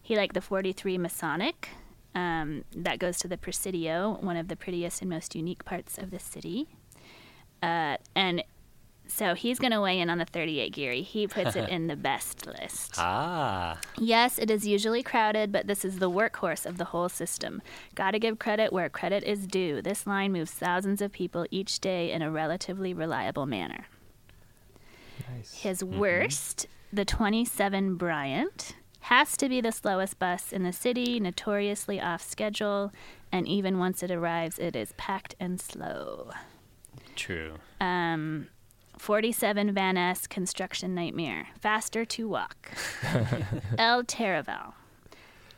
He 0.00 0.16
liked 0.16 0.34
the 0.34 0.40
43 0.40 0.96
Masonic. 0.98 1.70
Um, 2.14 2.64
that 2.76 3.00
goes 3.00 3.18
to 3.18 3.26
the 3.26 3.38
Presidio, 3.38 4.18
one 4.20 4.36
of 4.36 4.46
the 4.46 4.54
prettiest 4.54 5.00
and 5.00 5.10
most 5.10 5.34
unique 5.34 5.64
parts 5.64 5.98
of 5.98 6.10
the 6.12 6.20
city. 6.20 6.68
Uh, 7.62 7.96
and 8.16 8.42
so 9.06 9.34
he's 9.34 9.58
going 9.58 9.72
to 9.72 9.80
weigh 9.80 10.00
in 10.00 10.08
on 10.08 10.18
the 10.18 10.24
38 10.24 10.72
Geary. 10.72 11.02
He 11.02 11.26
puts 11.26 11.54
it 11.54 11.68
in 11.70 11.86
the 11.86 11.96
best 11.96 12.46
list. 12.46 12.94
Ah, 12.96 13.78
Yes, 13.98 14.38
it 14.38 14.50
is 14.50 14.66
usually 14.66 15.02
crowded, 15.02 15.52
but 15.52 15.66
this 15.66 15.84
is 15.84 15.98
the 15.98 16.10
workhorse 16.10 16.64
of 16.64 16.78
the 16.78 16.86
whole 16.86 17.08
system. 17.08 17.60
Gotta 17.94 18.18
give 18.18 18.38
credit 18.38 18.72
where 18.72 18.88
credit 18.88 19.22
is 19.24 19.46
due. 19.46 19.82
This 19.82 20.06
line 20.06 20.32
moves 20.32 20.50
thousands 20.52 21.02
of 21.02 21.12
people 21.12 21.46
each 21.50 21.78
day 21.80 22.10
in 22.10 22.22
a 22.22 22.30
relatively 22.30 22.94
reliable 22.94 23.44
manner. 23.46 23.86
Nice. 25.30 25.52
His 25.54 25.84
worst, 25.84 26.66
the 26.92 27.04
27 27.04 27.96
Bryant, 27.96 28.76
has 29.00 29.36
to 29.36 29.48
be 29.48 29.60
the 29.60 29.72
slowest 29.72 30.18
bus 30.18 30.52
in 30.52 30.62
the 30.62 30.72
city, 30.72 31.20
notoriously 31.20 32.00
off 32.00 32.22
schedule, 32.22 32.92
and 33.30 33.46
even 33.46 33.78
once 33.78 34.02
it 34.02 34.10
arrives, 34.10 34.58
it 34.58 34.74
is 34.74 34.92
packed 34.96 35.34
and 35.38 35.60
slow. 35.60 36.30
True. 37.16 37.54
Um, 37.80 38.48
47 38.98 39.72
Van 39.72 39.94
Ness 39.94 40.26
construction 40.26 40.94
nightmare. 40.94 41.48
Faster 41.60 42.04
to 42.04 42.28
walk. 42.28 42.70
L 43.78 44.02
Taraval. 44.04 44.74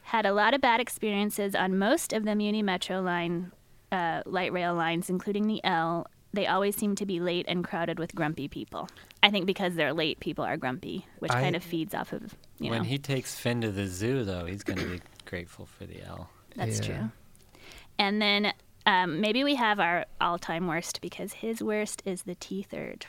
Had 0.03 0.27
a 0.27 0.33
lot 0.33 0.55
of 0.55 0.61
bad 0.61 0.81
experiences 0.81 1.55
on 1.55 1.79
most 1.79 2.13
of 2.13 2.25
the 2.25 2.35
Muni 2.35 2.63
Metro 2.63 3.01
line, 3.01 3.53
uh, 3.91 4.23
light 4.27 4.53
rail 4.53 4.75
lines, 4.75 5.11
including 5.11 5.47
the 5.47 5.61
L. 5.65 6.07
They 6.33 6.47
always 6.47 6.77
seem 6.77 6.95
to 6.97 7.07
be 7.07 7.21
late 7.21 7.47
and 7.49 7.63
crowded 7.65 7.99
with 7.99 8.15
grumpy 8.15 8.49
people. 8.49 8.89
I 9.23 9.31
think 9.31 9.47
because 9.47 9.75
they're 9.77 9.93
late, 9.93 10.21
people 10.21 10.45
are 10.45 10.57
grumpy, 10.57 11.07
which 11.21 11.33
I- 11.33 11.41
kind 11.41 11.57
of 11.57 11.63
feeds 11.63 11.95
off 11.95 12.13
of, 12.13 12.35
you 12.59 12.71
when 12.71 12.83
know. 12.83 12.89
he 12.89 12.99
takes 12.99 13.39
Finn 13.39 13.61
to 13.63 13.71
the 13.71 13.87
zoo, 13.87 14.25
though, 14.25 14.45
he's 14.45 14.63
going 14.65 14.79
to 14.81 14.87
be 14.87 15.01
grateful 15.25 15.67
for 15.67 15.87
the 15.87 16.03
L. 16.03 16.29
That's 16.57 16.81
Yeah. 16.81 16.87
true. 16.99 17.11
And 17.99 18.21
then 18.21 18.53
um, 18.87 19.21
maybe 19.21 19.45
we 19.45 19.55
have 19.55 19.81
our 19.81 20.07
all 20.21 20.39
time 20.39 20.67
worst 20.67 21.01
because 21.01 21.35
his 21.35 21.63
worst 21.63 22.03
is 22.05 22.23
the 22.23 22.35
T 22.35 22.63
third. 22.63 23.07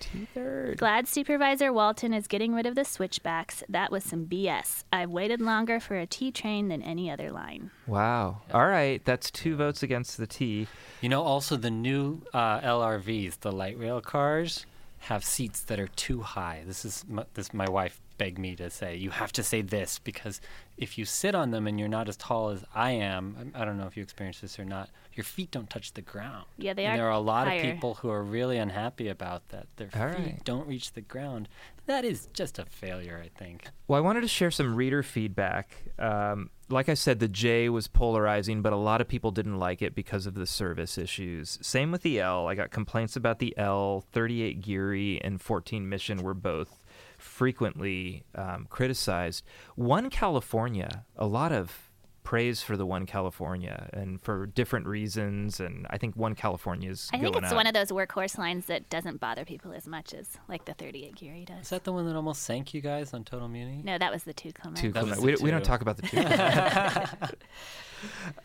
T 0.00 0.26
third. 0.34 0.78
Glad 0.78 1.06
Supervisor 1.06 1.72
Walton 1.72 2.12
is 2.12 2.26
getting 2.26 2.52
rid 2.52 2.66
of 2.66 2.74
the 2.74 2.84
switchbacks. 2.84 3.62
That 3.68 3.92
was 3.92 4.02
some 4.02 4.26
BS. 4.26 4.82
I've 4.92 5.10
waited 5.10 5.40
longer 5.40 5.78
for 5.78 5.96
a 5.96 6.06
T 6.06 6.32
train 6.32 6.68
than 6.68 6.82
any 6.82 7.10
other 7.10 7.30
line. 7.30 7.70
Wow. 7.86 8.42
All 8.52 8.66
right, 8.66 9.04
that's 9.04 9.30
two 9.30 9.56
votes 9.56 9.82
against 9.82 10.16
the 10.18 10.26
T. 10.26 10.66
You 11.00 11.08
know, 11.08 11.22
also 11.22 11.56
the 11.56 11.70
new 11.70 12.22
uh, 12.32 12.60
LRVs, 12.60 13.40
the 13.40 13.52
light 13.52 13.78
rail 13.78 14.00
cars, 14.00 14.66
have 14.98 15.24
seats 15.24 15.60
that 15.62 15.78
are 15.78 15.88
too 15.88 16.22
high. 16.22 16.62
This 16.66 16.84
is 16.84 17.04
m- 17.08 17.24
this. 17.34 17.54
My 17.54 17.68
wife 17.68 18.00
begged 18.16 18.38
me 18.38 18.54
to 18.56 18.70
say 18.70 18.96
you 18.96 19.10
have 19.10 19.32
to 19.32 19.42
say 19.42 19.62
this 19.62 19.98
because 19.98 20.40
if 20.76 20.98
you 20.98 21.04
sit 21.04 21.34
on 21.34 21.50
them 21.50 21.66
and 21.66 21.78
you're 21.78 21.88
not 21.88 22.08
as 22.08 22.16
tall 22.16 22.50
as 22.50 22.64
I 22.74 22.90
am, 22.92 23.52
I 23.54 23.62
I 23.62 23.64
don't 23.64 23.78
know 23.78 23.86
if 23.86 23.96
you 23.96 24.02
experience 24.02 24.40
this 24.40 24.58
or 24.58 24.64
not. 24.64 24.90
Your 25.14 25.24
feet 25.24 25.50
don't 25.52 25.70
touch 25.70 25.92
the 25.94 26.02
ground. 26.02 26.46
Yeah, 26.58 26.74
they 26.74 26.84
and 26.84 26.94
are 26.94 26.96
there 26.96 27.06
are 27.06 27.12
a 27.12 27.20
lot 27.20 27.46
higher. 27.46 27.58
of 27.58 27.62
people 27.62 27.94
who 27.94 28.10
are 28.10 28.22
really 28.22 28.58
unhappy 28.58 29.08
about 29.08 29.48
that. 29.50 29.66
Their 29.76 29.88
All 29.94 30.08
feet 30.08 30.18
right. 30.26 30.44
don't 30.44 30.66
reach 30.66 30.92
the 30.92 31.00
ground. 31.00 31.48
That 31.86 32.04
is 32.04 32.28
just 32.32 32.58
a 32.58 32.64
failure, 32.64 33.20
I 33.22 33.28
think. 33.38 33.66
Well, 33.86 33.98
I 33.98 34.00
wanted 34.00 34.22
to 34.22 34.28
share 34.28 34.50
some 34.50 34.74
reader 34.74 35.02
feedback. 35.02 35.76
Um, 35.98 36.50
like 36.68 36.88
I 36.88 36.94
said, 36.94 37.20
the 37.20 37.28
J 37.28 37.68
was 37.68 37.86
polarizing, 37.86 38.62
but 38.62 38.72
a 38.72 38.76
lot 38.76 39.00
of 39.00 39.06
people 39.06 39.30
didn't 39.30 39.58
like 39.58 39.82
it 39.82 39.94
because 39.94 40.26
of 40.26 40.34
the 40.34 40.46
service 40.46 40.96
issues. 40.98 41.58
Same 41.62 41.92
with 41.92 42.02
the 42.02 42.20
L. 42.20 42.48
I 42.48 42.54
got 42.54 42.70
complaints 42.70 43.14
about 43.16 43.38
the 43.38 43.56
L. 43.58 44.04
38 44.12 44.62
Geary 44.62 45.20
and 45.22 45.40
14 45.40 45.88
Mission 45.88 46.22
were 46.22 46.34
both 46.34 46.80
frequently 47.24 48.24
um, 48.34 48.66
criticized. 48.68 49.44
One 49.74 50.10
California, 50.10 51.04
a 51.16 51.26
lot 51.26 51.52
of 51.52 51.90
praise 52.22 52.62
for 52.62 52.76
the 52.76 52.86
One 52.86 53.06
California, 53.06 53.90
and 53.92 54.20
for 54.20 54.46
different 54.46 54.86
reasons. 54.86 55.60
And 55.60 55.86
I 55.90 55.98
think 55.98 56.16
One 56.16 56.34
California 56.34 56.90
is. 56.90 57.08
I 57.12 57.18
think 57.18 57.36
it's 57.36 57.50
up. 57.50 57.54
one 57.54 57.66
of 57.66 57.74
those 57.74 57.88
workhorse 57.88 58.38
lines 58.38 58.66
that 58.66 58.88
doesn't 58.90 59.20
bother 59.20 59.44
people 59.44 59.72
as 59.72 59.86
much 59.86 60.14
as 60.14 60.28
like 60.48 60.64
the 60.64 60.74
38 60.74 61.16
Geary 61.16 61.40
Is 61.40 61.46
does. 61.46 61.68
that 61.70 61.84
the 61.84 61.92
one 61.92 62.06
that 62.06 62.16
almost 62.16 62.42
sank 62.42 62.74
you 62.74 62.80
guys 62.80 63.14
on 63.14 63.24
Total 63.24 63.48
Muni? 63.48 63.82
No, 63.82 63.98
that 63.98 64.12
was 64.12 64.24
the 64.24 64.32
two 64.32 64.52
Clement. 64.52 64.80
Two 64.80 64.92
That 64.92 65.04
Clement. 65.04 65.22
We, 65.22 65.36
we 65.36 65.50
don't 65.50 65.64
talk 65.64 65.80
about 65.80 65.96
the 65.96 66.02
two. 66.02 66.16
Clement. 66.22 67.44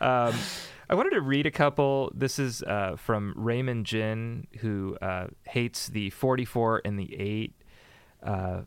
um, 0.00 0.34
I 0.88 0.94
wanted 0.94 1.10
to 1.10 1.20
read 1.20 1.46
a 1.46 1.50
couple. 1.50 2.10
This 2.14 2.38
is 2.38 2.62
uh, 2.62 2.96
from 2.96 3.34
Raymond 3.36 3.86
Jin, 3.86 4.46
who 4.58 4.96
uh, 5.00 5.28
hates 5.44 5.86
the 5.88 6.10
44 6.10 6.82
and 6.84 6.98
the 6.98 7.14
8. 7.18 7.54
Uh, 8.22 8.62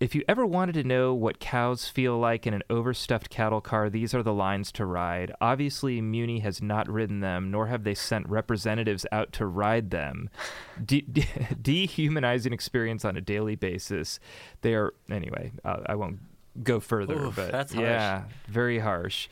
if 0.00 0.16
you 0.16 0.24
ever 0.26 0.44
wanted 0.44 0.72
to 0.72 0.82
know 0.82 1.14
what 1.14 1.38
cows 1.38 1.86
feel 1.86 2.18
like 2.18 2.44
in 2.44 2.54
an 2.54 2.62
overstuffed 2.68 3.30
cattle 3.30 3.60
car, 3.60 3.88
these 3.88 4.12
are 4.14 4.22
the 4.22 4.32
lines 4.32 4.72
to 4.72 4.84
ride. 4.84 5.32
Obviously, 5.40 6.00
Muni 6.00 6.40
has 6.40 6.60
not 6.60 6.88
ridden 6.90 7.20
them, 7.20 7.52
nor 7.52 7.68
have 7.68 7.84
they 7.84 7.94
sent 7.94 8.28
representatives 8.28 9.06
out 9.12 9.30
to 9.34 9.46
ride 9.46 9.90
them. 9.90 10.28
De- 10.84 11.02
de- 11.02 11.28
dehumanizing 11.62 12.52
experience 12.52 13.04
on 13.04 13.16
a 13.16 13.20
daily 13.20 13.54
basis. 13.54 14.18
They 14.62 14.74
are, 14.74 14.92
anyway, 15.08 15.52
uh, 15.64 15.82
I 15.86 15.94
won't 15.94 16.18
go 16.64 16.80
further, 16.80 17.26
Oof, 17.26 17.36
but 17.36 17.52
that's 17.52 17.72
harsh. 17.72 17.84
yeah, 17.84 18.24
very 18.48 18.80
harsh. 18.80 19.28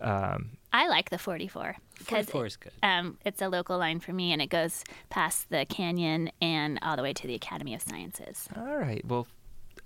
Um, 0.00 0.57
I 0.72 0.88
like 0.88 1.10
the 1.10 1.18
44 1.18 1.76
because 1.98 2.26
44 2.26 2.46
is 2.46 2.56
good. 2.56 2.72
um, 2.82 3.18
it's 3.24 3.40
a 3.42 3.48
local 3.48 3.78
line 3.78 4.00
for 4.00 4.12
me, 4.12 4.32
and 4.32 4.42
it 4.42 4.48
goes 4.48 4.84
past 5.10 5.48
the 5.50 5.64
canyon 5.66 6.30
and 6.40 6.78
all 6.82 6.96
the 6.96 7.02
way 7.02 7.12
to 7.12 7.26
the 7.26 7.34
Academy 7.34 7.74
of 7.74 7.82
Sciences. 7.82 8.48
All 8.56 8.76
right. 8.76 9.04
Well, 9.04 9.26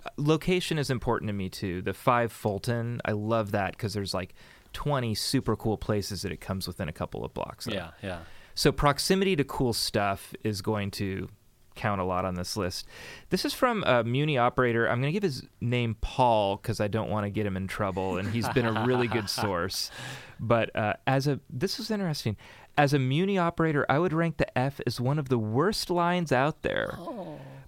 uh, 0.05 0.09
location 0.17 0.77
is 0.77 0.89
important 0.89 1.29
to 1.29 1.33
me 1.33 1.49
too. 1.49 1.81
The 1.81 1.93
five 1.93 2.31
Fulton, 2.31 3.01
I 3.05 3.11
love 3.13 3.51
that 3.51 3.71
because 3.71 3.93
there's 3.93 4.13
like 4.13 4.33
20 4.73 5.15
super 5.15 5.55
cool 5.55 5.77
places 5.77 6.23
that 6.23 6.31
it 6.31 6.41
comes 6.41 6.67
within 6.67 6.89
a 6.89 6.93
couple 6.93 7.23
of 7.23 7.33
blocks. 7.33 7.67
of. 7.67 7.73
Yeah, 7.73 7.91
yeah. 8.01 8.19
So 8.55 8.71
proximity 8.71 9.35
to 9.35 9.43
cool 9.43 9.73
stuff 9.73 10.33
is 10.43 10.61
going 10.61 10.91
to 10.91 11.29
count 11.75 12.01
a 12.01 12.03
lot 12.03 12.25
on 12.25 12.35
this 12.35 12.57
list. 12.57 12.87
This 13.29 13.45
is 13.45 13.53
from 13.53 13.83
a 13.85 14.03
Muni 14.03 14.37
operator. 14.37 14.89
I'm 14.89 15.01
going 15.01 15.13
to 15.13 15.19
give 15.19 15.23
his 15.23 15.43
name 15.61 15.97
Paul 16.01 16.57
because 16.57 16.79
I 16.79 16.87
don't 16.87 17.09
want 17.09 17.25
to 17.25 17.29
get 17.29 17.45
him 17.45 17.57
in 17.57 17.67
trouble, 17.67 18.17
and 18.17 18.29
he's 18.29 18.47
been 18.49 18.65
a 18.65 18.85
really 18.85 19.07
good 19.07 19.29
source. 19.41 19.91
But 20.39 20.75
uh, 20.75 20.95
as 21.07 21.27
a 21.27 21.39
this 21.49 21.79
is 21.79 21.91
interesting. 21.91 22.37
As 22.77 22.93
a 22.93 22.99
Muni 22.99 23.37
operator, 23.37 23.85
I 23.87 23.99
would 23.99 24.13
rank 24.13 24.37
the 24.37 24.57
F 24.57 24.81
as 24.87 24.99
one 24.99 25.19
of 25.19 25.29
the 25.29 25.37
worst 25.37 25.89
lines 25.89 26.31
out 26.31 26.63
there. 26.63 26.97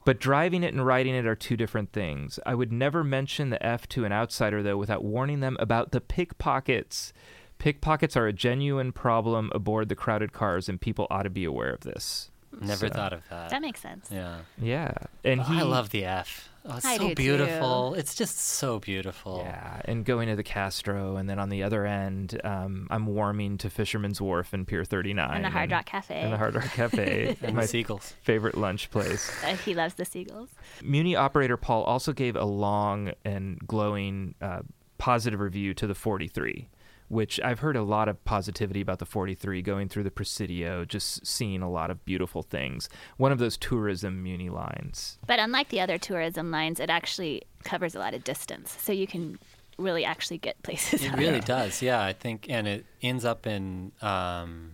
But 0.03 0.19
driving 0.19 0.63
it 0.63 0.73
and 0.73 0.85
riding 0.85 1.15
it 1.15 1.25
are 1.25 1.35
two 1.35 1.57
different 1.57 1.91
things. 1.91 2.39
I 2.45 2.53
would 2.53 2.71
never 2.71 3.03
mention 3.03 3.49
the 3.49 3.63
F 3.65 3.87
to 3.89 4.05
an 4.05 4.11
outsider, 4.11 4.61
though, 4.61 4.77
without 4.77 5.03
warning 5.03 5.39
them 5.39 5.57
about 5.59 5.91
the 5.91 6.01
pickpockets. 6.01 7.11
Pickpockets 7.57 8.15
are 8.15 8.27
a 8.27 8.33
genuine 8.33 8.91
problem 8.91 9.51
aboard 9.53 9.89
the 9.89 9.95
crowded 9.95 10.31
cars, 10.31 10.69
and 10.69 10.79
people 10.79 11.07
ought 11.09 11.23
to 11.23 11.29
be 11.29 11.45
aware 11.45 11.71
of 11.71 11.81
this. 11.81 12.29
Never 12.61 12.87
So- 12.87 12.93
thought 12.93 13.13
of 13.13 13.21
that. 13.29 13.49
That 13.49 13.61
makes 13.61 13.79
sense. 13.81 14.07
yeah. 14.11 14.39
Yeah, 14.57 14.91
and 15.23 15.41
Oh, 15.41 15.43
he, 15.43 15.59
I 15.59 15.63
love 15.63 15.89
the 15.89 16.05
F. 16.05 16.49
Oh, 16.67 16.77
it's 16.77 16.85
I 16.85 16.97
so 16.97 17.09
do 17.09 17.15
beautiful. 17.15 17.93
It's 17.93 18.15
just 18.15 18.39
so 18.39 18.79
beautiful. 18.79 19.43
Yeah, 19.45 19.81
and 19.85 20.03
going 20.03 20.29
to 20.29 20.35
the 20.35 20.41
Castro, 20.43 21.15
and 21.15 21.29
then 21.29 21.37
on 21.37 21.49
the 21.49 21.61
other 21.61 21.85
end, 21.85 22.41
um, 22.43 22.87
I'm 22.89 23.05
warming 23.05 23.59
to 23.59 23.69
Fisherman's 23.69 24.19
Wharf 24.19 24.51
and 24.51 24.65
Pier 24.67 24.83
39, 24.83 25.29
And 25.31 25.45
the 25.45 25.49
Hard 25.51 25.69
Rock 25.71 25.85
Cafe. 25.85 26.15
and 26.15 26.33
the 26.33 26.37
Hard 26.37 26.55
Rock 26.55 26.71
Cafe, 26.71 27.37
And 27.43 27.55
my 27.55 27.61
the 27.63 27.67
seagulls. 27.67 28.15
favorite 28.23 28.57
lunch 28.57 28.89
place. 28.89 29.31
Uh, 29.43 29.55
he 29.65 29.75
loves 29.75 29.93
the 29.93 30.05
seagulls. 30.05 30.49
Muni 30.83 31.15
operator 31.15 31.55
Paul 31.55 31.83
also 31.83 32.13
gave 32.13 32.35
a 32.35 32.45
long 32.45 33.11
and 33.23 33.59
glowing 33.67 34.33
uh, 34.41 34.61
positive 34.97 35.39
review 35.41 35.75
to 35.75 35.85
the 35.85 35.93
43, 35.93 36.67
which 37.07 37.39
I've 37.41 37.59
heard 37.59 37.75
a 37.75 37.83
lot 37.83 38.07
of 38.09 38.23
positivity 38.25 38.81
about 38.81 38.99
the 38.99 39.05
43 39.05 39.61
going 39.61 39.89
through 39.89 40.03
the 40.03 40.11
Presidio, 40.11 40.85
just 40.85 41.25
seeing 41.25 41.61
a 41.61 41.69
lot 41.69 41.91
of 41.91 42.03
beautiful 42.05 42.41
things. 42.41 42.89
One 43.17 43.31
of 43.31 43.37
those 43.39 43.57
tourism 43.57 44.23
Muni 44.23 44.49
lines. 44.49 45.17
But 45.27 45.39
unlike 45.39 45.69
the 45.69 45.79
other 45.81 45.97
tourism 45.97 46.49
lines, 46.51 46.79
it 46.79 46.89
actually 46.89 47.43
covers 47.63 47.93
a 47.95 47.99
lot 47.99 48.13
of 48.13 48.23
distance, 48.23 48.75
so 48.81 48.91
you 48.91 49.05
can 49.07 49.37
really 49.77 50.05
actually 50.05 50.37
get 50.39 50.61
places. 50.63 51.03
It 51.03 51.13
on 51.13 51.19
really 51.19 51.41
does. 51.41 51.81
Yeah, 51.81 52.01
I 52.03 52.13
think, 52.13 52.47
and 52.49 52.67
it 52.67 52.85
ends 53.01 53.25
up 53.25 53.45
in 53.45 53.91
um, 54.01 54.71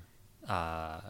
uh, 0.48 1.02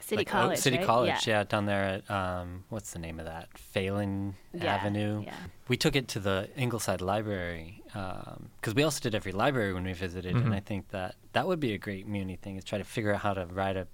City 0.00 0.16
like 0.16 0.26
Oak- 0.28 0.32
College. 0.32 0.58
City 0.58 0.76
right? 0.78 0.86
College, 0.86 1.26
Yeah. 1.26 1.38
yeah. 1.38 1.44
down 1.44 1.66
there 1.66 1.84
at 1.84 2.10
um, 2.10 2.64
what's 2.68 2.92
the 2.92 2.98
name 2.98 3.18
of 3.18 3.26
that? 3.26 3.56
Phelan 3.56 4.34
Yeah, 4.52 4.74
Avenue. 4.74 5.22
yeah. 5.24 5.34
We 5.68 5.76
took 5.78 5.96
it 5.96 6.08
to 6.08 6.20
the 6.20 6.50
Ingleside 6.56 7.00
Library 7.00 7.82
because 7.94 8.74
we 8.74 8.82
also 8.82 9.00
did 9.00 9.14
every 9.14 9.32
library 9.32 9.72
when 9.72 9.84
we 9.84 9.92
visited, 9.92 10.34
Mhm. 10.34 10.46
and 10.46 10.54
I 10.54 10.60
think 10.60 10.88
that 10.88 11.14
that 11.32 11.46
would 11.46 11.60
be 11.60 11.72
a 11.72 11.78
great 11.78 12.06
Muni 12.06 12.36
thing 12.36 12.56
is 12.56 12.64
try 12.64 12.78
to 12.78 12.84
figure 12.84 13.14
out 13.14 13.20
how 13.20 13.34
to 13.34 13.46
ride 13.46 13.76
a 13.76 13.86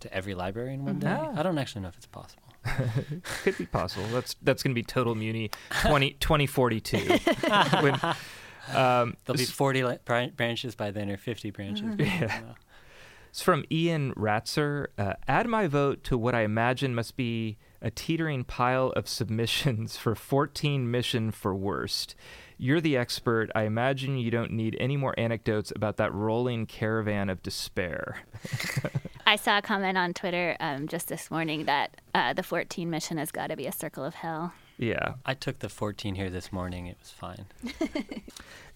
to 0.00 0.12
every 0.14 0.34
library 0.34 0.74
in 0.74 0.84
one 0.84 0.98
day. 0.98 1.08
Ah. 1.16 1.32
I 1.36 1.42
don't 1.42 1.58
actually 1.58 1.82
know 1.82 1.88
if 1.88 1.96
it's 1.96 2.06
possible. 2.06 2.42
Could 3.42 3.58
be 3.58 3.66
possible. 3.66 4.06
That's 4.08 4.34
that's 4.42 4.62
going 4.62 4.72
to 4.72 4.74
be 4.74 4.82
total 4.84 5.14
Muni 5.14 5.50
20, 5.82 6.10
2042. 6.20 6.96
when, 7.82 7.94
um, 8.74 9.16
There'll 9.24 9.36
be 9.38 9.44
40 9.44 9.84
li- 9.84 9.98
branches 10.36 10.74
by 10.76 10.90
then, 10.92 11.10
or 11.10 11.16
50 11.16 11.50
branches. 11.50 11.96
then, 11.96 12.06
Yeah. 12.06 12.40
It's 13.30 13.40
from 13.42 13.64
Ian 13.72 14.12
Ratzer. 14.14 14.88
Uh, 14.98 15.14
add 15.26 15.46
my 15.48 15.66
vote 15.66 16.04
to 16.04 16.18
what 16.18 16.34
I 16.34 16.42
imagine 16.42 16.94
must 16.94 17.16
be 17.16 17.56
a 17.80 17.90
teetering 17.90 18.44
pile 18.44 18.90
of 18.94 19.08
submissions 19.08 19.96
for 19.96 20.14
14 20.14 20.90
mission 20.90 21.30
for 21.30 21.54
worst. 21.54 22.14
You're 22.62 22.80
the 22.80 22.96
expert. 22.96 23.50
I 23.56 23.64
imagine 23.64 24.18
you 24.18 24.30
don't 24.30 24.52
need 24.52 24.76
any 24.78 24.96
more 24.96 25.18
anecdotes 25.18 25.72
about 25.74 25.96
that 25.96 26.14
rolling 26.14 26.66
caravan 26.66 27.28
of 27.28 27.42
despair. 27.42 28.18
I 29.26 29.34
saw 29.34 29.58
a 29.58 29.62
comment 29.62 29.98
on 29.98 30.14
Twitter 30.14 30.56
um, 30.60 30.86
just 30.86 31.08
this 31.08 31.28
morning 31.28 31.64
that 31.64 32.00
uh, 32.14 32.34
the 32.34 32.44
14 32.44 32.88
mission 32.88 33.18
has 33.18 33.32
got 33.32 33.48
to 33.48 33.56
be 33.56 33.66
a 33.66 33.72
circle 33.72 34.04
of 34.04 34.14
hell. 34.14 34.52
Yeah. 34.78 35.14
I 35.26 35.34
took 35.34 35.58
the 35.58 35.68
14 35.68 36.14
here 36.14 36.30
this 36.30 36.52
morning. 36.52 36.86
It 36.86 36.98
was 37.00 37.10
fine. 37.10 37.46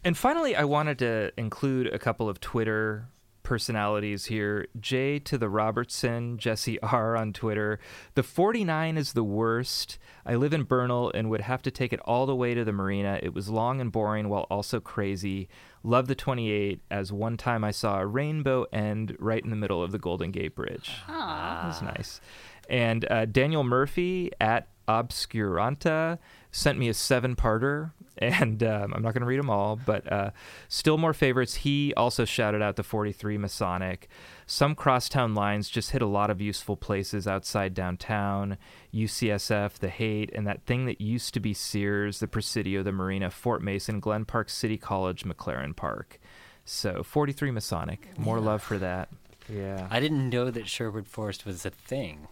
And 0.07 0.17
finally, 0.17 0.55
I 0.55 0.63
wanted 0.63 1.01
to 1.01 1.33
include 1.37 1.89
a 1.89 1.99
couple 1.99 2.29
of 2.29 2.41
Twitter 2.41 3.09
personalities 3.47 4.25
here. 4.25 4.67
Jay 4.81 5.21
to 5.21 5.39
the 5.39 5.49
Robertson, 5.49 6.37
Jesse 6.37 6.81
R 6.83 7.17
on 7.17 7.33
Twitter. 7.33 7.79
The 8.15 8.25
49 8.25 8.99
is 8.99 9.13
the 9.13 9.23
worst. 9.23 9.99
I 10.27 10.35
live 10.35 10.53
in 10.53 10.65
Bernal 10.65 11.13
and 11.15 11.31
would 11.31 11.43
have 11.43 11.63
to 11.63 11.71
take 11.71 11.93
it 11.93 12.01
all 12.01 12.27
the 12.27 12.35
way 12.35 12.55
to 12.55 12.65
the 12.65 12.73
marina. 12.73 13.21
It 13.23 13.35
was 13.35 13.49
long 13.49 13.81
and 13.81 13.93
boring 13.93 14.29
while 14.29 14.49
also 14.51 14.81
crazy. 14.81 15.49
Love 15.85 16.09
the 16.09 16.17
28 16.17 16.81
as 16.91 17.13
one 17.13 17.37
time 17.37 17.63
I 17.63 17.71
saw 17.71 18.01
a 18.01 18.07
rainbow 18.07 18.67
end 18.73 19.17
right 19.21 19.43
in 19.43 19.51
the 19.51 19.57
middle 19.57 19.81
of 19.81 19.93
the 19.93 19.99
Golden 20.01 20.33
Gate 20.33 20.57
Bridge. 20.57 20.91
That 21.07 21.69
was 21.69 21.83
nice. 21.83 22.21
And 22.69 23.07
uh, 23.09 23.27
Daniel 23.27 23.63
Murphy 23.63 24.33
at 24.41 24.67
Obscuranta 24.89 26.19
sent 26.51 26.79
me 26.79 26.89
a 26.89 26.95
seven 26.95 27.37
parter, 27.37 27.93
and 28.19 28.63
um, 28.63 28.95
I'm 28.95 29.03
not 29.03 29.13
going 29.13 29.21
to 29.21 29.27
read 29.27 29.39
them 29.39 29.51
all, 29.51 29.77
but 29.77 30.11
uh, 30.11 30.31
still 30.69 30.99
more 30.99 31.13
favorites. 31.13 31.57
He 31.57 31.93
also 31.95 32.25
shouted 32.25 32.63
out 32.63 32.77
the 32.77 32.83
43 32.83 33.39
Masonic. 33.39 34.09
Some 34.47 34.75
crosstown 34.75 35.35
lines 35.35 35.69
just 35.69 35.91
hit 35.91 36.03
a 36.03 36.07
lot 36.07 36.31
of 36.31 36.41
useful 36.41 36.77
places 36.77 37.27
outside 37.27 37.75
downtown 37.75 38.57
UCSF, 38.95 39.75
the 39.75 39.89
Haight, 39.89 40.31
and 40.35 40.47
that 40.47 40.63
thing 40.65 40.87
that 40.87 41.01
used 41.01 41.35
to 41.35 41.41
be 41.41 41.53
Sears, 41.53 42.21
the 42.21 42.29
Presidio, 42.29 42.83
the 42.83 42.93
Marina, 42.93 43.31
Fort 43.31 43.63
Mason, 43.63 44.01
Glen 44.01 44.25
Park 44.25 44.49
City 44.49 44.79
College, 44.79 45.25
McLaren 45.25 45.75
Park. 45.75 46.19
So 46.65 47.03
43 47.03 47.51
Masonic. 47.51 48.19
More 48.19 48.41
love 48.41 48.63
for 48.63 48.79
that. 48.79 49.09
Yeah. 49.49 49.87
I 49.91 50.01
didn't 50.01 50.31
know 50.31 50.51
that 50.51 50.69
Sherwood 50.69 51.07
Forest 51.07 51.47
was 51.47 51.65
a 51.65 51.71
thing. 51.71 52.27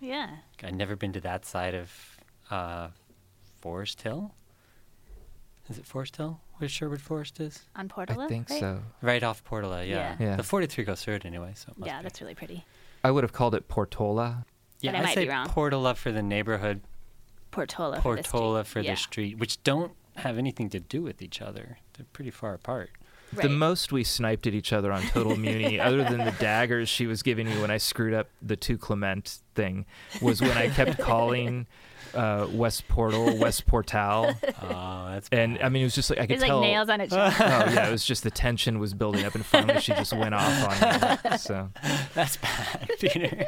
Yeah. 0.00 0.28
I'd 0.62 0.74
never 0.74 0.96
been 0.96 1.12
to 1.12 1.20
that 1.20 1.44
side 1.44 1.74
of 1.74 2.18
uh, 2.50 2.88
Forest 3.60 4.02
Hill. 4.02 4.32
Is 5.68 5.78
it 5.78 5.86
Forest 5.86 6.16
Hill 6.16 6.40
where 6.56 6.68
Sherwood 6.68 7.00
Forest 7.00 7.40
is? 7.40 7.64
On 7.76 7.88
Portola? 7.88 8.24
I 8.24 8.28
think 8.28 8.48
right? 8.50 8.60
so. 8.60 8.82
Right 9.02 9.22
off 9.22 9.44
Portola, 9.44 9.84
yeah. 9.84 10.16
Yeah. 10.18 10.28
Yeah. 10.30 10.36
The 10.36 10.42
43 10.42 10.84
goes 10.84 11.02
through 11.02 11.14
it 11.16 11.24
anyway, 11.26 11.52
so 11.54 11.72
it 11.78 11.86
Yeah, 11.86 11.98
be. 11.98 12.02
that's 12.04 12.20
really 12.20 12.34
pretty. 12.34 12.64
I 13.04 13.10
would 13.10 13.22
have 13.24 13.32
called 13.32 13.54
it 13.54 13.68
Portola. 13.68 14.44
Yeah, 14.80 14.92
I 14.92 14.96
I 14.98 15.02
might 15.02 15.14
say 15.14 15.24
be 15.24 15.30
wrong. 15.30 15.46
Portola 15.48 15.94
for 15.94 16.10
the 16.12 16.22
neighborhood, 16.22 16.80
Portola. 17.50 18.00
for 18.00 18.16
the 18.16 18.22
street. 18.22 18.30
Portola 18.32 18.64
for 18.64 18.80
yeah. 18.80 18.92
the 18.92 18.96
street, 18.96 19.38
which 19.38 19.62
don't 19.62 19.92
have 20.16 20.38
anything 20.38 20.68
to 20.70 20.80
do 20.80 21.02
with 21.02 21.20
each 21.22 21.40
other. 21.40 21.78
They're 21.94 22.06
pretty 22.12 22.30
far 22.30 22.54
apart. 22.54 22.90
The 23.32 23.48
most 23.48 23.92
we 23.92 24.04
sniped 24.04 24.46
at 24.46 24.54
each 24.54 24.72
other 24.72 24.90
on 24.92 25.02
Total 25.02 25.36
Muni, 25.36 25.78
other 25.88 26.02
than 26.04 26.24
the 26.24 26.34
daggers 26.38 26.88
she 26.88 27.06
was 27.06 27.22
giving 27.22 27.46
me 27.46 27.60
when 27.60 27.70
I 27.70 27.76
screwed 27.78 28.14
up 28.14 28.28
the 28.42 28.56
two 28.56 28.78
Clement 28.78 29.38
thing, 29.54 29.84
was 30.22 30.40
when 30.40 30.56
I 30.56 30.68
kept 30.68 30.98
calling 31.02 31.66
uh, 32.14 32.46
West 32.50 32.88
Portal 32.88 33.36
West 33.36 33.66
Portal, 33.66 34.32
Oh, 34.62 35.08
that's 35.10 35.28
and 35.30 35.58
I 35.62 35.68
mean 35.68 35.82
it 35.82 35.86
was 35.86 35.94
just 35.94 36.08
like 36.08 36.18
I 36.20 36.22
could 36.22 36.32
It's 36.36 36.40
like 36.42 36.48
tell. 36.48 36.60
nails 36.62 36.88
on 36.88 37.00
a 37.02 37.06
chalk. 37.06 37.38
Oh 37.38 37.44
yeah, 37.44 37.88
it 37.88 37.92
was 37.92 38.04
just 38.04 38.22
the 38.22 38.30
tension 38.30 38.78
was 38.78 38.94
building 38.94 39.24
up, 39.26 39.34
and 39.34 39.44
finally 39.44 39.80
she 39.80 39.92
just 39.92 40.14
went 40.14 40.34
off 40.34 40.82
on 40.82 41.30
me. 41.32 41.36
So, 41.38 41.68
that's 42.14 42.38
bad, 42.38 42.88
Peter. 42.98 43.46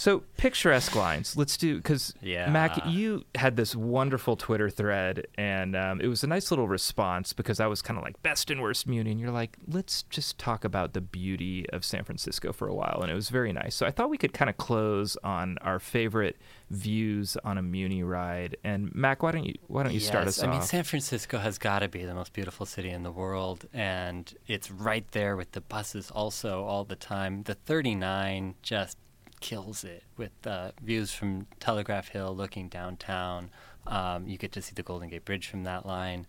So 0.00 0.22
picturesque 0.38 0.94
lines. 0.96 1.36
Let's 1.36 1.58
do 1.58 1.76
because 1.76 2.14
Yeah. 2.22 2.48
Mac, 2.48 2.86
you 2.86 3.26
had 3.34 3.56
this 3.56 3.76
wonderful 3.76 4.34
Twitter 4.34 4.70
thread, 4.70 5.26
and 5.36 5.76
um, 5.76 6.00
it 6.00 6.06
was 6.06 6.24
a 6.24 6.26
nice 6.26 6.50
little 6.50 6.66
response 6.66 7.34
because 7.34 7.60
I 7.60 7.66
was 7.66 7.82
kind 7.82 7.98
of 7.98 8.04
like 8.04 8.20
best 8.22 8.50
and 8.50 8.62
worst 8.62 8.86
Muni, 8.86 9.10
and 9.10 9.20
you're 9.20 9.30
like, 9.30 9.58
let's 9.68 10.04
just 10.04 10.38
talk 10.38 10.64
about 10.64 10.94
the 10.94 11.02
beauty 11.02 11.68
of 11.68 11.84
San 11.84 12.04
Francisco 12.04 12.50
for 12.50 12.66
a 12.66 12.74
while, 12.74 13.00
and 13.02 13.10
it 13.10 13.14
was 13.14 13.28
very 13.28 13.52
nice. 13.52 13.74
So 13.74 13.84
I 13.84 13.90
thought 13.90 14.08
we 14.08 14.16
could 14.16 14.32
kind 14.32 14.48
of 14.48 14.56
close 14.56 15.18
on 15.22 15.58
our 15.58 15.78
favorite 15.78 16.38
views 16.70 17.36
on 17.44 17.58
a 17.58 17.62
Muni 17.62 18.02
ride. 18.02 18.56
And 18.64 18.94
Mac, 18.94 19.22
why 19.22 19.32
don't 19.32 19.44
you 19.44 19.56
why 19.66 19.82
don't 19.82 19.92
you 19.92 20.00
start 20.00 20.26
us 20.26 20.42
I 20.42 20.46
off? 20.46 20.48
I 20.48 20.52
mean, 20.56 20.62
San 20.62 20.84
Francisco 20.84 21.36
has 21.36 21.58
got 21.58 21.80
to 21.80 21.88
be 21.88 22.06
the 22.06 22.14
most 22.14 22.32
beautiful 22.32 22.64
city 22.64 22.88
in 22.88 23.02
the 23.02 23.12
world, 23.12 23.66
and 23.74 24.32
it's 24.46 24.70
right 24.70 25.04
there 25.10 25.36
with 25.36 25.52
the 25.52 25.60
buses 25.60 26.10
also 26.10 26.64
all 26.64 26.84
the 26.84 26.96
time. 26.96 27.42
The 27.42 27.54
39 27.54 28.54
just 28.62 28.96
kills 29.40 29.84
it 29.84 30.04
with 30.16 30.32
uh, 30.46 30.72
views 30.82 31.12
from 31.12 31.46
Telegraph 31.58 32.08
Hill 32.08 32.34
looking 32.34 32.68
downtown. 32.68 33.50
Um, 33.86 34.28
you 34.28 34.38
get 34.38 34.52
to 34.52 34.62
see 34.62 34.72
the 34.74 34.82
Golden 34.82 35.08
Gate 35.08 35.24
Bridge 35.24 35.48
from 35.48 35.64
that 35.64 35.86
line. 35.86 36.26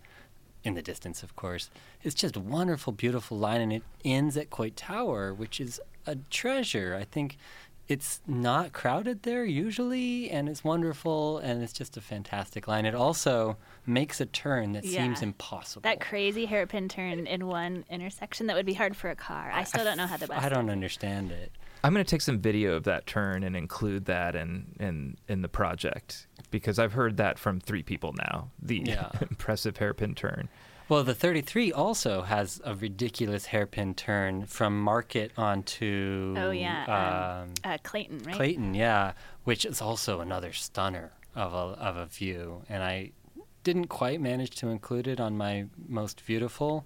In 0.64 0.76
the 0.76 0.84
distance, 0.84 1.24
of 1.24 1.36
course. 1.36 1.72
It's 2.04 2.14
just 2.14 2.36
a 2.36 2.40
wonderful, 2.40 2.94
beautiful 2.94 3.36
line, 3.36 3.62
and 3.62 3.74
it 3.74 3.82
ends 4.06 4.38
at 4.38 4.52
Coit 4.52 4.76
Tower, 4.76 5.34
which 5.34 5.60
is 5.60 5.82
a 6.06 6.18
treasure. 6.30 6.96
I 7.00 7.04
think 7.04 7.40
it's 7.88 8.22
not 8.28 8.72
crowded 8.72 9.24
there 9.24 9.44
usually, 9.44 10.30
and 10.30 10.48
it's 10.48 10.64
wonderful, 10.64 11.40
and 11.40 11.64
it's 11.64 11.74
just 11.74 11.98
a 11.98 12.02
fantastic 12.02 12.68
line. 12.68 12.86
It 12.86 12.94
also 12.94 13.58
makes 13.88 14.22
a 14.22 14.26
turn 14.28 14.74
that 14.74 14.86
seems 14.86 15.22
impossible. 15.22 15.82
That 15.82 16.00
crazy 16.00 16.46
hairpin 16.46 16.88
turn 16.88 17.26
in 17.26 17.48
one 17.48 17.84
intersection 17.90 18.48
that 18.48 18.56
would 18.56 18.66
be 18.66 18.76
hard 18.76 18.96
for 18.96 19.10
a 19.10 19.16
car. 19.16 19.52
I 19.52 19.64
still 19.64 19.84
don't 19.84 19.98
know 19.98 20.08
how 20.08 20.18
the 20.18 20.28
bus. 20.28 20.44
I 20.44 20.50
don't 20.50 20.70
understand 20.70 21.32
it. 21.32 21.52
I'm 21.84 21.94
going 21.94 22.06
to 22.06 22.10
take 22.10 22.22
some 22.22 22.40
video 22.40 22.74
of 22.76 22.84
that 22.84 23.08
turn 23.08 23.44
and 23.44 23.56
include 23.56 24.06
that 24.06 24.36
in 24.36 24.76
in 24.80 25.18
in 25.28 25.42
the 25.42 25.50
project 25.50 26.28
because 26.52 26.78
I've 26.80 26.94
heard 26.94 27.18
that 27.18 27.40
from 27.40 27.60
three 27.60 27.84
people 27.84 28.14
now. 28.14 28.52
The 28.62 28.84
Yeah. 28.86 29.10
impressive 29.22 29.78
hairpin 29.78 30.16
turn. 30.16 30.50
Well, 30.90 31.04
the 31.06 31.16
33 31.16 31.72
also 31.72 32.24
has 32.24 32.60
a 32.66 32.76
ridiculous 32.76 33.46
hairpin 33.46 33.94
turn 33.94 34.46
from 34.46 34.82
Market 34.82 35.32
onto 35.38 36.36
Oh 36.38 36.52
yeah, 36.52 36.84
um, 36.84 37.44
um, 37.44 37.54
uh, 37.74 37.78
Clayton, 37.82 38.24
right? 38.26 38.36
Clayton, 38.36 38.74
yeah, 38.74 39.14
which 39.46 39.64
is 39.66 39.82
also 39.82 40.20
another 40.20 40.52
stunner 40.52 41.14
of 41.34 41.54
a 41.54 41.80
of 41.80 41.96
a 41.96 42.06
view, 42.08 42.64
and 42.68 42.84
I 42.84 43.12
didn't 43.64 43.88
quite 43.88 44.20
manage 44.20 44.56
to 44.58 44.68
include 44.68 45.08
it 45.08 45.20
on 45.20 45.38
my 45.38 45.68
most 45.88 46.26
beautiful 46.26 46.86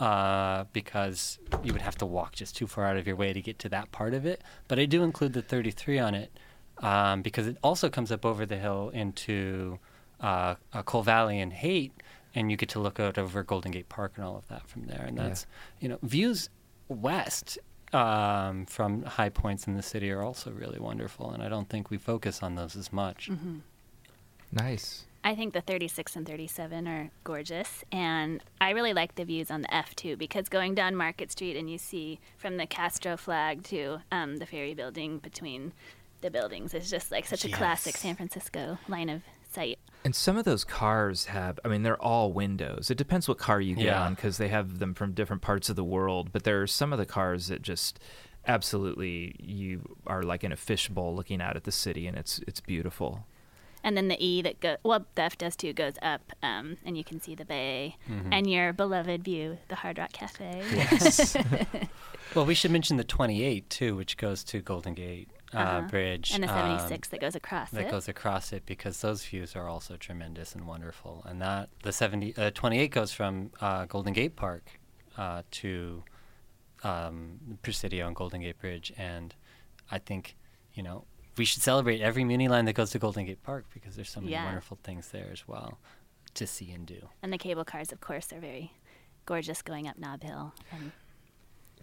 uh, 0.00 0.64
because 0.72 1.38
you 1.62 1.72
would 1.72 1.82
have 1.82 1.96
to 1.98 2.06
walk 2.06 2.34
just 2.34 2.56
too 2.56 2.66
far 2.66 2.84
out 2.86 2.96
of 2.96 3.06
your 3.06 3.14
way 3.16 3.32
to 3.32 3.40
get 3.40 3.58
to 3.60 3.68
that 3.68 3.92
part 3.92 4.14
of 4.14 4.26
it. 4.26 4.42
But 4.66 4.78
I 4.78 4.86
do 4.86 5.02
include 5.04 5.34
the 5.34 5.42
33 5.42 5.98
on 5.98 6.14
it 6.14 6.32
um, 6.78 7.22
because 7.22 7.46
it 7.46 7.56
also 7.62 7.88
comes 7.88 8.10
up 8.10 8.24
over 8.24 8.44
the 8.46 8.56
hill 8.56 8.88
into 8.94 9.78
uh, 10.20 10.54
uh, 10.72 10.82
Cole 10.82 11.02
Valley 11.02 11.38
and 11.38 11.52
Haight, 11.52 11.92
and 12.34 12.50
you 12.50 12.56
get 12.56 12.70
to 12.70 12.80
look 12.80 12.98
out 12.98 13.18
over 13.18 13.42
Golden 13.42 13.70
Gate 13.72 13.88
Park 13.88 14.12
and 14.16 14.24
all 14.24 14.36
of 14.36 14.48
that 14.48 14.66
from 14.66 14.86
there. 14.86 15.04
And 15.06 15.16
Yeah. 15.16 15.28
that's 15.28 15.46
you 15.80 15.88
know 15.88 15.98
views 16.02 16.48
west 16.88 17.58
um, 17.92 18.66
from 18.66 19.02
high 19.02 19.28
points 19.28 19.66
in 19.66 19.74
the 19.76 19.82
city 19.82 20.10
are 20.10 20.22
also 20.22 20.50
really 20.50 20.78
wonderful, 20.78 21.30
and 21.32 21.42
I 21.42 21.48
don't 21.48 21.68
think 21.68 21.90
we 21.90 21.98
focus 21.98 22.42
on 22.42 22.54
those 22.54 22.74
as 22.76 22.92
much. 22.92 23.28
Mm-hmm. 23.30 23.58
Nice. 24.52 25.04
I 25.22 25.34
think 25.34 25.52
the 25.52 25.60
36 25.60 26.16
and 26.16 26.26
37 26.26 26.88
are 26.88 27.10
gorgeous, 27.24 27.84
and 27.92 28.42
I 28.60 28.70
really 28.70 28.94
like 28.94 29.16
the 29.16 29.24
views 29.24 29.50
on 29.50 29.60
the 29.62 29.72
F 29.74 29.94
too 29.94 30.16
because 30.16 30.48
going 30.48 30.74
down 30.74 30.96
Market 30.96 31.30
Street 31.30 31.56
and 31.56 31.70
you 31.70 31.76
see 31.78 32.20
from 32.38 32.56
the 32.56 32.66
Castro 32.66 33.16
flag 33.18 33.62
to 33.64 33.98
um, 34.10 34.38
the 34.38 34.46
ferry 34.46 34.72
building 34.74 35.18
between 35.18 35.72
the 36.22 36.30
buildings 36.30 36.72
is 36.74 36.88
just 36.90 37.10
like 37.10 37.26
such 37.26 37.44
a 37.44 37.48
classic 37.50 37.96
San 37.96 38.14
Francisco 38.16 38.78
line 38.88 39.08
of 39.10 39.22
sight. 39.52 39.78
And 40.04 40.14
some 40.14 40.38
of 40.38 40.44
those 40.46 40.64
cars 40.64 41.26
have, 41.26 41.60
I 41.64 41.68
mean, 41.68 41.82
they're 41.82 42.00
all 42.02 42.32
windows. 42.32 42.90
It 42.90 42.96
depends 42.96 43.28
what 43.28 43.36
car 43.36 43.60
you 43.60 43.74
get 43.74 43.84
Yeah. 43.86 44.02
on 44.02 44.14
because 44.14 44.38
they 44.38 44.48
have 44.48 44.78
them 44.78 44.94
from 44.94 45.12
different 45.12 45.42
parts 45.42 45.68
of 45.68 45.76
the 45.76 45.84
world. 45.84 46.32
But 46.32 46.44
there 46.44 46.62
are 46.62 46.66
some 46.66 46.92
of 46.94 46.98
the 46.98 47.04
cars 47.06 47.48
that 47.48 47.60
just 47.60 48.00
absolutely 48.46 49.36
you 49.38 49.96
are 50.06 50.22
like 50.22 50.42
in 50.44 50.52
a 50.52 50.56
fishbowl 50.56 51.14
looking 51.14 51.40
out 51.42 51.56
at 51.56 51.64
the 51.64 51.72
city, 51.72 52.06
and 52.06 52.16
it's 52.16 52.38
it's 52.46 52.60
beautiful. 52.60 53.26
And 53.82 53.96
then 53.96 54.08
the 54.08 54.22
E 54.24 54.42
that 54.42 54.60
goes, 54.60 54.76
well, 54.82 55.06
the 55.14 55.22
F 55.22 55.38
does 55.38 55.56
too, 55.56 55.72
goes 55.72 55.94
up, 56.02 56.32
um, 56.42 56.76
and 56.84 56.96
you 56.98 57.04
can 57.04 57.20
see 57.20 57.34
the 57.34 57.44
bay 57.44 57.96
and 58.30 58.48
your 58.50 58.72
beloved 58.72 59.24
view, 59.24 59.58
the 59.68 59.76
Hard 59.76 59.98
Rock 59.98 60.12
Cafe. 60.12 60.62
Yes. 60.74 61.36
Well, 62.34 62.46
we 62.46 62.54
should 62.54 62.70
mention 62.70 62.96
the 62.96 63.02
28 63.02 63.68
too, 63.68 63.96
which 63.96 64.16
goes 64.16 64.44
to 64.44 64.60
Golden 64.60 64.94
Gate 64.94 65.28
uh, 65.52 65.56
Uh-huh. 65.58 65.88
Bridge. 65.88 66.30
And 66.32 66.44
the 66.44 66.48
um, 66.48 66.78
76 66.78 67.08
that 67.08 67.20
goes 67.20 67.34
across 67.34 67.70
that 67.70 67.86
it. 67.86 67.90
goes 67.90 68.06
across 68.06 68.52
it 68.52 68.64
because 68.66 69.00
those 69.00 69.24
views 69.24 69.56
are 69.56 69.66
also 69.68 69.96
tremendous 69.96 70.54
and 70.54 70.64
wonderful. 70.64 71.24
And 71.26 71.42
that 71.42 71.70
the 71.82 71.90
70 71.92 72.36
uh, 72.36 72.50
28 72.54 72.88
goes 72.92 73.10
from 73.12 73.50
uh, 73.60 73.86
Golden 73.86 74.12
Gate 74.12 74.36
Park 74.36 74.78
uh, 75.18 75.42
to 75.50 76.04
um, 76.84 77.58
Presidio 77.62 78.06
and 78.06 78.14
Golden 78.14 78.42
Gate 78.42 78.58
Bridge, 78.60 78.92
and 78.96 79.34
I 79.90 79.98
think 79.98 80.36
you 80.72 80.82
know 80.84 81.04
we 81.40 81.46
should 81.46 81.62
celebrate 81.62 82.02
every 82.02 82.22
Muni 82.22 82.48
line 82.48 82.66
that 82.66 82.74
goes 82.74 82.90
to 82.90 82.98
Golden 82.98 83.24
Gate 83.24 83.42
Park 83.42 83.64
because 83.72 83.96
there's 83.96 84.10
so 84.10 84.20
many 84.20 84.32
Yeah. 84.32 84.44
wonderful 84.44 84.76
things 84.82 85.08
there 85.08 85.30
as 85.32 85.48
well 85.48 85.78
to 86.34 86.46
see 86.46 86.70
and 86.70 86.84
do. 86.86 87.08
and 87.22 87.32
the 87.32 87.38
cable 87.38 87.64
cars, 87.64 87.92
of 87.92 88.00
course, 88.02 88.30
are 88.30 88.38
very 88.40 88.72
gorgeous 89.24 89.62
going 89.62 89.88
up 89.88 89.96
Nob 89.96 90.22
Hill. 90.22 90.52
And 90.70 90.92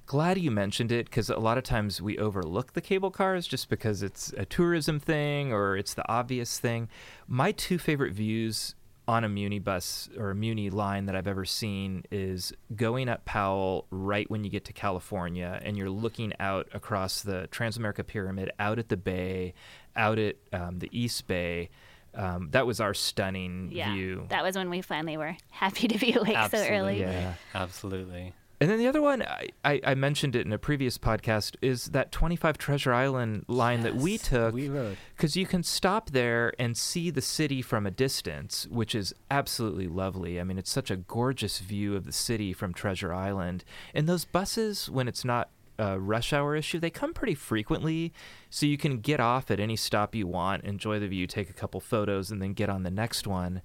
Glad 0.05 0.38
you 0.38 0.51
mentioned 0.51 0.91
it 0.91 1.08
because 1.08 1.32
a 1.32 1.39
lot 1.39 1.58
of 1.58 1.64
times 1.64 1.99
we 2.03 2.20
overlook 2.20 2.74
the 2.74 2.82
cable 2.82 3.10
cars 3.10 3.47
just 3.47 3.68
because 3.68 4.03
it's 4.03 4.32
a 4.38 4.45
tourism 4.45 4.99
thing 4.99 5.51
or 5.51 5.76
it's 5.76 5.95
the 5.95 6.08
obvious 6.08 6.60
thing. 6.60 6.88
My 7.28 7.51
two 7.51 7.80
favorite 7.80 8.14
views 8.14 8.76
on 9.08 9.24
a 9.24 9.30
Muni 9.30 9.60
bus 9.60 10.10
or 10.18 10.32
a 10.32 10.36
Muni 10.36 10.70
line 10.70 11.05
that 11.05 11.16
I've 11.16 11.28
ever 11.28 11.45
seen 11.45 12.03
is 12.12 12.53
going 12.76 13.08
up 13.08 13.24
Powell 13.26 13.88
right 13.89 14.30
when 14.30 14.43
you 14.43 14.49
get 14.49 14.66
to 14.66 14.74
California 14.74 15.60
and 15.64 15.78
you're 15.78 15.89
looking 15.89 16.34
out 16.39 16.68
across 16.74 17.22
the 17.22 17.47
Transamerica 17.51 18.05
Pyramid, 18.05 18.51
out 18.60 18.80
at 18.80 18.89
the 18.89 18.97
bay, 18.97 19.53
out 19.95 20.20
at 20.20 20.36
um, 20.51 20.80
the 20.80 20.89
East 20.91 21.26
Bay. 21.28 21.70
Um, 22.14 22.49
that 22.51 22.66
was 22.66 22.82
our 22.82 22.93
stunning 22.93 23.70
yeah, 23.72 23.93
view. 23.93 24.26
that 24.30 24.43
was 24.43 24.55
when 24.55 24.70
we 24.70 24.82
finally 24.82 25.18
were 25.18 25.38
happy 25.51 25.88
to 25.88 25.97
be 25.97 26.14
awake 26.14 26.38
so 26.51 26.58
early. 26.58 26.99
Yeah. 26.99 27.36
absolutely. 27.53 28.34
And 28.60 28.72
then 28.72 28.80
the 28.80 28.88
other 28.88 29.01
one, 29.03 29.22
I, 29.22 29.49
I, 29.64 29.80
I 29.86 29.93
mentioned 29.95 30.36
it 30.36 30.45
in 30.45 30.51
a 30.51 30.58
previous 30.58 30.97
podcast, 30.97 31.55
is 31.62 31.86
that 31.88 32.12
25 32.12 32.58
Treasure 32.58 32.91
Island 32.91 33.45
line 33.47 33.82
that 33.82 33.95
we 33.95 34.14
Yes, 34.14 34.22
took. 34.24 34.55
we. 34.55 34.68
Because 35.16 35.36
you 35.36 35.45
can 35.45 35.62
stop 35.62 36.10
there 36.10 36.51
and 36.58 36.76
see 36.76 37.12
the 37.12 37.22
city 37.22 37.62
from 37.62 37.86
a 37.86 37.91
distance, 37.91 38.66
which 38.72 38.95
is 38.95 39.14
absolutely 39.30 39.88
lovely. 39.88 40.39
I 40.39 40.43
mean, 40.43 40.58
it's 40.58 40.72
such 40.72 40.89
a 40.89 40.95
gorgeous 40.97 41.60
view 41.60 41.95
of 41.95 42.05
the 42.05 42.12
city 42.12 42.51
from 42.51 42.74
Treasure 42.74 43.14
Island. 43.14 43.64
And 43.93 44.10
those 44.10 44.26
buses, 44.26 44.89
when 44.89 45.08
it's 45.08 45.24
not 45.24 45.49
a 45.78 45.99
rush 45.99 46.34
hour 46.34 46.55
issue, 46.55 46.80
they 46.80 46.89
come 46.89 47.14
pretty 47.14 47.36
frequently. 47.36 48.12
So 48.49 48.66
you 48.66 48.80
can 48.80 49.01
get 49.01 49.20
off 49.20 49.51
at 49.51 49.60
any 49.60 49.76
stop 49.76 50.16
you 50.16 50.26
want, 50.26 50.64
enjoy 50.64 50.97
the 50.97 51.08
view, 51.08 51.28
take 51.28 51.51
a 51.51 51.53
couple 51.53 51.80
photos, 51.80 52.32
and 52.32 52.41
then 52.41 52.53
get 52.53 52.70
on 52.70 52.82
the 52.82 52.89
next 52.89 53.28
one. 53.28 53.62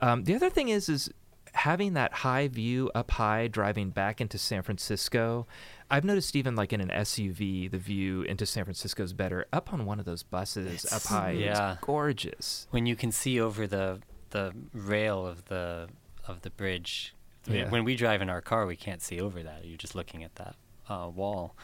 Um, 0.00 0.22
the 0.22 0.36
other 0.36 0.48
thing 0.48 0.68
is, 0.68 0.88
is 0.88 1.10
having 1.54 1.94
that 1.94 2.12
high 2.12 2.48
view 2.48 2.90
up 2.94 3.10
high 3.12 3.48
driving 3.48 3.90
back 3.90 4.20
into 4.20 4.38
San 4.38 4.62
Francisco. 4.62 5.46
I've 5.90 6.04
noticed 6.04 6.36
even 6.36 6.54
like 6.54 6.72
in 6.72 6.80
an 6.80 6.88
SUV, 6.88 7.70
the 7.70 7.78
view 7.78 8.22
into 8.22 8.44
San 8.44 8.64
Francisco 8.64 9.02
is 9.02 9.12
better. 9.12 9.46
Up 9.52 9.72
on 9.72 9.86
one 9.86 9.98
of 9.98 10.04
those 10.04 10.22
buses 10.22 10.90
up 10.92 11.02
high, 11.02 11.30
yeah. 11.32 11.72
it's 11.72 11.80
gorgeous. 11.80 12.66
when 12.70 12.86
you 12.86 12.96
can 12.96 13.10
see 13.10 13.40
over 13.40 13.66
the 13.66 14.00
the 14.30 14.52
rail 14.72 15.26
of 15.26 15.46
the 15.46 15.88
of 16.26 16.42
the 16.42 16.50
bridge. 16.50 17.14
Yeah. 17.46 17.70
When 17.70 17.84
we 17.84 17.96
drive 17.96 18.20
in 18.20 18.28
our 18.28 18.42
car, 18.42 18.66
we 18.66 18.76
can't 18.76 19.00
see 19.00 19.20
over 19.20 19.42
that. 19.42 19.64
You're 19.64 19.78
just 19.78 19.94
looking 19.94 20.22
at 20.22 20.34
that 20.34 20.56
uh, 20.88 21.08
wall. 21.08 21.56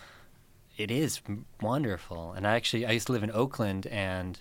It 0.78 0.91
is 0.91 1.20
wonderful, 1.61 2.32
and 2.32 2.47
I 2.47 2.55
actually 2.55 2.87
I 2.87 2.93
used 2.93 3.07
to 3.09 3.12
live 3.12 3.22
in 3.22 3.30
Oakland 3.30 3.87
and 3.89 4.41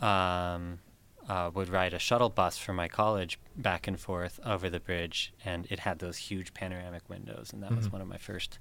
um, 0.00 0.80
uh, 1.28 1.50
would 1.54 1.68
ride 1.68 1.94
a 1.94 1.98
shuttle 1.98 2.28
bus 2.30 2.58
from 2.58 2.76
my 2.76 2.88
college 2.88 3.38
back 3.56 3.86
and 3.86 3.98
forth 3.98 4.40
over 4.44 4.68
the 4.70 4.80
bridge, 4.80 5.32
and 5.44 5.66
it 5.70 5.80
had 5.80 5.98
those 6.00 6.16
huge 6.16 6.52
panoramic 6.54 7.08
windows, 7.08 7.52
and 7.52 7.62
that 7.62 7.74
was 7.74 7.88
Mhm. 7.88 7.92
one 7.92 8.02
of 8.02 8.08
my 8.08 8.18
first 8.18 8.58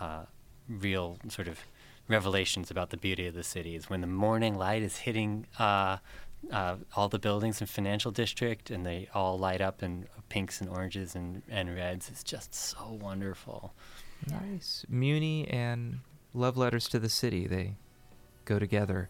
uh, 0.00 0.24
real 0.68 1.18
sort 1.28 1.48
of 1.48 1.60
revelations 2.08 2.70
about 2.70 2.90
the 2.90 2.96
beauty 2.96 3.26
of 3.26 3.34
the 3.34 3.42
city 3.44 3.76
is 3.76 3.88
when 3.90 4.00
the 4.00 4.06
morning 4.06 4.56
light 4.56 4.82
is 4.82 4.98
hitting 4.98 5.46
uh, 5.58 5.98
uh, 6.50 6.76
all 6.96 7.08
the 7.08 7.18
buildings 7.18 7.60
in 7.60 7.66
financial 7.66 8.10
district 8.10 8.70
and 8.70 8.84
they 8.84 9.08
all 9.14 9.38
light 9.38 9.60
up 9.60 9.82
in 9.82 10.08
pinks 10.28 10.60
and 10.60 10.68
oranges 10.68 11.14
and, 11.14 11.42
and 11.48 11.72
reds 11.74 12.08
it's 12.08 12.24
just 12.24 12.52
so 12.54 12.98
wonderful 13.00 13.72
Nice. 14.28 14.84
Muni 14.88 15.46
and 15.48 16.00
love 16.34 16.56
letters 16.56 16.88
to 16.88 16.98
the 16.98 17.08
city, 17.08 17.46
they 17.48 17.76
go 18.44 18.58
together. 18.58 19.08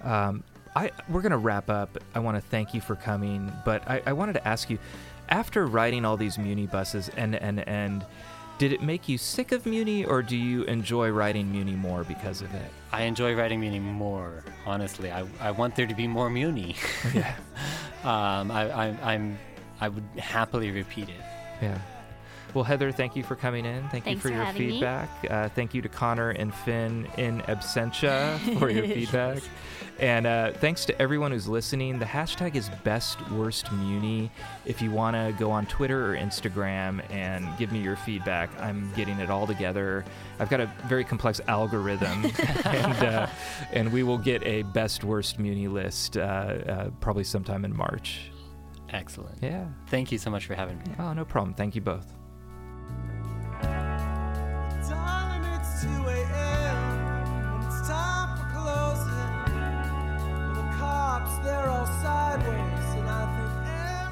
Um, 0.00 0.44
I 0.76 0.90
we're 1.08 1.22
gonna 1.22 1.38
wrap 1.38 1.68
up. 1.68 1.98
I 2.14 2.20
want 2.20 2.36
to 2.36 2.40
thank 2.40 2.74
you 2.74 2.80
for 2.80 2.94
coming, 2.94 3.50
but 3.64 3.88
I, 3.88 4.02
I 4.06 4.12
wanted 4.12 4.34
to 4.34 4.46
ask 4.46 4.70
you, 4.70 4.78
after 5.28 5.66
riding 5.66 6.04
all 6.04 6.16
these 6.16 6.38
Muni 6.38 6.66
buses 6.66 7.10
end 7.16 7.32
to 7.32 7.42
end 7.42 7.58
to 7.58 7.68
end, 7.68 8.04
did 8.58 8.72
it 8.72 8.82
make 8.82 9.08
you 9.08 9.18
sick 9.18 9.52
of 9.52 9.66
Muni, 9.66 10.04
or 10.04 10.22
do 10.22 10.36
you 10.36 10.62
enjoy 10.64 11.10
riding 11.10 11.50
Muni 11.50 11.72
more 11.72 12.04
because 12.04 12.42
of 12.42 12.54
it? 12.54 12.70
i 12.96 13.02
enjoy 13.02 13.34
riding 13.34 13.60
muni 13.60 13.78
more 13.78 14.42
honestly 14.64 15.10
i, 15.10 15.26
I 15.40 15.50
want 15.50 15.76
there 15.76 15.86
to 15.86 15.94
be 15.94 16.06
more 16.06 16.30
muni 16.30 16.76
yeah, 17.12 17.36
um, 18.04 18.50
I, 18.50 18.70
I, 18.70 19.12
i'm 19.12 19.38
i 19.80 19.88
would 19.88 20.04
happily 20.16 20.70
repeat 20.70 21.08
it 21.08 21.24
yeah. 21.60 21.78
Well, 22.56 22.64
Heather, 22.64 22.90
thank 22.90 23.14
you 23.14 23.22
for 23.22 23.36
coming 23.36 23.66
in. 23.66 23.86
Thank 23.90 24.04
Thanks 24.04 24.08
you 24.08 24.16
for, 24.16 24.28
for 24.30 24.34
your 24.34 24.52
feedback. 24.54 25.10
Uh, 25.28 25.50
thank 25.50 25.74
you 25.74 25.82
to 25.82 25.90
Connor 25.90 26.30
and 26.30 26.54
Finn 26.54 27.06
in 27.18 27.42
absentia 27.42 28.38
for 28.58 28.70
your 28.70 28.86
feedback. 28.86 29.42
And 29.98 30.26
uh, 30.26 30.52
thanks 30.52 30.86
to 30.86 30.98
everyone 30.98 31.32
who's 31.32 31.46
listening. 31.48 31.98
The 31.98 32.06
hashtag 32.06 32.54
is 32.54 32.70
best 32.82 33.18
worst 33.30 33.70
muni. 33.72 34.30
If 34.64 34.80
you 34.80 34.90
want 34.90 35.16
to 35.16 35.34
go 35.38 35.50
on 35.50 35.66
Twitter 35.66 36.10
or 36.10 36.16
Instagram 36.16 37.02
and 37.12 37.46
give 37.58 37.72
me 37.72 37.80
your 37.80 37.96
feedback, 37.96 38.48
I'm 38.58 38.90
getting 38.96 39.18
it 39.18 39.28
all 39.28 39.46
together. 39.46 40.06
I've 40.38 40.48
got 40.48 40.60
a 40.60 40.72
very 40.86 41.04
complex 41.04 41.42
algorithm, 41.48 42.24
and 42.64 43.04
uh, 43.04 43.26
and 43.72 43.92
we 43.92 44.02
will 44.02 44.16
get 44.16 44.42
a 44.44 44.62
best 44.62 45.04
worst 45.04 45.38
muni 45.38 45.68
list 45.68 46.16
uh, 46.16 46.20
uh, 46.20 46.90
probably 47.00 47.24
sometime 47.24 47.66
in 47.66 47.76
March. 47.76 48.30
excellent 48.88 49.36
Yeah. 49.42 49.66
thank 49.88 50.10
you 50.10 50.16
so 50.16 50.30
much 50.30 50.46
for 50.46 50.54
having 50.54 50.78
me 50.78 50.84
Oh, 50.98 51.12
no 51.12 51.26
problem. 51.26 51.52
Thank 51.52 51.74
you 51.74 51.82
both. 51.82 52.06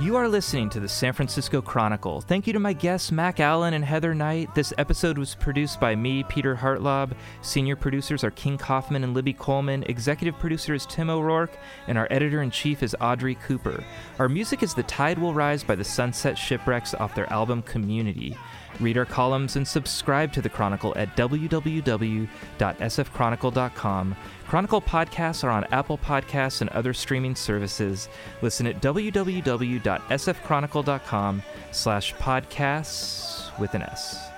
You 0.04 0.16
are 0.16 0.28
listening 0.28 0.68
to 0.68 0.80
the 0.80 0.88
San 0.88 1.14
Francisco 1.14 1.62
Chronicle. 1.62 2.20
Thank 2.20 2.46
you 2.46 2.52
to 2.52 2.58
my 2.58 2.74
guests, 2.74 3.10
Mac 3.10 3.40
Allen 3.40 3.72
and 3.72 3.82
Heather 3.82 4.14
Knight. 4.14 4.54
This 4.54 4.70
episode 4.76 5.16
was 5.16 5.34
produced 5.34 5.80
by 5.80 5.96
me, 5.96 6.24
Peter 6.24 6.54
Hartlaub. 6.54 7.12
Senior 7.40 7.74
producers 7.74 8.22
are 8.22 8.30
King 8.30 8.58
Kaufman 8.58 9.02
and 9.02 9.14
Libby 9.14 9.32
Coleman. 9.32 9.82
Executive 9.84 10.38
producer 10.38 10.74
is 10.74 10.84
Tim 10.84 11.08
O'Rourke, 11.08 11.56
and 11.88 11.96
our 11.96 12.06
editor 12.10 12.42
in 12.42 12.50
chief 12.50 12.82
is 12.82 12.94
Audrey 13.00 13.36
Cooper. 13.46 13.82
Our 14.18 14.28
music 14.28 14.62
is 14.62 14.74
The 14.74 14.82
Tide 14.82 15.18
Will 15.18 15.32
Rise 15.32 15.64
by 15.64 15.74
the 15.74 15.84
Sunset 15.84 16.36
Shipwrecks 16.36 16.92
off 16.92 17.14
their 17.14 17.32
album 17.32 17.62
Community. 17.62 18.36
Read 18.80 18.98
our 18.98 19.04
columns 19.04 19.54
and 19.56 19.66
subscribe 19.66 20.32
to 20.32 20.40
the 20.42 20.48
Chronicle 20.48 20.92
at 20.96 21.16
www.sfchronicle.com. 21.16 24.16
Chronicle 24.46 24.82
podcasts 24.82 25.44
are 25.44 25.50
on 25.50 25.64
Apple 25.72 25.98
Podcasts 25.98 26.60
and 26.60 26.70
other 26.70 26.92
streaming 26.92 27.34
services. 27.34 28.08
Listen 28.42 28.66
at 28.66 28.82
www.sfchronicle.com 28.82 31.42
slash 31.72 32.14
podcasts 32.14 33.58
with 33.58 33.74
an 33.74 33.82
S. 33.82 34.28